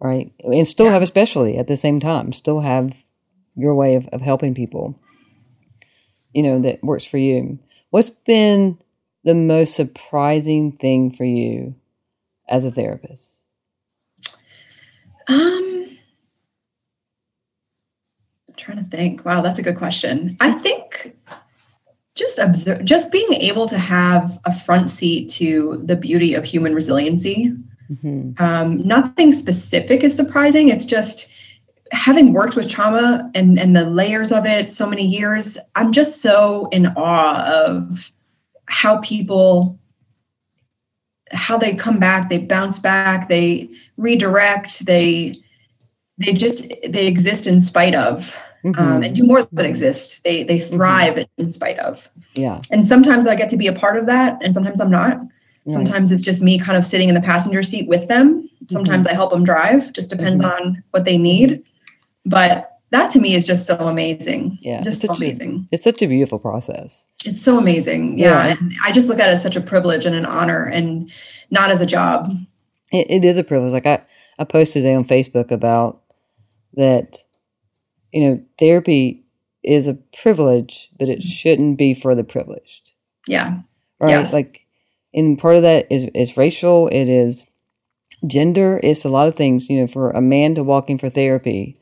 right 0.00 0.32
and 0.40 0.66
still 0.66 0.86
yeah. 0.86 0.92
have 0.92 1.02
a 1.02 1.06
specialty 1.06 1.56
at 1.56 1.66
the 1.66 1.76
same 1.76 2.00
time 2.00 2.32
still 2.32 2.60
have 2.60 3.04
your 3.56 3.74
way 3.74 3.94
of, 3.94 4.06
of 4.08 4.20
helping 4.20 4.54
people 4.54 4.98
you 6.32 6.42
know 6.42 6.58
that 6.58 6.82
works 6.82 7.04
for 7.04 7.18
you 7.18 7.58
what's 7.90 8.10
been 8.10 8.78
the 9.24 9.34
most 9.34 9.74
surprising 9.74 10.72
thing 10.72 11.10
for 11.10 11.24
you 11.24 11.74
as 12.48 12.64
a 12.64 12.70
therapist 12.70 13.44
um 15.28 15.70
I'm 18.50 18.56
trying 18.56 18.84
to 18.84 18.90
think. 18.90 19.24
Wow, 19.24 19.42
that's 19.42 19.60
a 19.60 19.62
good 19.62 19.76
question. 19.76 20.36
I 20.40 20.50
think 20.50 21.16
just 22.16 22.38
observe, 22.38 22.84
just 22.84 23.12
being 23.12 23.32
able 23.34 23.66
to 23.68 23.78
have 23.78 24.38
a 24.44 24.54
front 24.54 24.90
seat 24.90 25.30
to 25.30 25.80
the 25.84 25.96
beauty 25.96 26.34
of 26.34 26.44
human 26.44 26.74
resiliency. 26.74 27.52
Mm-hmm. 27.90 28.42
Um, 28.42 28.86
nothing 28.86 29.32
specific 29.32 30.04
is 30.04 30.14
surprising. 30.14 30.68
It's 30.68 30.86
just 30.86 31.32
having 31.92 32.32
worked 32.32 32.56
with 32.56 32.68
trauma 32.68 33.30
and, 33.34 33.58
and 33.58 33.74
the 33.74 33.88
layers 33.88 34.32
of 34.32 34.46
it 34.46 34.70
so 34.70 34.88
many 34.88 35.06
years, 35.06 35.58
I'm 35.74 35.92
just 35.92 36.22
so 36.22 36.68
in 36.70 36.86
awe 36.96 37.44
of 37.66 38.12
how 38.66 38.98
people 38.98 39.76
how 41.32 41.56
they 41.56 41.74
come 41.74 42.00
back, 42.00 42.28
they 42.28 42.38
bounce 42.38 42.80
back, 42.80 43.28
they 43.28 43.70
redirect, 43.96 44.86
they 44.86 45.40
they 46.18 46.32
just 46.32 46.72
they 46.88 47.06
exist 47.06 47.46
in 47.46 47.60
spite 47.60 47.94
of 47.94 48.36
um, 48.64 48.72
mm-hmm. 48.72 48.82
um, 48.82 49.02
and 49.02 49.16
do 49.16 49.24
more 49.24 49.48
than 49.52 49.66
exist. 49.66 50.22
They 50.24 50.42
they 50.42 50.58
mm-hmm. 50.58 50.76
thrive 50.76 51.14
mm-hmm. 51.14 51.42
in 51.42 51.50
spite 51.50 51.78
of. 51.78 52.10
Yeah. 52.34 52.60
And 52.70 52.84
sometimes 52.84 53.26
I 53.26 53.34
get 53.34 53.48
to 53.50 53.56
be 53.56 53.66
a 53.66 53.72
part 53.72 53.96
of 53.96 54.06
that, 54.06 54.42
and 54.42 54.54
sometimes 54.54 54.80
I'm 54.80 54.90
not. 54.90 55.20
Sometimes 55.68 56.10
it's 56.10 56.22
just 56.22 56.42
me 56.42 56.58
kind 56.58 56.76
of 56.76 56.84
sitting 56.84 57.08
in 57.08 57.14
the 57.14 57.20
passenger 57.20 57.62
seat 57.62 57.86
with 57.86 58.08
them. 58.08 58.48
Sometimes 58.68 59.06
mm-hmm. 59.06 59.12
I 59.12 59.14
help 59.14 59.30
them 59.30 59.44
drive. 59.44 59.92
Just 59.92 60.10
depends 60.10 60.42
mm-hmm. 60.42 60.66
on 60.66 60.82
what 60.90 61.04
they 61.04 61.18
need. 61.18 61.62
But 62.24 62.78
that 62.90 63.10
to 63.10 63.20
me 63.20 63.34
is 63.34 63.46
just 63.46 63.66
so 63.66 63.76
amazing. 63.76 64.58
Yeah, 64.62 64.80
just 64.80 65.00
so 65.00 65.12
amazing. 65.12 65.66
A, 65.70 65.74
it's 65.74 65.84
such 65.84 66.02
a 66.02 66.06
beautiful 66.06 66.38
process. 66.38 67.08
It's 67.24 67.42
so 67.42 67.58
amazing. 67.58 68.18
Yeah. 68.18 68.46
yeah. 68.46 68.56
And 68.58 68.74
I 68.84 68.90
just 68.90 69.08
look 69.08 69.20
at 69.20 69.28
it 69.28 69.32
as 69.32 69.42
such 69.42 69.56
a 69.56 69.60
privilege 69.60 70.06
and 70.06 70.16
an 70.16 70.26
honor, 70.26 70.64
and 70.64 71.10
not 71.50 71.70
as 71.70 71.80
a 71.80 71.86
job. 71.86 72.28
it, 72.92 73.10
it 73.10 73.24
is 73.24 73.38
a 73.38 73.44
privilege. 73.44 73.72
Like 73.72 73.86
I, 73.86 74.02
I 74.38 74.44
posted 74.44 74.82
today 74.82 74.94
on 74.94 75.04
Facebook 75.04 75.50
about 75.50 76.02
that 76.74 77.18
you 78.12 78.28
know, 78.28 78.42
therapy 78.58 79.24
is 79.62 79.88
a 79.88 79.94
privilege, 79.94 80.90
but 80.98 81.08
it 81.08 81.22
shouldn't 81.22 81.78
be 81.78 81.94
for 81.94 82.14
the 82.14 82.24
privileged. 82.24 82.92
Yeah. 83.26 83.60
Right. 83.98 84.10
Yes. 84.10 84.32
Like, 84.32 84.66
and 85.12 85.38
part 85.38 85.56
of 85.56 85.62
that 85.62 85.86
is 85.90 86.04
is 86.14 86.36
racial. 86.36 86.88
It 86.88 87.08
is 87.08 87.46
gender. 88.26 88.80
It's 88.82 89.04
a 89.04 89.08
lot 89.08 89.28
of 89.28 89.34
things. 89.34 89.68
You 89.68 89.80
know, 89.80 89.86
for 89.86 90.10
a 90.10 90.20
man 90.20 90.54
to 90.54 90.62
walk 90.62 90.90
in 90.90 90.98
for 90.98 91.10
therapy, 91.10 91.78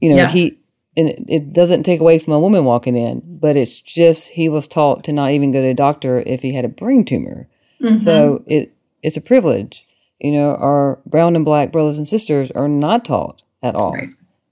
you 0.00 0.10
know, 0.10 0.16
yeah. 0.16 0.28
he 0.28 0.58
and 0.96 1.24
it 1.28 1.52
doesn't 1.52 1.84
take 1.84 2.00
away 2.00 2.18
from 2.18 2.32
a 2.32 2.40
woman 2.40 2.64
walking 2.64 2.96
in, 2.96 3.22
but 3.24 3.56
it's 3.56 3.80
just 3.80 4.30
he 4.30 4.48
was 4.48 4.66
taught 4.66 5.04
to 5.04 5.12
not 5.12 5.30
even 5.30 5.52
go 5.52 5.62
to 5.62 5.68
a 5.68 5.74
doctor 5.74 6.20
if 6.26 6.42
he 6.42 6.54
had 6.54 6.64
a 6.64 6.68
brain 6.68 7.04
tumor. 7.04 7.48
Mm-hmm. 7.80 7.98
So 7.98 8.42
it 8.46 8.74
it's 9.02 9.16
a 9.16 9.22
privilege. 9.22 9.86
You 10.18 10.32
know, 10.32 10.56
our 10.56 10.98
brown 11.06 11.36
and 11.36 11.44
black 11.44 11.70
brothers 11.70 11.96
and 11.96 12.08
sisters 12.08 12.50
are 12.50 12.68
not 12.68 13.04
taught 13.04 13.42
at 13.62 13.76
all. 13.76 13.92
Right 13.92 14.08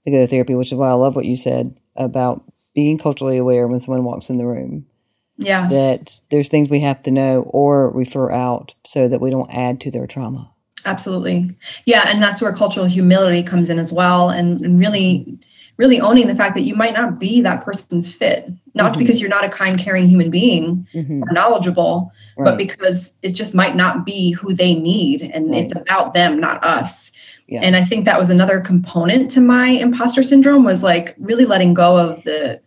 to 0.07 0.11
go 0.11 0.21
to 0.21 0.27
therapy, 0.27 0.55
which 0.55 0.71
is 0.71 0.77
why 0.77 0.89
I 0.89 0.93
love 0.93 1.17
what 1.17 1.25
you 1.25 1.35
said 1.35 1.77
about 1.97 2.41
being 2.73 2.97
culturally 2.97 3.37
aware 3.37 3.67
when 3.67 3.79
someone 3.79 4.05
walks 4.05 4.29
in 4.29 4.37
the 4.37 4.45
room. 4.45 4.85
Yeah. 5.37 5.67
That 5.67 6.19
there's 6.29 6.49
things 6.49 6.69
we 6.69 6.79
have 6.81 7.01
to 7.03 7.11
know 7.11 7.41
or 7.49 7.89
refer 7.91 8.31
out 8.31 8.73
so 8.85 9.07
that 9.07 9.21
we 9.21 9.29
don't 9.29 9.49
add 9.51 9.79
to 9.81 9.91
their 9.91 10.07
trauma. 10.07 10.49
Absolutely. 10.85 11.55
Yeah. 11.85 12.03
And 12.07 12.21
that's 12.23 12.41
where 12.41 12.53
cultural 12.53 12.85
humility 12.85 13.43
comes 13.43 13.69
in 13.69 13.77
as 13.77 13.91
well. 13.91 14.29
And, 14.29 14.61
and 14.61 14.79
really, 14.79 15.37
really 15.77 15.99
owning 15.99 16.27
the 16.27 16.35
fact 16.35 16.55
that 16.55 16.61
you 16.63 16.75
might 16.75 16.93
not 16.93 17.19
be 17.19 17.41
that 17.41 17.63
person's 17.63 18.13
fit. 18.13 18.49
not 18.75 18.93
Mhm. 18.93 18.99
because 18.99 19.19
you're 19.19 19.29
not 19.29 19.43
a 19.43 19.49
kind, 19.49 19.79
caring 19.79 20.07
human 20.07 20.29
being 20.29 20.85
Mhm. 20.93 21.23
or 21.23 21.33
knowledgeable, 21.33 22.11
Right. 22.37 22.45
but 22.51 22.57
because 22.59 23.11
it 23.23 23.31
just 23.33 23.55
might 23.55 23.75
not 23.75 24.05
be 24.05 24.33
who 24.33 24.53
they 24.53 24.75
need. 24.75 25.31
And 25.33 25.49
Right. 25.49 25.63
it's 25.63 25.73
about 25.75 26.13
them, 26.13 26.39
not 26.39 26.63
us. 26.63 27.11
Yeah. 27.47 27.61
And 27.63 27.75
I 27.75 27.83
think 27.83 28.05
that 28.05 28.19
was 28.19 28.29
another 28.29 28.59
component 28.59 29.31
to 29.31 29.41
my 29.41 29.69
imposter 29.69 30.21
syndrome 30.21 30.63
was 30.63 30.83
like 30.83 31.15
really 31.19 31.45
letting 31.45 31.73
go 31.73 31.97
of 31.97 32.23
the 32.23 32.59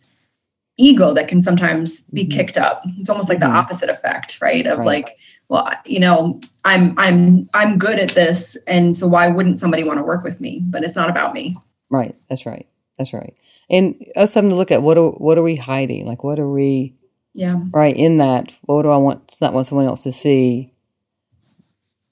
ego 0.80 1.12
that 1.14 1.28
can 1.28 1.42
sometimes 1.42 2.00
be 2.06 2.24
Mhm. 2.26 2.30
kicked 2.30 2.56
up. 2.56 2.80
It's 2.98 3.10
almost 3.10 3.28
like 3.28 3.40
the 3.40 3.46
opposite 3.46 3.88
effect, 3.90 4.40
right? 4.40 4.66
Of 4.66 4.78
Right. 4.78 4.86
like, 4.86 5.16
well, 5.48 5.68
you 5.84 6.00
know, 6.00 6.40
I'm 6.64 6.94
I'm 6.98 7.48
I'm 7.54 7.78
good 7.78 7.98
at 7.98 8.10
this, 8.10 8.56
and 8.66 8.96
so 8.96 9.06
why 9.08 9.28
wouldn't 9.28 9.58
somebody 9.58 9.82
want 9.84 9.98
to 9.98 10.04
work 10.04 10.24
with 10.24 10.40
me? 10.40 10.62
But 10.70 10.84
it's 10.84 10.96
not 10.96 11.10
about 11.10 11.34
me. 11.34 11.56
Right. 11.90 12.14
That's 12.28 12.46
right. 12.46 12.66
That's 12.98 13.12
right. 13.12 13.34
And 13.68 13.94
us 14.16 14.32
something 14.32 14.50
to 14.50 14.56
look 14.56 14.70
at. 14.70 14.82
What 14.82 14.96
are 14.98 15.10
what 15.10 15.38
are 15.38 15.42
we 15.42 15.56
hiding? 15.56 16.06
Like 16.06 16.22
what 16.24 16.38
are 16.38 16.50
we 16.50 16.94
Yeah. 17.34 17.60
right 17.72 17.96
in 17.96 18.16
that? 18.18 18.52
What 18.62 18.82
do 18.82 18.90
I 18.90 18.96
want? 18.96 19.36
Not 19.40 19.52
want 19.54 19.66
someone 19.66 19.86
else 19.86 20.02
to 20.04 20.12
see. 20.12 20.72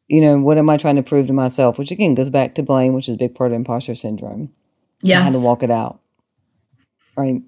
You 0.09 0.21
know, 0.23 0.39
what 0.39 0.57
am 0.59 0.71
I 0.71 0.77
trying 0.79 0.97
to 0.97 1.03
prove 1.03 1.27
to 1.27 1.33
myself? 1.35 1.79
Which 1.79 1.91
again 1.91 2.14
goes 2.14 2.31
back 2.31 2.55
to 2.55 2.62
blame, 2.62 2.95
which 2.95 3.09
is 3.09 3.14
a 3.14 3.19
big 3.19 3.35
part 3.35 3.51
of 3.53 3.57
imposter 3.57 3.95
syndrome. 3.95 4.51
I 5.05 5.09
Yes. 5.09 5.25
had 5.27 5.33
to 5.35 5.45
walk 5.45 5.62
it 5.62 5.71
out. 5.71 6.01
Right. 7.16 7.43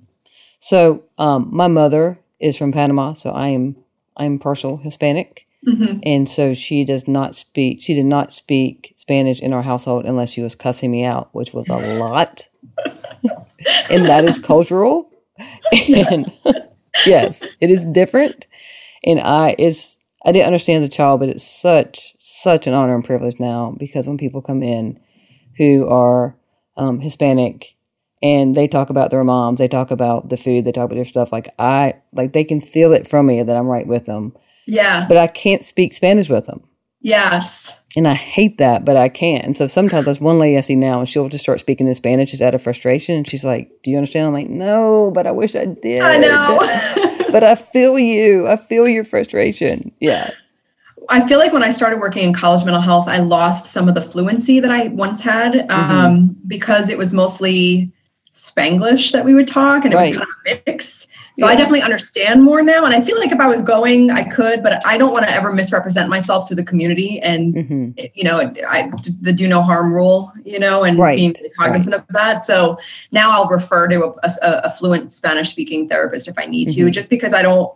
So, 0.60 1.02
um, 1.18 1.48
my 1.50 1.68
mother 1.68 2.18
is 2.38 2.56
from 2.56 2.72
Panama, 2.72 3.14
so 3.14 3.30
I 3.30 3.48
am 3.48 3.76
I'm 4.16 4.38
partial 4.38 4.76
Hispanic, 4.78 5.46
Mhm. 5.66 6.00
and 6.04 6.28
so 6.28 6.52
she 6.54 6.84
does 6.84 7.08
not 7.08 7.34
speak. 7.34 7.80
She 7.80 7.94
did 7.94 8.04
not 8.04 8.32
speak 8.32 8.92
Spanish 8.96 9.40
in 9.40 9.52
our 9.52 9.62
household 9.62 10.04
unless 10.04 10.30
she 10.30 10.42
was 10.42 10.54
cussing 10.54 10.90
me 10.90 11.04
out, 11.04 11.28
which 11.32 11.52
was 11.54 11.68
a 11.68 11.98
lot, 11.98 12.48
and 13.90 14.06
that 14.06 14.24
is 14.24 14.38
cultural. 14.38 15.08
And 15.88 16.30
yes, 17.06 17.42
it 17.60 17.70
is 17.70 17.84
different, 17.84 18.46
and 19.04 19.20
I 19.20 19.54
it's 19.58 19.98
I 20.24 20.32
didn't 20.32 20.46
understand 20.46 20.82
as 20.82 20.88
a 20.88 20.92
child, 20.92 21.20
but 21.20 21.30
it's 21.30 21.44
such 21.44 22.14
such 22.18 22.66
an 22.66 22.74
honor 22.74 22.94
and 22.94 23.04
privilege 23.04 23.40
now 23.40 23.74
because 23.78 24.06
when 24.06 24.18
people 24.18 24.42
come 24.42 24.62
in 24.62 25.00
who 25.56 25.86
are 25.88 26.36
um, 26.76 27.00
Hispanic 27.00 27.74
and 28.22 28.54
they 28.54 28.68
talk 28.68 28.90
about 28.90 29.10
their 29.10 29.24
moms, 29.24 29.58
they 29.58 29.68
talk 29.68 29.90
about 29.90 30.28
the 30.28 30.36
food, 30.36 30.64
they 30.64 30.72
talk 30.72 30.86
about 30.86 30.96
their 30.96 31.04
stuff. 31.04 31.32
Like 31.32 31.52
I, 31.58 31.94
like 32.12 32.32
they 32.32 32.44
can 32.44 32.60
feel 32.60 32.92
it 32.92 33.06
from 33.08 33.26
me 33.26 33.42
that 33.42 33.56
I'm 33.56 33.66
right 33.66 33.86
with 33.86 34.06
them, 34.06 34.34
Yeah. 34.66 35.06
but 35.08 35.16
I 35.16 35.26
can't 35.26 35.64
speak 35.64 35.94
Spanish 35.94 36.28
with 36.28 36.46
them. 36.46 36.62
Yes. 37.00 37.78
And 37.96 38.06
I 38.06 38.14
hate 38.14 38.58
that, 38.58 38.84
but 38.84 38.96
I 38.96 39.08
can't. 39.08 39.44
And 39.44 39.56
so 39.56 39.66
sometimes 39.66 40.04
there's 40.04 40.20
one 40.20 40.38
lady 40.38 40.56
I 40.58 40.60
see 40.60 40.76
now 40.76 41.00
and 41.00 41.08
she'll 41.08 41.28
just 41.28 41.42
start 41.42 41.58
speaking 41.60 41.88
in 41.88 41.94
Spanish 41.94 42.30
just 42.30 42.42
out 42.42 42.54
of 42.54 42.62
frustration. 42.62 43.16
And 43.16 43.28
she's 43.28 43.44
like, 43.44 43.70
Do 43.82 43.90
you 43.90 43.96
understand? 43.96 44.26
I'm 44.26 44.32
like, 44.34 44.48
No, 44.50 45.10
but 45.12 45.26
I 45.26 45.30
wish 45.32 45.56
I 45.56 45.64
did. 45.64 46.02
I 46.02 46.18
know. 46.18 47.26
but 47.32 47.42
I 47.42 47.54
feel 47.54 47.98
you. 47.98 48.46
I 48.46 48.56
feel 48.56 48.86
your 48.86 49.04
frustration. 49.04 49.92
Yeah. 49.98 50.30
I 51.08 51.26
feel 51.26 51.38
like 51.40 51.52
when 51.52 51.64
I 51.64 51.70
started 51.70 51.98
working 51.98 52.22
in 52.22 52.32
college 52.34 52.64
mental 52.64 52.82
health, 52.82 53.08
I 53.08 53.18
lost 53.18 53.72
some 53.72 53.88
of 53.88 53.94
the 53.96 54.02
fluency 54.02 54.60
that 54.60 54.70
I 54.70 54.88
once 54.88 55.22
had 55.22 55.54
Mm-hmm. 55.54 55.70
um, 55.72 56.36
because 56.46 56.88
it 56.90 56.98
was 56.98 57.12
mostly 57.12 57.90
Spanglish 58.34 59.12
that 59.12 59.24
we 59.24 59.34
would 59.34 59.46
talk, 59.48 59.84
and 59.84 59.92
it 59.92 59.96
Right. 59.96 60.10
was 60.10 60.18
kind 60.18 60.28
of 60.28 60.52
a 60.58 60.62
mix. 60.70 61.06
So 61.38 61.46
I 61.46 61.54
definitely 61.54 61.80
understand 61.80 62.42
more 62.42 62.60
now, 62.60 62.84
and 62.84 62.94
I 62.94 63.00
feel 63.00 63.18
like 63.18 63.32
if 63.32 63.40
I 63.40 63.46
was 63.46 63.62
going, 63.62 64.10
I 64.10 64.24
could, 64.24 64.62
but 64.62 64.86
I 64.86 64.98
don't 64.98 65.10
want 65.12 65.26
to 65.26 65.32
ever 65.32 65.52
misrepresent 65.54 66.10
myself 66.10 66.46
to 66.48 66.54
the 66.54 66.62
community, 66.62 67.18
and 67.20 67.54
hmm 67.54 67.90
you 68.14 68.24
know, 68.24 68.40
I 68.68 68.90
the 69.20 69.32
do 69.32 69.46
no 69.48 69.62
harm 69.62 69.92
rule, 69.92 70.32
you 70.44 70.58
know, 70.58 70.84
and 70.84 70.98
Right, 70.98 71.16
being 71.16 71.34
cognizant 71.58 71.94
of 71.94 72.06
that. 72.08 72.44
So 72.44 72.78
now 73.10 73.30
I'll 73.30 73.48
refer 73.48 73.88
to 73.88 74.04
a, 74.04 74.28
a, 74.42 74.60
a 74.64 74.70
fluent 74.70 75.12
Spanish 75.12 75.50
speaking 75.50 75.88
therapist 75.88 76.28
if 76.28 76.38
I 76.38 76.46
need 76.46 76.68
to, 76.70 76.86
Mhm. 76.86 76.92
just 76.92 77.10
because 77.10 77.32
I 77.34 77.42
don't. 77.42 77.72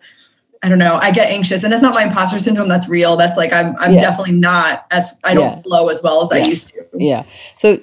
I 0.62 0.68
don't 0.70 0.78
know. 0.78 0.94
I 0.94 1.10
get 1.10 1.30
anxious, 1.30 1.62
and 1.62 1.70
that's 1.70 1.82
not 1.82 1.92
my 1.92 2.04
imposter 2.04 2.38
syndrome. 2.38 2.68
That's 2.68 2.88
real. 2.88 3.16
That's 3.16 3.36
like 3.36 3.52
I'm. 3.52 3.74
I'm 3.78 3.92
Yes. 3.92 4.02
definitely 4.02 4.38
not 4.38 4.86
as 4.90 5.18
I 5.24 5.34
don't 5.34 5.50
Yeah. 5.50 5.62
flow 5.62 5.88
as 5.88 6.02
well 6.02 6.22
as 6.22 6.32
I 6.32 6.38
used 6.38 6.68
to. 6.68 6.86
Yeah. 6.96 7.24
So, 7.58 7.78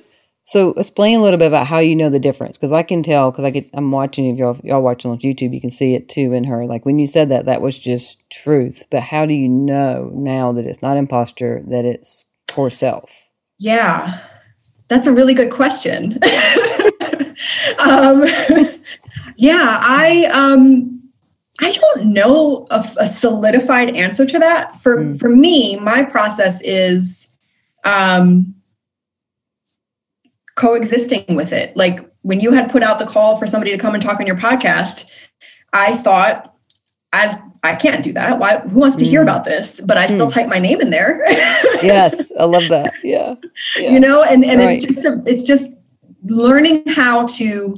so 0.51 0.71
explain 0.71 1.17
a 1.17 1.23
little 1.23 1.39
bit 1.39 1.47
about 1.47 1.67
how 1.67 1.79
you 1.79 1.95
know 1.95 2.09
the 2.09 2.19
difference 2.19 2.57
because 2.57 2.73
I 2.73 2.83
can 2.83 3.03
tell 3.03 3.31
because 3.31 3.45
I 3.45 3.51
get 3.51 3.69
I'm 3.73 3.89
watching 3.89 4.25
if 4.25 4.37
y'all 4.37 4.59
y'all 4.65 4.81
watching 4.81 5.09
on 5.09 5.19
YouTube 5.19 5.53
you 5.53 5.61
can 5.61 5.69
see 5.69 5.95
it 5.95 6.09
too 6.09 6.33
in 6.33 6.43
her 6.43 6.65
like 6.65 6.85
when 6.85 6.99
you 6.99 7.05
said 7.05 7.29
that 7.29 7.45
that 7.45 7.61
was 7.61 7.79
just 7.79 8.19
truth 8.29 8.83
but 8.91 9.01
how 9.03 9.25
do 9.25 9.33
you 9.33 9.47
know 9.47 10.11
now 10.13 10.51
that 10.51 10.65
it's 10.65 10.81
not 10.81 10.97
imposter 10.97 11.63
that 11.69 11.85
it's 11.85 12.25
core 12.51 12.69
self 12.69 13.29
Yeah, 13.59 14.19
that's 14.89 15.07
a 15.07 15.13
really 15.13 15.33
good 15.33 15.51
question. 15.51 16.19
um, 17.79 18.23
yeah, 19.37 19.79
I 19.81 20.29
um, 20.33 21.01
I 21.61 21.71
don't 21.71 22.11
know 22.11 22.67
a, 22.71 22.85
a 22.99 23.07
solidified 23.07 23.95
answer 23.95 24.25
to 24.25 24.39
that. 24.39 24.75
For 24.81 24.97
Mm. 24.97 25.19
for 25.19 25.29
me, 25.29 25.79
my 25.79 26.03
process 26.03 26.61
is 26.63 27.31
um, 27.85 28.53
coexisting 30.61 31.35
with 31.35 31.51
it. 31.51 31.75
Like 31.75 31.99
when 32.21 32.39
you 32.39 32.51
had 32.51 32.71
put 32.71 32.83
out 32.83 32.99
the 32.99 33.05
call 33.07 33.37
for 33.37 33.47
somebody 33.47 33.71
to 33.71 33.77
come 33.79 33.95
and 33.95 34.03
talk 34.03 34.19
on 34.19 34.27
your 34.27 34.35
podcast, 34.37 35.09
I 35.73 35.95
thought 35.97 36.55
I 37.13 37.41
I 37.63 37.75
can't 37.75 38.03
do 38.03 38.13
that. 38.13 38.39
Why? 38.39 38.57
Who 38.59 38.79
wants 38.79 38.95
to 38.97 39.05
hear 39.05 39.19
Mm. 39.21 39.23
about 39.23 39.43
this? 39.45 39.81
But 39.81 39.97
I 39.97 40.07
still 40.07 40.27
Mm. 40.27 40.33
type 40.33 40.47
my 40.47 40.59
name 40.59 40.79
in 40.81 40.89
there. 40.91 41.23
yes 41.83 42.31
I 42.39 42.45
love 42.45 42.67
that 42.69 42.93
yeah, 43.03 43.35
yeah. 43.77 43.91
you 43.91 43.99
know 43.99 44.23
and 44.23 44.45
and 44.45 44.59
Right. 44.61 44.77
it's 44.83 44.85
just 44.85 45.05
a, 45.05 45.21
it's 45.25 45.43
just 45.43 45.73
learning 46.25 46.83
how 46.87 47.25
to 47.39 47.75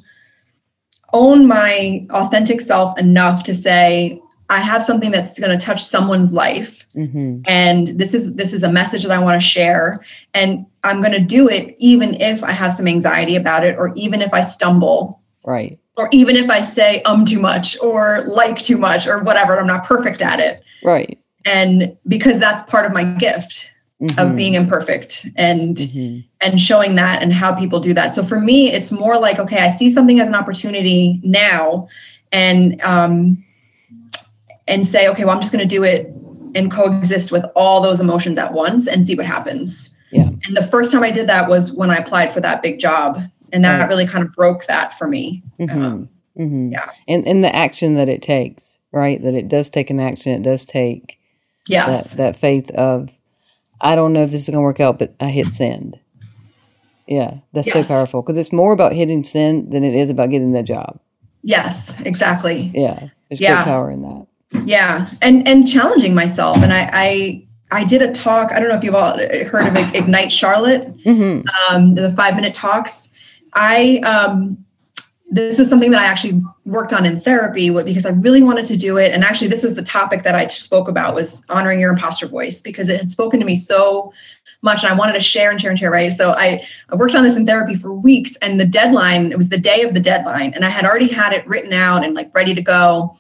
own 1.14 1.48
my 1.48 2.06
authentic 2.12 2.60
self 2.60 2.98
enough 3.00 3.44
to 3.44 3.54
say 3.56 4.20
i 4.50 4.60
have 4.60 4.84
something 4.84 5.12
that's 5.12 5.40
going 5.40 5.58
to 5.58 5.66
touch 5.66 5.82
someone's 5.82 6.34
life 6.34 6.86
hmm 6.94 7.38
and 7.48 7.88
this 8.00 8.14
is 8.14 8.36
this 8.36 8.52
is 8.52 8.64
a 8.64 8.72
message 8.72 9.04
that 9.04 9.12
i 9.12 9.20
want 9.24 9.40
to 9.42 9.48
share 9.48 10.04
and 10.34 10.66
i'm 10.84 11.02
going 11.02 11.12
to 11.14 11.20
do 11.20 11.50
it 11.50 11.76
even 11.80 12.20
if 12.22 12.44
i 12.44 12.52
have 12.52 12.74
some 12.74 12.88
anxiety 12.88 13.36
about 13.36 13.64
it 13.66 13.76
or 13.78 13.94
even 13.96 14.22
if 14.22 14.34
i 14.34 14.42
stumble 14.42 15.22
right 15.46 15.80
or 15.98 16.10
even 16.12 16.36
if 16.36 16.50
i 16.50 16.62
say 16.62 17.02
um 17.04 17.26
too 17.26 17.40
much 17.40 17.80
or 17.82 18.24
like 18.28 18.58
too 18.58 18.78
much 18.78 19.08
or 19.08 19.20
whatever 19.24 19.60
i'm 19.60 19.68
not 19.68 19.86
perfect 19.86 20.22
at 20.22 20.40
it 20.40 20.62
right 20.84 21.20
and 21.46 21.98
because 22.08 22.40
that's 22.40 22.64
part 22.70 22.86
of 22.86 22.94
my 22.94 23.04
gift 23.04 23.74
Mhm. 24.04 24.20
of 24.32 24.36
being 24.36 24.56
imperfect 24.56 25.28
and 25.38 25.78
Mhm. 25.78 26.24
and 26.42 26.60
showing 26.60 26.96
that 26.96 27.24
and 27.24 27.32
how 27.32 27.54
people 27.54 27.80
do 27.80 27.94
that. 27.94 28.14
So 28.14 28.22
for 28.22 28.40
me, 28.40 28.70
it's 28.70 28.92
more 28.92 29.18
like, 29.18 29.40
okay, 29.40 29.60
I 29.60 29.70
see 29.70 29.90
something 29.90 30.20
as 30.20 30.28
an 30.28 30.36
opportunity 30.36 31.22
now 31.24 31.88
and 32.32 32.82
um 32.82 33.44
and 34.68 34.86
say, 34.86 35.08
okay, 35.10 35.24
well, 35.24 35.34
I'm 35.36 35.42
just 35.42 35.54
gonna 35.54 35.66
do 35.66 35.84
it 35.84 36.14
and 36.56 36.70
coexist 36.70 37.32
with 37.32 37.46
all 37.56 37.82
those 37.82 38.02
emotions 38.02 38.38
at 38.38 38.54
once 38.54 38.88
and 38.88 39.06
see 39.06 39.16
what 39.16 39.26
happens. 39.26 39.92
Yeah. 40.14 40.30
And 40.47 40.55
the 40.57 40.64
first 40.64 40.91
time 40.91 41.03
I 41.03 41.11
did 41.11 41.28
that 41.28 41.49
was 41.49 41.72
when 41.74 41.89
I 41.89 41.95
applied 41.97 42.32
for 42.34 42.39
that 42.41 42.61
big 42.61 42.80
job. 42.80 43.22
And 43.51 43.64
that 43.66 43.80
Right. 43.82 43.89
really 43.89 44.07
kind 44.07 44.26
of 44.26 44.34
broke 44.34 44.66
that 44.66 44.93
for 44.97 45.07
me. 45.07 45.43
Mhm. 45.59 46.07
Mhm. 46.39 46.72
yeah. 46.72 46.89
and 47.07 47.28
and 47.28 47.43
the 47.43 47.55
action 47.55 47.93
that 47.93 48.09
it 48.09 48.22
takes 48.24 48.80
right 48.91 49.22
that 49.22 49.36
it 49.36 49.47
does 49.47 49.70
take 49.70 49.91
an 49.91 49.99
action 49.99 50.34
it 50.34 50.41
does 50.41 50.66
take 50.66 51.20
Yes. 51.70 52.09
that, 52.14 52.18
that 52.18 52.36
faith 52.38 52.72
of 52.72 53.09
i 53.80 53.95
don't 53.95 54.14
know 54.14 54.24
if 54.24 54.32
this 54.32 54.41
is 54.41 54.47
going 54.49 54.57
to 54.57 54.61
work 54.64 54.80
out 54.80 54.97
but 54.97 55.14
i 55.20 55.30
hit 55.30 55.45
send 55.47 55.99
yeah 57.07 57.36
that's 57.53 57.68
Yes. 57.68 57.88
so 57.88 57.93
powerful 57.93 58.24
because 58.24 58.38
it's 58.38 58.51
more 58.51 58.74
about 58.74 58.93
hitting 58.93 59.24
send 59.24 59.72
than 59.72 59.84
it 59.84 59.93
is 59.93 60.09
about 60.09 60.32
getting 60.32 60.53
the 60.53 60.64
job 60.64 60.99
yes, 61.43 61.93
exactly. 62.03 62.72
yeah 62.74 63.09
there's 63.30 63.39
Yeah. 63.39 63.57
great 63.57 63.66
power 63.72 63.91
in 63.91 64.01
that 64.01 64.26
yeah 64.66 65.07
and 65.22 65.47
and 65.47 65.68
challenging 65.68 66.16
myself 66.16 66.57
and 66.64 66.74
i 66.74 66.89
i 66.93 67.43
i 67.74 67.84
did 67.84 68.02
a 68.02 68.12
talk 68.12 68.52
i 68.52 68.60
don't 68.60 68.70
know 68.70 68.76
if 68.76 68.84
you've 68.84 68.96
all 68.96 69.18
heard 69.18 69.68
of 69.68 69.96
ignite 69.96 70.32
charlotte. 70.32 70.88
Hmm 71.04 71.42
um, 71.70 71.96
the 71.96 72.12
five 72.12 72.36
minute 72.36 72.54
talks. 72.54 73.12
I 73.54 73.98
um, 74.00 74.64
this 75.30 75.58
was 75.58 75.70
something 75.70 75.90
that 75.92 76.02
i 76.02 76.06
actually 76.06 76.40
worked 76.66 76.94
on 76.94 77.06
in 77.06 77.20
therapy 77.20 77.70
because 77.70 78.06
i 78.06 78.10
really 78.10 78.44
wanted 78.44 78.66
to 78.66 78.78
do 78.78 78.98
it. 78.98 79.12
And 79.12 79.24
actually 79.24 79.48
this 79.48 79.64
was 79.64 79.76
the 79.76 79.84
topic 79.84 80.24
that 80.24 80.36
i 80.36 80.46
spoke 80.48 80.88
about 80.88 81.16
was 81.16 81.44
honoring 81.50 81.80
your 81.80 81.92
imposter 81.92 82.28
voice 82.28 82.62
because 82.62 82.90
it 82.90 82.98
had 82.98 83.10
spoken 83.10 83.40
to 83.40 83.46
me 83.46 83.56
so 83.56 84.14
much 84.62 84.84
and 84.84 84.92
i 84.92 84.96
wanted 84.96 85.14
to 85.14 85.22
share 85.22 85.50
and 85.50 85.60
share 85.60 85.72
and 85.72 85.80
share 85.80 85.92
right? 85.92 86.14
So 86.14 86.32
i, 86.34 86.66
I 86.90 86.96
worked 86.96 87.16
on 87.16 87.24
this 87.24 87.36
in 87.36 87.46
therapy 87.46 87.76
for 87.76 87.94
weeks 87.94 88.36
and 88.38 88.60
the 88.60 88.66
deadline 88.66 89.32
it 89.32 89.38
was 89.38 89.50
the 89.50 89.58
day 89.58 89.82
of 89.82 89.94
the 89.94 90.00
deadline 90.00 90.54
and 90.54 90.66
i 90.66 90.70
had 90.70 90.86
already 90.86 91.08
had 91.08 91.34
it 91.34 91.48
written 91.48 91.74
out 91.74 92.04
and 92.04 92.14
like 92.14 92.34
ready 92.36 92.54
to 92.54 92.62
go 92.62 93.18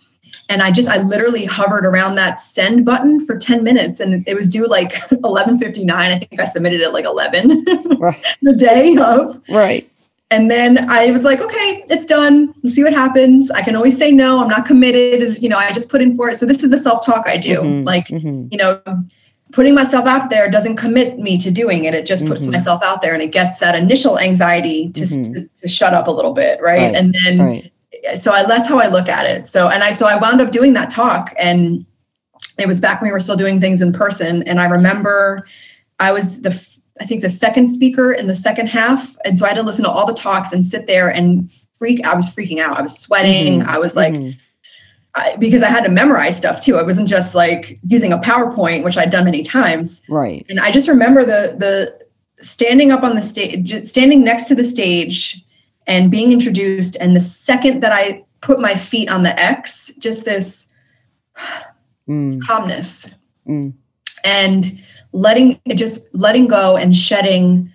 and 0.49 0.61
I 0.61 0.71
just 0.71 0.87
I 0.89 1.01
literally 1.01 1.45
hovered 1.45 1.85
around 1.85 2.15
that 2.15 2.39
send 2.41 2.85
button 2.85 3.25
for 3.25 3.37
10 3.37 3.63
minutes 3.63 3.99
and 3.99 4.27
it 4.27 4.35
was 4.35 4.49
due 4.49 4.67
like 4.67 4.93
11:59 5.11 5.89
I 5.91 6.19
think 6.19 6.39
I 6.41 6.45
submitted 6.45 6.81
it 6.81 6.91
like 6.93 7.05
11 7.05 7.65
right. 7.99 8.23
The 8.41 8.55
day 8.55 8.95
of. 8.97 9.41
Right. 9.49 9.89
And 10.31 10.49
then 10.49 10.89
I 10.89 11.11
was 11.11 11.23
like 11.23 11.41
okay 11.41 11.83
it's 11.89 12.05
done. 12.05 12.53
We'll 12.63 12.71
see 12.71 12.83
what 12.83 12.93
happens. 12.93 13.51
I 13.51 13.61
can 13.61 13.75
always 13.75 13.97
say 13.97 14.11
no. 14.11 14.39
I'm 14.41 14.47
not 14.49 14.65
committed. 14.65 15.41
You 15.41 15.49
know 15.49 15.57
I 15.57 15.71
just 15.71 15.89
put 15.89 16.01
in 16.01 16.15
for 16.17 16.29
it. 16.29 16.37
So 16.37 16.45
this 16.45 16.63
is 16.63 16.71
the 16.71 16.77
self-talk 16.77 17.27
I 17.27 17.37
do. 17.37 17.57
Mhm. 17.59 17.85
like 17.85 18.07
Mhm. 18.07 18.51
you 18.51 18.57
know 18.57 18.81
putting 19.51 19.75
myself 19.75 20.07
out 20.07 20.31
there 20.31 20.49
doesn't 20.49 20.77
commit 20.77 21.19
me 21.19 21.37
to 21.37 21.51
doing 21.51 21.85
it. 21.85 21.93
It 21.93 22.07
just 22.07 22.25
puts 22.25 22.47
Mhm. 22.47 22.53
myself 22.53 22.81
out 22.83 23.03
there 23.03 23.13
and 23.13 23.21
it 23.21 23.31
gets 23.31 23.59
that 23.59 23.75
initial 23.75 24.17
anxiety 24.17 24.89
to, 24.93 25.01
Mhm. 25.03 25.33
to, 25.35 25.49
to 25.61 25.67
shut 25.67 25.93
up 25.93 26.07
a 26.07 26.11
little 26.11 26.33
bit 26.33 26.59
right, 26.59 26.79
Right. 26.81 26.95
and 26.95 27.15
then 27.23 27.39
right 27.39 27.71
so 28.17 28.31
I, 28.31 28.45
that's 28.45 28.67
how 28.67 28.79
I 28.79 28.87
look 28.87 29.07
at 29.07 29.25
it. 29.25 29.47
So, 29.47 29.69
and 29.69 29.83
I, 29.83 29.91
so 29.91 30.05
I 30.05 30.17
wound 30.17 30.41
up 30.41 30.51
doing 30.51 30.73
that 30.73 30.89
talk 30.89 31.33
and 31.37 31.85
it 32.59 32.67
was 32.67 32.79
back 32.79 33.01
when 33.01 33.09
we 33.09 33.13
were 33.13 33.19
still 33.19 33.37
doing 33.37 33.59
things 33.59 33.81
in 33.81 33.93
person. 33.93 34.43
And 34.43 34.59
I 34.59 34.65
remember 34.65 35.47
I 35.99 36.11
was 36.11 36.41
the, 36.41 36.49
I 36.99 37.05
think 37.05 37.21
the 37.21 37.29
second 37.29 37.69
speaker 37.69 38.11
in 38.11 38.27
the 38.27 38.35
second 38.35 38.67
half. 38.67 39.15
And 39.25 39.39
so 39.39 39.45
I 39.45 39.49
had 39.49 39.57
to 39.57 39.63
listen 39.63 39.83
to 39.85 39.89
all 39.89 40.05
the 40.05 40.13
talks 40.13 40.53
and 40.53 40.65
sit 40.65 40.85
there 40.85 41.09
and 41.09 41.49
freak. 41.49 42.05
I 42.05 42.13
was 42.13 42.33
freaking 42.33 42.59
out. 42.59 42.77
I 42.77 42.81
was 42.81 42.97
sweating. 42.97 43.59
Mm-hmm. 43.59 43.69
I 43.69 43.79
was 43.79 43.95
like, 43.95 44.13
mm-hmm. 44.13 44.37
I, 45.15 45.35
because 45.37 45.63
I 45.63 45.69
had 45.69 45.83
to 45.83 45.89
memorize 45.89 46.37
stuff 46.37 46.59
too. 46.59 46.77
I 46.77 46.83
wasn't 46.83 47.07
just 47.07 47.35
like 47.35 47.79
using 47.87 48.11
a 48.11 48.17
PowerPoint, 48.17 48.83
which 48.83 48.97
I'd 48.97 49.11
done 49.11 49.25
many 49.25 49.43
times. 49.43 50.01
Right. 50.09 50.45
And 50.49 50.59
I 50.59 50.71
just 50.71 50.87
remember 50.87 51.23
the, 51.23 51.55
the 51.57 52.03
standing 52.43 52.91
up 52.91 53.03
on 53.03 53.15
the 53.15 53.21
stage, 53.21 53.73
standing 53.83 54.23
next 54.23 54.45
to 54.45 54.55
the 54.55 54.63
stage 54.63 55.43
and 55.87 56.11
being 56.11 56.31
introduced. 56.31 56.97
And 56.99 57.15
the 57.15 57.21
second 57.21 57.81
that 57.81 57.91
I 57.91 58.25
put 58.41 58.59
my 58.59 58.75
feet 58.75 59.09
on 59.09 59.23
the 59.23 59.37
X, 59.39 59.91
just 59.99 60.25
this 60.25 60.69
mm. 62.07 62.41
calmness 62.45 63.15
mm. 63.47 63.73
and 64.23 64.65
letting 65.11 65.59
it 65.65 65.75
just 65.75 66.07
letting 66.13 66.47
go 66.47 66.75
and 66.75 66.95
shedding 66.95 67.71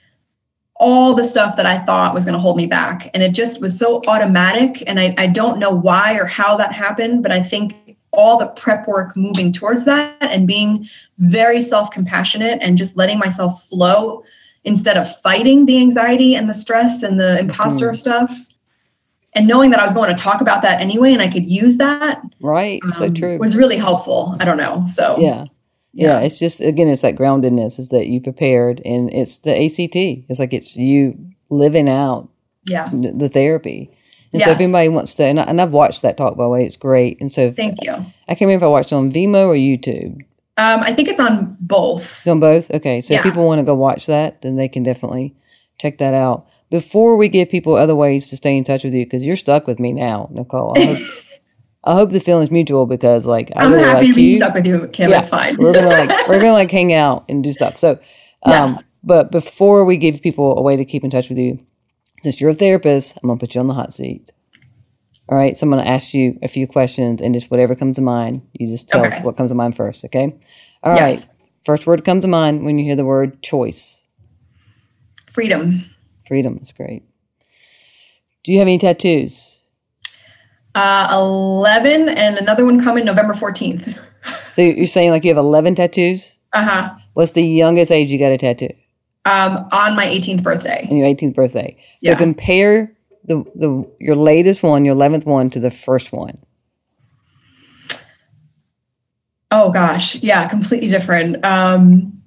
all 0.76 1.14
the 1.14 1.24
stuff 1.24 1.56
that 1.56 1.66
I 1.66 1.78
thought 1.78 2.14
was 2.14 2.24
going 2.24 2.34
to 2.34 2.38
hold 2.38 2.56
me 2.56 2.66
back. 2.66 3.10
And 3.12 3.22
it 3.22 3.32
just 3.32 3.60
was 3.60 3.76
so 3.76 4.00
automatic. 4.06 4.84
And 4.86 5.00
I, 5.00 5.14
I 5.18 5.26
don't 5.26 5.58
know 5.58 5.70
why 5.70 6.14
or 6.14 6.24
how 6.24 6.56
that 6.56 6.72
happened, 6.72 7.22
but 7.22 7.32
I 7.32 7.42
think 7.42 7.96
all 8.12 8.38
the 8.38 8.46
prep 8.48 8.86
work 8.86 9.16
moving 9.16 9.52
towards 9.52 9.84
that 9.84 10.16
and 10.22 10.46
being 10.46 10.88
very 11.18 11.62
self 11.62 11.90
compassionate 11.90 12.58
and 12.62 12.78
just 12.78 12.96
letting 12.96 13.18
myself 13.18 13.64
flow 13.64 14.24
instead 14.64 14.96
of 14.96 15.20
fighting 15.20 15.66
the 15.66 15.78
anxiety 15.78 16.34
and 16.34 16.48
the 16.48 16.54
stress 16.54 17.02
and 17.02 17.18
the 17.18 17.38
imposter 17.38 17.90
mm. 17.90 17.96
stuff 17.96 18.48
and 19.34 19.46
knowing 19.46 19.70
that 19.70 19.80
I 19.80 19.84
was 19.84 19.94
going 19.94 20.14
to 20.14 20.20
talk 20.20 20.40
about 20.40 20.62
that 20.62 20.80
anyway 20.80 21.12
and 21.12 21.22
I 21.22 21.28
could 21.28 21.48
use 21.48 21.78
that 21.78 22.22
right 22.40 22.80
um, 22.82 22.92
so 22.92 23.08
true. 23.08 23.38
was 23.38 23.56
really 23.56 23.76
helpful. 23.76 24.36
I 24.40 24.44
don't 24.44 24.56
know 24.56 24.84
so. 24.88 25.16
Yeah. 25.18 25.44
yeah. 25.92 26.18
yeah. 26.18 26.20
it's 26.20 26.38
just 26.38 26.60
again 26.60 26.88
it's 26.88 27.02
that 27.02 27.16
groundedness 27.16 27.78
is 27.78 27.90
that 27.90 28.06
you 28.06 28.20
prepared 28.20 28.80
and 28.84 29.12
it's 29.12 29.40
the 29.40 29.56
ACT 29.64 29.96
it's 30.28 30.38
like 30.38 30.52
it's 30.52 30.76
you 30.76 31.32
living 31.50 31.88
out 31.88 32.28
yeah. 32.68 32.90
the 32.92 33.28
therapy. 33.28 33.90
And 34.30 34.40
yes. 34.40 34.46
so 34.46 34.52
if 34.52 34.60
anybody 34.60 34.90
wants 34.90 35.14
to 35.14 35.24
and, 35.24 35.40
I, 35.40 35.44
and 35.44 35.60
I've 35.60 35.72
watched 35.72 36.02
that 36.02 36.16
talk 36.16 36.36
by 36.36 36.44
the 36.44 36.48
way 36.50 36.66
it's 36.66 36.76
great. 36.76 37.18
And 37.20 37.32
so 37.32 37.50
thank 37.50 37.82
you. 37.82 37.92
I 37.92 38.34
can't 38.34 38.42
remember 38.42 38.64
if 38.64 38.68
I 38.68 38.70
watched 38.70 38.92
it 38.92 38.96
on 38.96 39.10
Vimeo 39.10 39.46
or 39.46 39.54
YouTube 39.54 40.20
um, 40.58 40.80
I 40.80 40.92
think 40.92 41.08
it's 41.08 41.20
on 41.20 41.56
both. 41.60 42.18
It's 42.18 42.26
on 42.26 42.40
both? 42.40 42.68
Okay. 42.72 43.00
So 43.00 43.14
yeah. 43.14 43.20
if 43.20 43.24
people 43.24 43.46
want 43.46 43.60
to 43.60 43.62
go 43.62 43.76
watch 43.76 44.06
that, 44.06 44.42
then 44.42 44.56
they 44.56 44.68
can 44.68 44.82
definitely 44.82 45.36
check 45.78 45.98
that 45.98 46.14
out. 46.14 46.48
Before 46.68 47.16
we 47.16 47.28
give 47.28 47.48
people 47.48 47.76
other 47.76 47.94
ways 47.94 48.28
to 48.30 48.36
stay 48.36 48.56
in 48.56 48.64
touch 48.64 48.82
with 48.82 48.92
you, 48.92 49.06
because 49.06 49.24
you're 49.24 49.36
stuck 49.36 49.68
with 49.68 49.78
me 49.78 49.92
now, 49.92 50.28
Nicole. 50.32 50.76
I 50.76 50.84
hope, 50.84 51.08
I 51.84 51.94
hope 51.94 52.10
the 52.10 52.18
feeling's 52.18 52.50
mutual 52.50 52.86
because, 52.86 53.24
like, 53.24 53.52
I 53.54 53.66
am 53.66 53.72
really 53.72 53.84
happy 53.84 53.98
like 53.98 54.08
to 54.08 54.14
be 54.14 54.22
you. 54.32 54.36
stuck 54.38 54.54
with 54.54 54.66
you, 54.66 54.88
Kim. 54.88 55.10
Yeah, 55.10 55.20
it's 55.20 55.28
fine. 55.28 55.56
we're 55.58 55.72
gonna 55.72 55.86
like 55.86 56.10
we're 56.28 56.40
gonna 56.40 56.52
like 56.52 56.72
hang 56.72 56.92
out 56.92 57.24
and 57.28 57.42
do 57.42 57.52
stuff. 57.52 57.76
So, 57.76 57.92
um, 58.42 58.52
yes. 58.52 58.82
but 59.04 59.30
before 59.30 59.84
we 59.84 59.96
give 59.96 60.20
people 60.20 60.58
a 60.58 60.60
way 60.60 60.76
to 60.76 60.84
keep 60.84 61.04
in 61.04 61.10
touch 61.10 61.28
with 61.28 61.38
you, 61.38 61.64
since 62.24 62.40
you're 62.40 62.50
a 62.50 62.54
therapist, 62.54 63.16
I'm 63.22 63.28
gonna 63.28 63.38
put 63.38 63.54
you 63.54 63.60
on 63.60 63.68
the 63.68 63.74
hot 63.74 63.94
seat. 63.94 64.32
All 65.28 65.36
right. 65.36 65.56
So 65.56 65.64
I'm 65.64 65.70
going 65.70 65.84
to 65.84 65.90
ask 65.90 66.14
you 66.14 66.38
a 66.42 66.48
few 66.48 66.66
questions 66.66 67.20
and 67.20 67.34
just 67.34 67.50
whatever 67.50 67.74
comes 67.74 67.96
to 67.96 68.02
mind, 68.02 68.42
you 68.52 68.68
just 68.68 68.88
tell 68.88 69.04
okay. 69.04 69.18
us 69.18 69.24
what 69.24 69.36
comes 69.36 69.50
to 69.50 69.54
mind 69.54 69.76
first. 69.76 70.04
Okay. 70.04 70.34
All 70.82 70.94
yes. 70.94 71.00
right. 71.00 71.28
First 71.64 71.86
word 71.86 72.04
comes 72.04 72.22
to 72.22 72.28
mind 72.28 72.64
when 72.64 72.78
you 72.78 72.84
hear 72.84 72.96
the 72.96 73.04
word 73.04 73.42
choice. 73.42 74.02
Freedom. 75.26 75.84
Freedom 76.26 76.58
is 76.62 76.72
great. 76.72 77.02
Do 78.42 78.52
you 78.52 78.58
have 78.58 78.68
any 78.68 78.78
tattoos? 78.78 79.60
Uh, 80.74 81.08
11 81.12 82.08
and 82.08 82.38
another 82.38 82.64
one 82.64 82.82
coming 82.82 83.04
November 83.04 83.34
14th. 83.34 84.02
so 84.54 84.62
you're 84.62 84.86
saying 84.86 85.10
like 85.10 85.24
you 85.24 85.30
have 85.30 85.36
11 85.36 85.74
tattoos? 85.74 86.36
Uh 86.52 86.64
huh. 86.64 86.94
What's 87.12 87.32
the 87.32 87.42
youngest 87.42 87.92
age 87.92 88.10
you 88.10 88.18
got 88.18 88.32
a 88.32 88.38
tattoo? 88.38 88.70
Um, 89.26 89.68
on 89.72 89.94
my 89.94 90.06
18th 90.06 90.42
birthday. 90.42 90.86
On 90.90 90.96
your 90.96 91.06
18th 91.06 91.34
birthday. 91.34 91.76
So 92.02 92.12
yeah. 92.12 92.16
compare 92.16 92.96
the 93.28 93.44
the 93.54 93.88
your 94.00 94.16
latest 94.16 94.62
one, 94.62 94.84
your 94.84 94.94
eleventh 94.94 95.26
one, 95.26 95.50
to 95.50 95.60
the 95.60 95.70
first 95.70 96.12
one? 96.12 96.38
Oh 99.50 99.70
gosh, 99.70 100.16
yeah, 100.16 100.46
completely 100.48 100.88
different. 100.88 101.44
Um, 101.44 102.22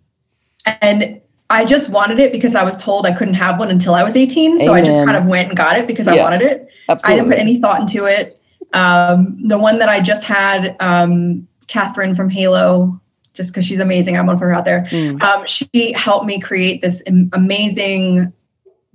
and 0.66 1.22
I 1.50 1.66
just 1.66 1.90
wanted 1.90 2.20
it 2.20 2.32
because 2.32 2.56
I 2.56 2.64
was 2.64 2.82
told 2.82 3.06
I 3.06 3.12
couldn't 3.12 3.34
have 3.36 3.60
one 3.60 3.70
until 3.70 3.94
I 3.94 4.04
was 4.04 4.16
18. 4.16 4.60
So 4.60 4.66
Amen. 4.66 4.76
I 4.76 4.82
just 4.82 4.98
kind 4.98 5.18
of 5.18 5.26
went 5.26 5.50
and 5.50 5.58
got 5.58 5.78
it 5.78 5.86
because 5.86 6.08
yeah, 6.08 6.14
I 6.14 6.24
wanted 6.24 6.42
it. 6.42 6.70
Absolutely. 6.88 7.14
I 7.14 7.16
didn't 7.18 7.32
put 7.32 7.40
any 7.40 7.60
thought 7.60 7.82
into 7.82 8.06
it. 8.06 8.42
Um, 8.74 9.38
the 9.48 9.58
one 9.58 9.78
that 9.80 9.90
I 9.90 10.00
just 10.00 10.26
had, 10.26 10.78
um, 10.80 11.48
Catherine 11.68 12.16
from 12.16 12.30
Halo, 12.30 13.00
just 13.34 13.52
because 13.52 13.66
she's 13.66 13.80
amazing. 13.80 14.16
I 14.16 14.22
want 14.22 14.40
to 14.40 14.42
put 14.42 14.46
her 14.46 14.54
out 14.54 14.66
there. 14.66 14.84
Mm. 14.90 15.22
Um, 15.22 15.46
she 15.46 15.92
helped 15.92 16.26
me 16.26 16.40
create 16.40 16.82
this 16.82 17.04
amazing, 17.34 18.32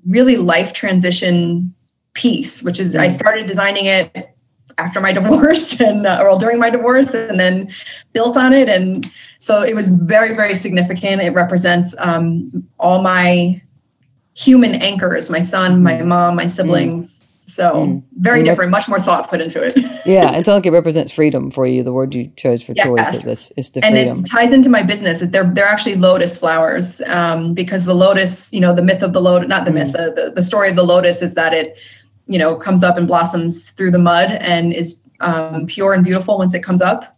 really 0.07 0.37
life 0.37 0.73
transition 0.73 1.75
piece, 2.17 2.62
which 2.64 2.81
is 2.81 2.97
I 2.97 3.07
mm. 3.07 3.11
started 3.11 3.47
designing 3.47 3.85
it 3.85 4.35
after 4.79 5.01
my 5.01 5.12
divorce 5.21 5.81
and 5.81 6.07
uh, 6.07 6.23
or 6.23 6.39
during 6.39 6.59
my 6.59 6.71
divorce 6.71 7.14
and 7.14 7.39
then 7.39 7.71
built 8.12 8.37
on 8.37 8.53
it 8.53 8.69
and 8.69 9.11
so 9.39 9.62
it 9.62 9.75
was 9.75 9.89
very 9.89 10.35
very 10.35 10.55
significant 10.55 11.23
it 11.23 11.31
represents 11.31 11.95
um, 11.99 12.51
all 12.79 13.03
my 13.03 13.61
human 14.35 14.75
anchors 14.77 15.31
my 15.31 15.41
son 15.41 15.83
my 15.83 15.95
mm. 15.95 16.07
mom 16.07 16.37
my 16.37 16.47
siblings 16.47 17.21
mm. 17.21 17.51
so 17.51 17.73
mm. 17.73 18.03
very 18.19 18.41
and 18.41 18.47
different 18.47 18.71
much 18.71 18.87
more 18.87 19.01
thought 19.01 19.31
put 19.31 19.41
into 19.41 19.62
it 19.62 19.75
yeah 20.07 20.33
and 20.35 20.45
sounds 20.45 20.59
like 20.59 20.67
it 20.67 20.73
represents 20.73 21.11
freedom 21.11 21.51
for 21.51 21.67
you 21.67 21.83
the 21.83 21.93
word 21.93 22.14
you 22.14 22.31
chose 22.37 22.62
for 22.62 22.75
yes. 22.77 22.85
choice 22.87 23.27
is, 23.27 23.53
is 23.57 23.71
the 23.71 23.81
freedom 23.81 24.19
and 24.19 24.27
it 24.27 24.31
ties 24.31 24.53
into 24.53 24.69
my 24.69 24.83
business 24.83 25.21
they're 25.21 25.45
they're 25.45 25.64
actually 25.64 25.95
lotus 25.95 26.39
flowers 26.39 27.01
um, 27.07 27.55
because 27.55 27.87
the 27.87 27.95
lotus 27.95 28.53
you 28.53 28.61
know 28.61 28.75
the 28.75 28.83
myth 28.83 29.03
of 29.03 29.14
the 29.14 29.23
lotus 29.23 29.49
not 29.49 29.64
the 29.64 29.73
myth 29.73 29.89
mm. 29.89 29.93
the, 29.93 30.23
the, 30.23 30.33
the 30.37 30.43
story 30.43 30.69
of 30.69 30.77
the 30.77 30.85
lotus 30.85 31.23
is 31.23 31.33
that 31.35 31.55
it 31.55 31.79
you 32.27 32.39
know 32.39 32.57
comes 32.57 32.83
up 32.83 32.97
and 32.97 33.07
blossoms 33.07 33.70
through 33.70 33.91
the 33.91 33.99
mud 33.99 34.31
and 34.31 34.72
is 34.72 35.01
um, 35.20 35.66
pure 35.66 35.93
and 35.93 36.05
beautiful 36.05 36.39
once 36.39 36.55
it 36.55 36.62
comes 36.62 36.83
up. 36.83 37.12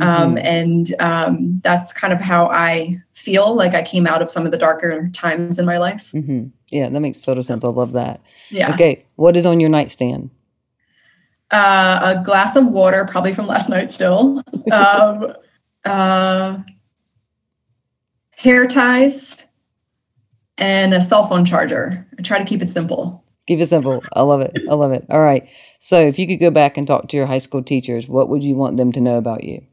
Um, 0.00 0.34
mm-hmm. 0.34 0.38
and 0.38 1.00
um, 1.00 1.60
that's 1.64 1.94
kind 1.94 2.12
of 2.12 2.20
how 2.20 2.48
i 2.48 3.00
feel 3.14 3.54
like 3.54 3.72
i 3.72 3.82
came 3.82 4.06
out 4.06 4.20
of 4.20 4.30
some 4.30 4.44
of 4.44 4.52
the 4.52 4.58
darker 4.58 5.08
times 5.14 5.58
in 5.58 5.64
my 5.64 5.78
life. 5.78 6.12
Mm-hmm. 6.12 6.48
yeah 6.68 6.90
that 6.90 7.00
makes 7.00 7.22
total 7.22 7.42
sense. 7.42 7.64
I 7.64 7.68
love 7.68 7.92
that. 7.92 8.20
Yeah. 8.50 8.72
Okay 8.74 9.04
what 9.16 9.36
is 9.36 9.46
on 9.46 9.60
your 9.60 9.70
nightstand? 9.70 10.30
Uh, 11.50 12.16
a 12.16 12.22
glass 12.22 12.56
of 12.56 12.66
water 12.66 13.06
probably 13.06 13.32
from 13.32 13.46
last 13.46 13.68
night 13.68 13.92
still. 13.92 14.42
Um, 14.70 15.32
uh, 15.86 16.58
hair 18.36 18.66
ties 18.66 19.46
and 20.58 20.92
a 20.92 21.00
cell 21.00 21.26
phone 21.26 21.46
charger. 21.46 22.06
I 22.18 22.22
try 22.22 22.38
to 22.38 22.44
keep 22.44 22.60
it 22.60 22.68
simple 22.68 23.24
Keep 23.48 23.60
it 23.60 23.68
simple. 23.70 24.04
I 24.12 24.20
love 24.20 24.42
it. 24.42 24.54
I 24.68 24.74
love 24.74 24.92
it. 24.92 25.06
All 25.08 25.22
right. 25.22 25.48
So, 25.78 26.06
if 26.06 26.18
you 26.18 26.26
could 26.26 26.38
go 26.38 26.50
back 26.50 26.76
and 26.76 26.86
talk 26.86 27.08
to 27.08 27.16
your 27.16 27.24
high 27.24 27.38
school 27.38 27.62
teachers, 27.62 28.06
what 28.06 28.28
would 28.28 28.44
you 28.44 28.54
want 28.54 28.76
them 28.76 28.92
to 28.92 29.00
know 29.00 29.16
about 29.16 29.42
you? 29.42 29.64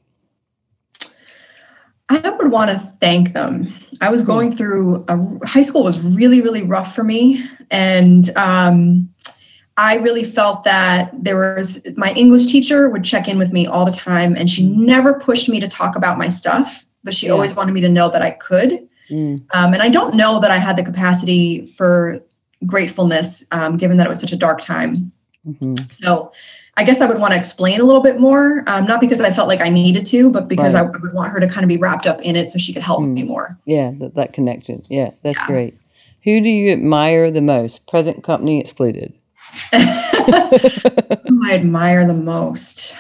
I 2.08 2.30
would 2.30 2.54
want 2.54 2.72
to 2.72 2.80
thank 3.02 3.34
them. 3.34 3.68
I 4.00 4.10
was 4.10 4.24
going 4.24 4.56
through 4.56 5.04
a, 5.10 5.46
high 5.46 5.64
school 5.64 5.84
was 5.84 6.16
really 6.16 6.42
really 6.42 6.64
rough 6.64 6.96
for 6.96 7.04
me, 7.04 7.46
and 7.70 8.30
um, 8.38 9.14
I 9.76 9.98
really 9.98 10.24
felt 10.24 10.64
that 10.64 11.12
there 11.14 11.56
was 11.58 11.86
my 11.98 12.14
English 12.14 12.46
teacher 12.46 12.90
would 12.90 13.04
check 13.04 13.28
in 13.28 13.38
with 13.38 13.52
me 13.52 13.68
all 13.68 13.84
the 13.84 13.92
time, 13.92 14.38
and 14.38 14.50
she 14.50 14.70
never 14.70 15.20
pushed 15.20 15.50
me 15.50 15.60
to 15.60 15.68
talk 15.68 15.98
about 15.98 16.18
my 16.18 16.30
stuff, 16.30 16.86
but 17.04 17.14
she 17.14 17.26
yeah. 17.26 17.34
always 17.34 17.54
wanted 17.54 17.74
me 17.74 17.82
to 17.82 17.90
know 17.90 18.10
that 18.10 18.22
I 18.22 18.32
could. 18.32 18.88
Mm. 19.12 19.46
Um, 19.54 19.74
and 19.74 19.82
I 19.84 19.90
don't 19.90 20.16
know 20.16 20.40
that 20.40 20.50
I 20.50 20.60
had 20.60 20.78
the 20.78 20.84
capacity 20.84 21.68
for 21.68 22.24
gratefulness, 22.66 23.46
um, 23.52 23.78
given 23.78 23.98
that 23.98 24.08
it 24.08 24.10
was 24.10 24.20
such 24.20 24.32
a 24.32 24.38
dark 24.38 24.62
time. 24.62 25.12
Mm-hmm. 25.48 25.76
So 25.90 26.32
I 26.78 26.84
guess 26.84 27.00
I 27.00 27.06
would 27.06 27.20
want 27.20 27.34
to 27.34 27.38
explain 27.38 27.80
a 27.80 27.84
little 27.84 28.02
bit 28.02 28.20
more, 28.20 28.64
um, 28.68 28.86
not 28.86 29.00
because 29.00 29.22
I 29.22 29.32
felt 29.32 29.48
like 29.48 29.62
I 29.62 29.70
needed 29.70 30.06
to, 30.08 30.30
but 30.30 30.48
because 30.48 30.74
right. 30.74 30.82
I 30.82 30.84
would 30.84 31.14
want 31.14 31.32
her 31.32 31.40
to 31.40 31.48
kind 31.48 31.64
of 31.64 31.70
be 31.70 31.78
wrapped 31.78 32.06
up 32.06 32.22
in 32.22 32.36
it 32.36 32.50
so 32.50 32.60
she 32.60 32.74
could 32.74 32.84
help 32.84 33.02
mm. 33.02 33.14
me 33.14 33.24
more. 33.24 33.58
Yeah, 33.66 33.94
that, 34.00 34.16
that 34.16 34.34
connection. 34.34 34.84
Yeah, 34.90 35.12
that's 35.24 35.40
yeah. 35.40 35.48
great. 35.48 35.78
Who 36.24 36.42
do 36.42 36.50
you 36.50 36.72
admire 36.72 37.32
the 37.32 37.42
most? 37.42 37.88
Present 37.88 38.24
company 38.24 38.60
excluded. 38.60 39.14
Who 39.72 39.80
I 41.46 41.52
admire 41.54 42.06
the 42.06 42.16
most? 42.16 42.98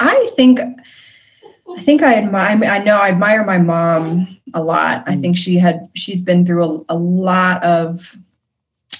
I 0.00 0.30
think 0.36 0.60
I 0.60 1.80
think 1.82 2.02
I 2.02 2.14
admire 2.14 2.64
I 2.64 2.82
know 2.82 2.96
I 2.96 3.08
admire 3.10 3.44
my 3.44 3.58
mom 3.58 4.28
a 4.54 4.62
lot. 4.62 5.04
I 5.06 5.16
mm. 5.16 5.20
think 5.20 5.36
she 5.36 5.58
had 5.58 5.88
she's 5.94 6.22
been 6.22 6.46
through 6.46 6.64
a, 6.64 6.94
a 6.94 6.96
lot 6.96 7.62
of 7.64 8.16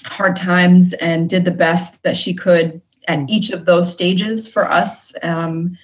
hard 0.05 0.35
times 0.35 0.93
and 0.93 1.29
did 1.29 1.45
the 1.45 1.51
best 1.51 2.01
that 2.03 2.17
she 2.17 2.33
could 2.33 2.81
at 3.07 3.19
mm. 3.19 3.29
each 3.29 3.49
of 3.49 3.65
those 3.65 3.91
stages 3.91 4.47
for 4.47 4.69
us. 4.69 5.13
Um, 5.23 5.77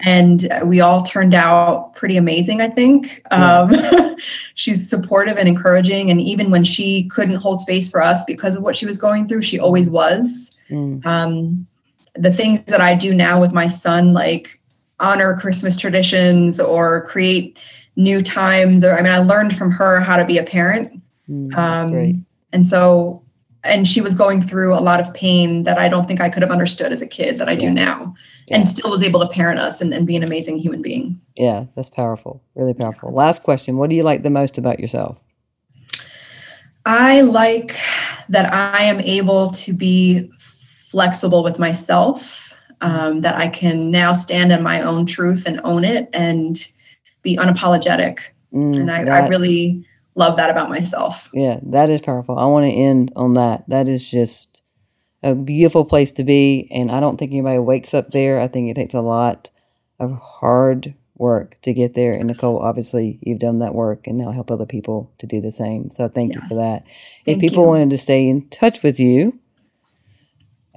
and 0.00 0.48
we 0.64 0.80
all 0.80 1.02
turned 1.02 1.34
out 1.34 1.94
pretty 1.94 2.16
amazing, 2.16 2.60
I 2.60 2.68
think. 2.68 3.22
Um, 3.32 3.72
she's 4.54 4.88
supportive 4.88 5.36
and 5.36 5.48
encouraging. 5.48 6.10
And 6.10 6.20
even 6.20 6.50
when 6.50 6.62
she 6.62 7.08
couldn't 7.08 7.36
hold 7.36 7.60
space 7.60 7.90
for 7.90 8.00
us 8.00 8.24
because 8.24 8.54
of 8.54 8.62
what 8.62 8.76
she 8.76 8.86
was 8.86 8.98
going 8.98 9.26
through, 9.26 9.42
she 9.42 9.58
always 9.58 9.90
was. 9.90 10.54
Mm. 10.70 11.04
Um, 11.04 11.66
the 12.14 12.32
things 12.32 12.64
that 12.64 12.80
I 12.80 12.94
do 12.94 13.12
now 13.12 13.40
with 13.40 13.52
my 13.52 13.66
son, 13.66 14.12
like 14.12 14.60
honor 15.00 15.36
Christmas 15.36 15.76
traditions 15.76 16.60
or 16.60 17.02
create 17.06 17.58
new 17.96 18.22
times, 18.22 18.84
or 18.84 18.92
I 18.92 19.02
mean, 19.02 19.12
I 19.12 19.18
learned 19.18 19.56
from 19.56 19.70
her 19.72 20.00
how 20.00 20.16
to 20.16 20.24
be 20.24 20.38
a 20.38 20.44
parent. 20.44 21.02
Mm, 21.28 21.56
um, 21.56 22.26
and 22.52 22.66
so, 22.66 23.22
and 23.68 23.86
she 23.86 24.00
was 24.00 24.14
going 24.14 24.42
through 24.42 24.74
a 24.74 24.80
lot 24.80 25.00
of 25.00 25.12
pain 25.14 25.64
that 25.64 25.78
I 25.78 25.88
don't 25.88 26.06
think 26.06 26.20
I 26.20 26.28
could 26.28 26.42
have 26.42 26.50
understood 26.50 26.92
as 26.92 27.02
a 27.02 27.06
kid 27.06 27.38
that 27.38 27.48
I 27.48 27.52
yeah. 27.52 27.58
do 27.58 27.70
now, 27.70 28.14
yeah. 28.46 28.56
and 28.56 28.68
still 28.68 28.90
was 28.90 29.02
able 29.02 29.20
to 29.20 29.28
parent 29.28 29.60
us 29.60 29.80
and, 29.80 29.92
and 29.92 30.06
be 30.06 30.16
an 30.16 30.22
amazing 30.22 30.58
human 30.58 30.82
being. 30.82 31.20
Yeah, 31.36 31.66
that's 31.76 31.90
powerful. 31.90 32.42
Really 32.54 32.74
powerful. 32.74 33.12
Last 33.12 33.42
question 33.42 33.76
What 33.76 33.90
do 33.90 33.96
you 33.96 34.02
like 34.02 34.22
the 34.22 34.30
most 34.30 34.58
about 34.58 34.80
yourself? 34.80 35.22
I 36.86 37.20
like 37.20 37.76
that 38.28 38.52
I 38.52 38.82
am 38.84 39.00
able 39.00 39.50
to 39.50 39.72
be 39.72 40.30
flexible 40.38 41.42
with 41.42 41.58
myself, 41.58 42.52
um, 42.80 43.20
that 43.20 43.36
I 43.36 43.48
can 43.48 43.90
now 43.90 44.12
stand 44.12 44.52
in 44.52 44.62
my 44.62 44.80
own 44.80 45.04
truth 45.04 45.44
and 45.46 45.60
own 45.64 45.84
it 45.84 46.08
and 46.12 46.56
be 47.22 47.36
unapologetic. 47.36 48.18
Mm, 48.54 48.80
and 48.80 48.90
I, 48.90 49.04
that, 49.04 49.24
I 49.24 49.28
really 49.28 49.84
love 50.18 50.36
that 50.36 50.50
about 50.50 50.68
myself. 50.68 51.30
Yeah, 51.32 51.60
that 51.62 51.90
is 51.90 52.00
powerful. 52.00 52.38
I 52.38 52.44
want 52.46 52.64
to 52.64 52.72
end 52.72 53.12
on 53.16 53.34
that. 53.34 53.64
That 53.68 53.88
is 53.88 54.08
just 54.08 54.62
a 55.22 55.34
beautiful 55.34 55.84
place 55.84 56.12
to 56.12 56.24
be. 56.24 56.68
And 56.70 56.90
I 56.90 57.00
don't 57.00 57.16
think 57.16 57.32
anybody 57.32 57.58
wakes 57.58 57.94
up 57.94 58.10
there. 58.10 58.40
I 58.40 58.48
think 58.48 58.70
it 58.70 58.74
takes 58.74 58.94
a 58.94 59.00
lot 59.00 59.50
of 59.98 60.12
hard 60.12 60.94
work 61.16 61.60
to 61.62 61.72
get 61.72 61.94
there. 61.94 62.12
And 62.14 62.28
Nicole, 62.28 62.58
obviously, 62.58 63.18
you've 63.22 63.40
done 63.40 63.58
that 63.60 63.74
work 63.74 64.06
and 64.06 64.18
now 64.18 64.30
help 64.30 64.50
other 64.50 64.66
people 64.66 65.12
to 65.18 65.26
do 65.26 65.40
the 65.40 65.50
same. 65.50 65.90
So 65.90 66.08
thank 66.08 66.34
yes. 66.34 66.42
you 66.42 66.48
for 66.48 66.54
that. 66.56 66.84
Thank 67.24 67.36
if 67.36 67.40
people 67.40 67.64
you. 67.64 67.68
wanted 67.68 67.90
to 67.90 67.98
stay 67.98 68.26
in 68.28 68.48
touch 68.48 68.82
with 68.82 69.00
you, 69.00 69.38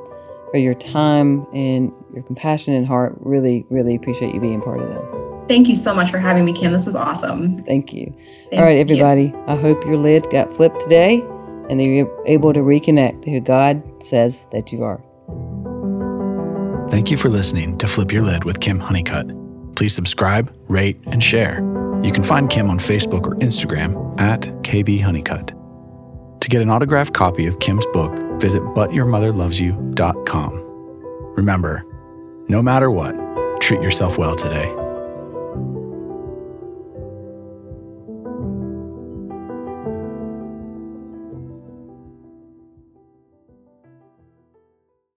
for 0.50 0.58
your 0.58 0.74
time 0.74 1.46
and 1.52 1.92
your 2.14 2.24
compassion 2.24 2.74
and 2.74 2.86
heart. 2.86 3.14
Really, 3.20 3.66
really 3.70 3.94
appreciate 3.94 4.34
you 4.34 4.40
being 4.40 4.60
part 4.60 4.80
of 4.80 4.88
this. 4.88 5.48
Thank 5.48 5.68
you 5.68 5.76
so 5.76 5.94
much 5.94 6.10
for 6.10 6.18
having 6.18 6.44
me, 6.44 6.52
Kim. 6.52 6.72
This 6.72 6.86
was 6.86 6.94
awesome. 6.94 7.62
Thank 7.64 7.92
you. 7.92 8.14
Thank 8.50 8.60
All 8.60 8.64
right, 8.64 8.78
everybody. 8.78 9.24
You. 9.24 9.44
I 9.46 9.56
hope 9.56 9.84
your 9.84 9.96
lid 9.96 10.28
got 10.30 10.54
flipped 10.54 10.80
today 10.80 11.20
and 11.68 11.80
that 11.80 11.86
you're 11.86 12.10
able 12.26 12.52
to 12.52 12.60
reconnect 12.60 13.22
to 13.22 13.30
who 13.30 13.40
God 13.40 13.82
says 14.02 14.46
that 14.52 14.72
you 14.72 14.84
are. 14.84 15.02
Thank 16.90 17.10
you 17.10 17.16
for 17.16 17.28
listening 17.28 17.78
to 17.78 17.86
Flip 17.86 18.12
Your 18.12 18.22
Lid 18.22 18.44
with 18.44 18.60
Kim 18.60 18.78
Honeycutt. 18.78 19.32
Please 19.74 19.94
subscribe, 19.94 20.54
rate, 20.68 21.00
and 21.06 21.22
share. 21.22 21.56
You 22.02 22.12
can 22.12 22.22
find 22.22 22.50
Kim 22.50 22.70
on 22.70 22.78
Facebook 22.78 23.26
or 23.26 23.34
Instagram 23.36 24.20
at 24.20 24.42
KB 24.62 25.00
Honeycutt. 25.00 25.54
To 26.40 26.48
get 26.48 26.60
an 26.60 26.68
autographed 26.70 27.14
copy 27.14 27.46
of 27.46 27.58
Kim's 27.58 27.86
book, 27.86 28.12
visit 28.38 28.62
butyourmotherlovesyou.com. 28.62 30.60
Remember, 31.36 31.84
no 32.54 32.62
matter 32.62 32.88
what, 32.88 33.16
treat 33.60 33.82
yourself 33.82 34.16
well 34.16 34.36
today. 34.36 34.83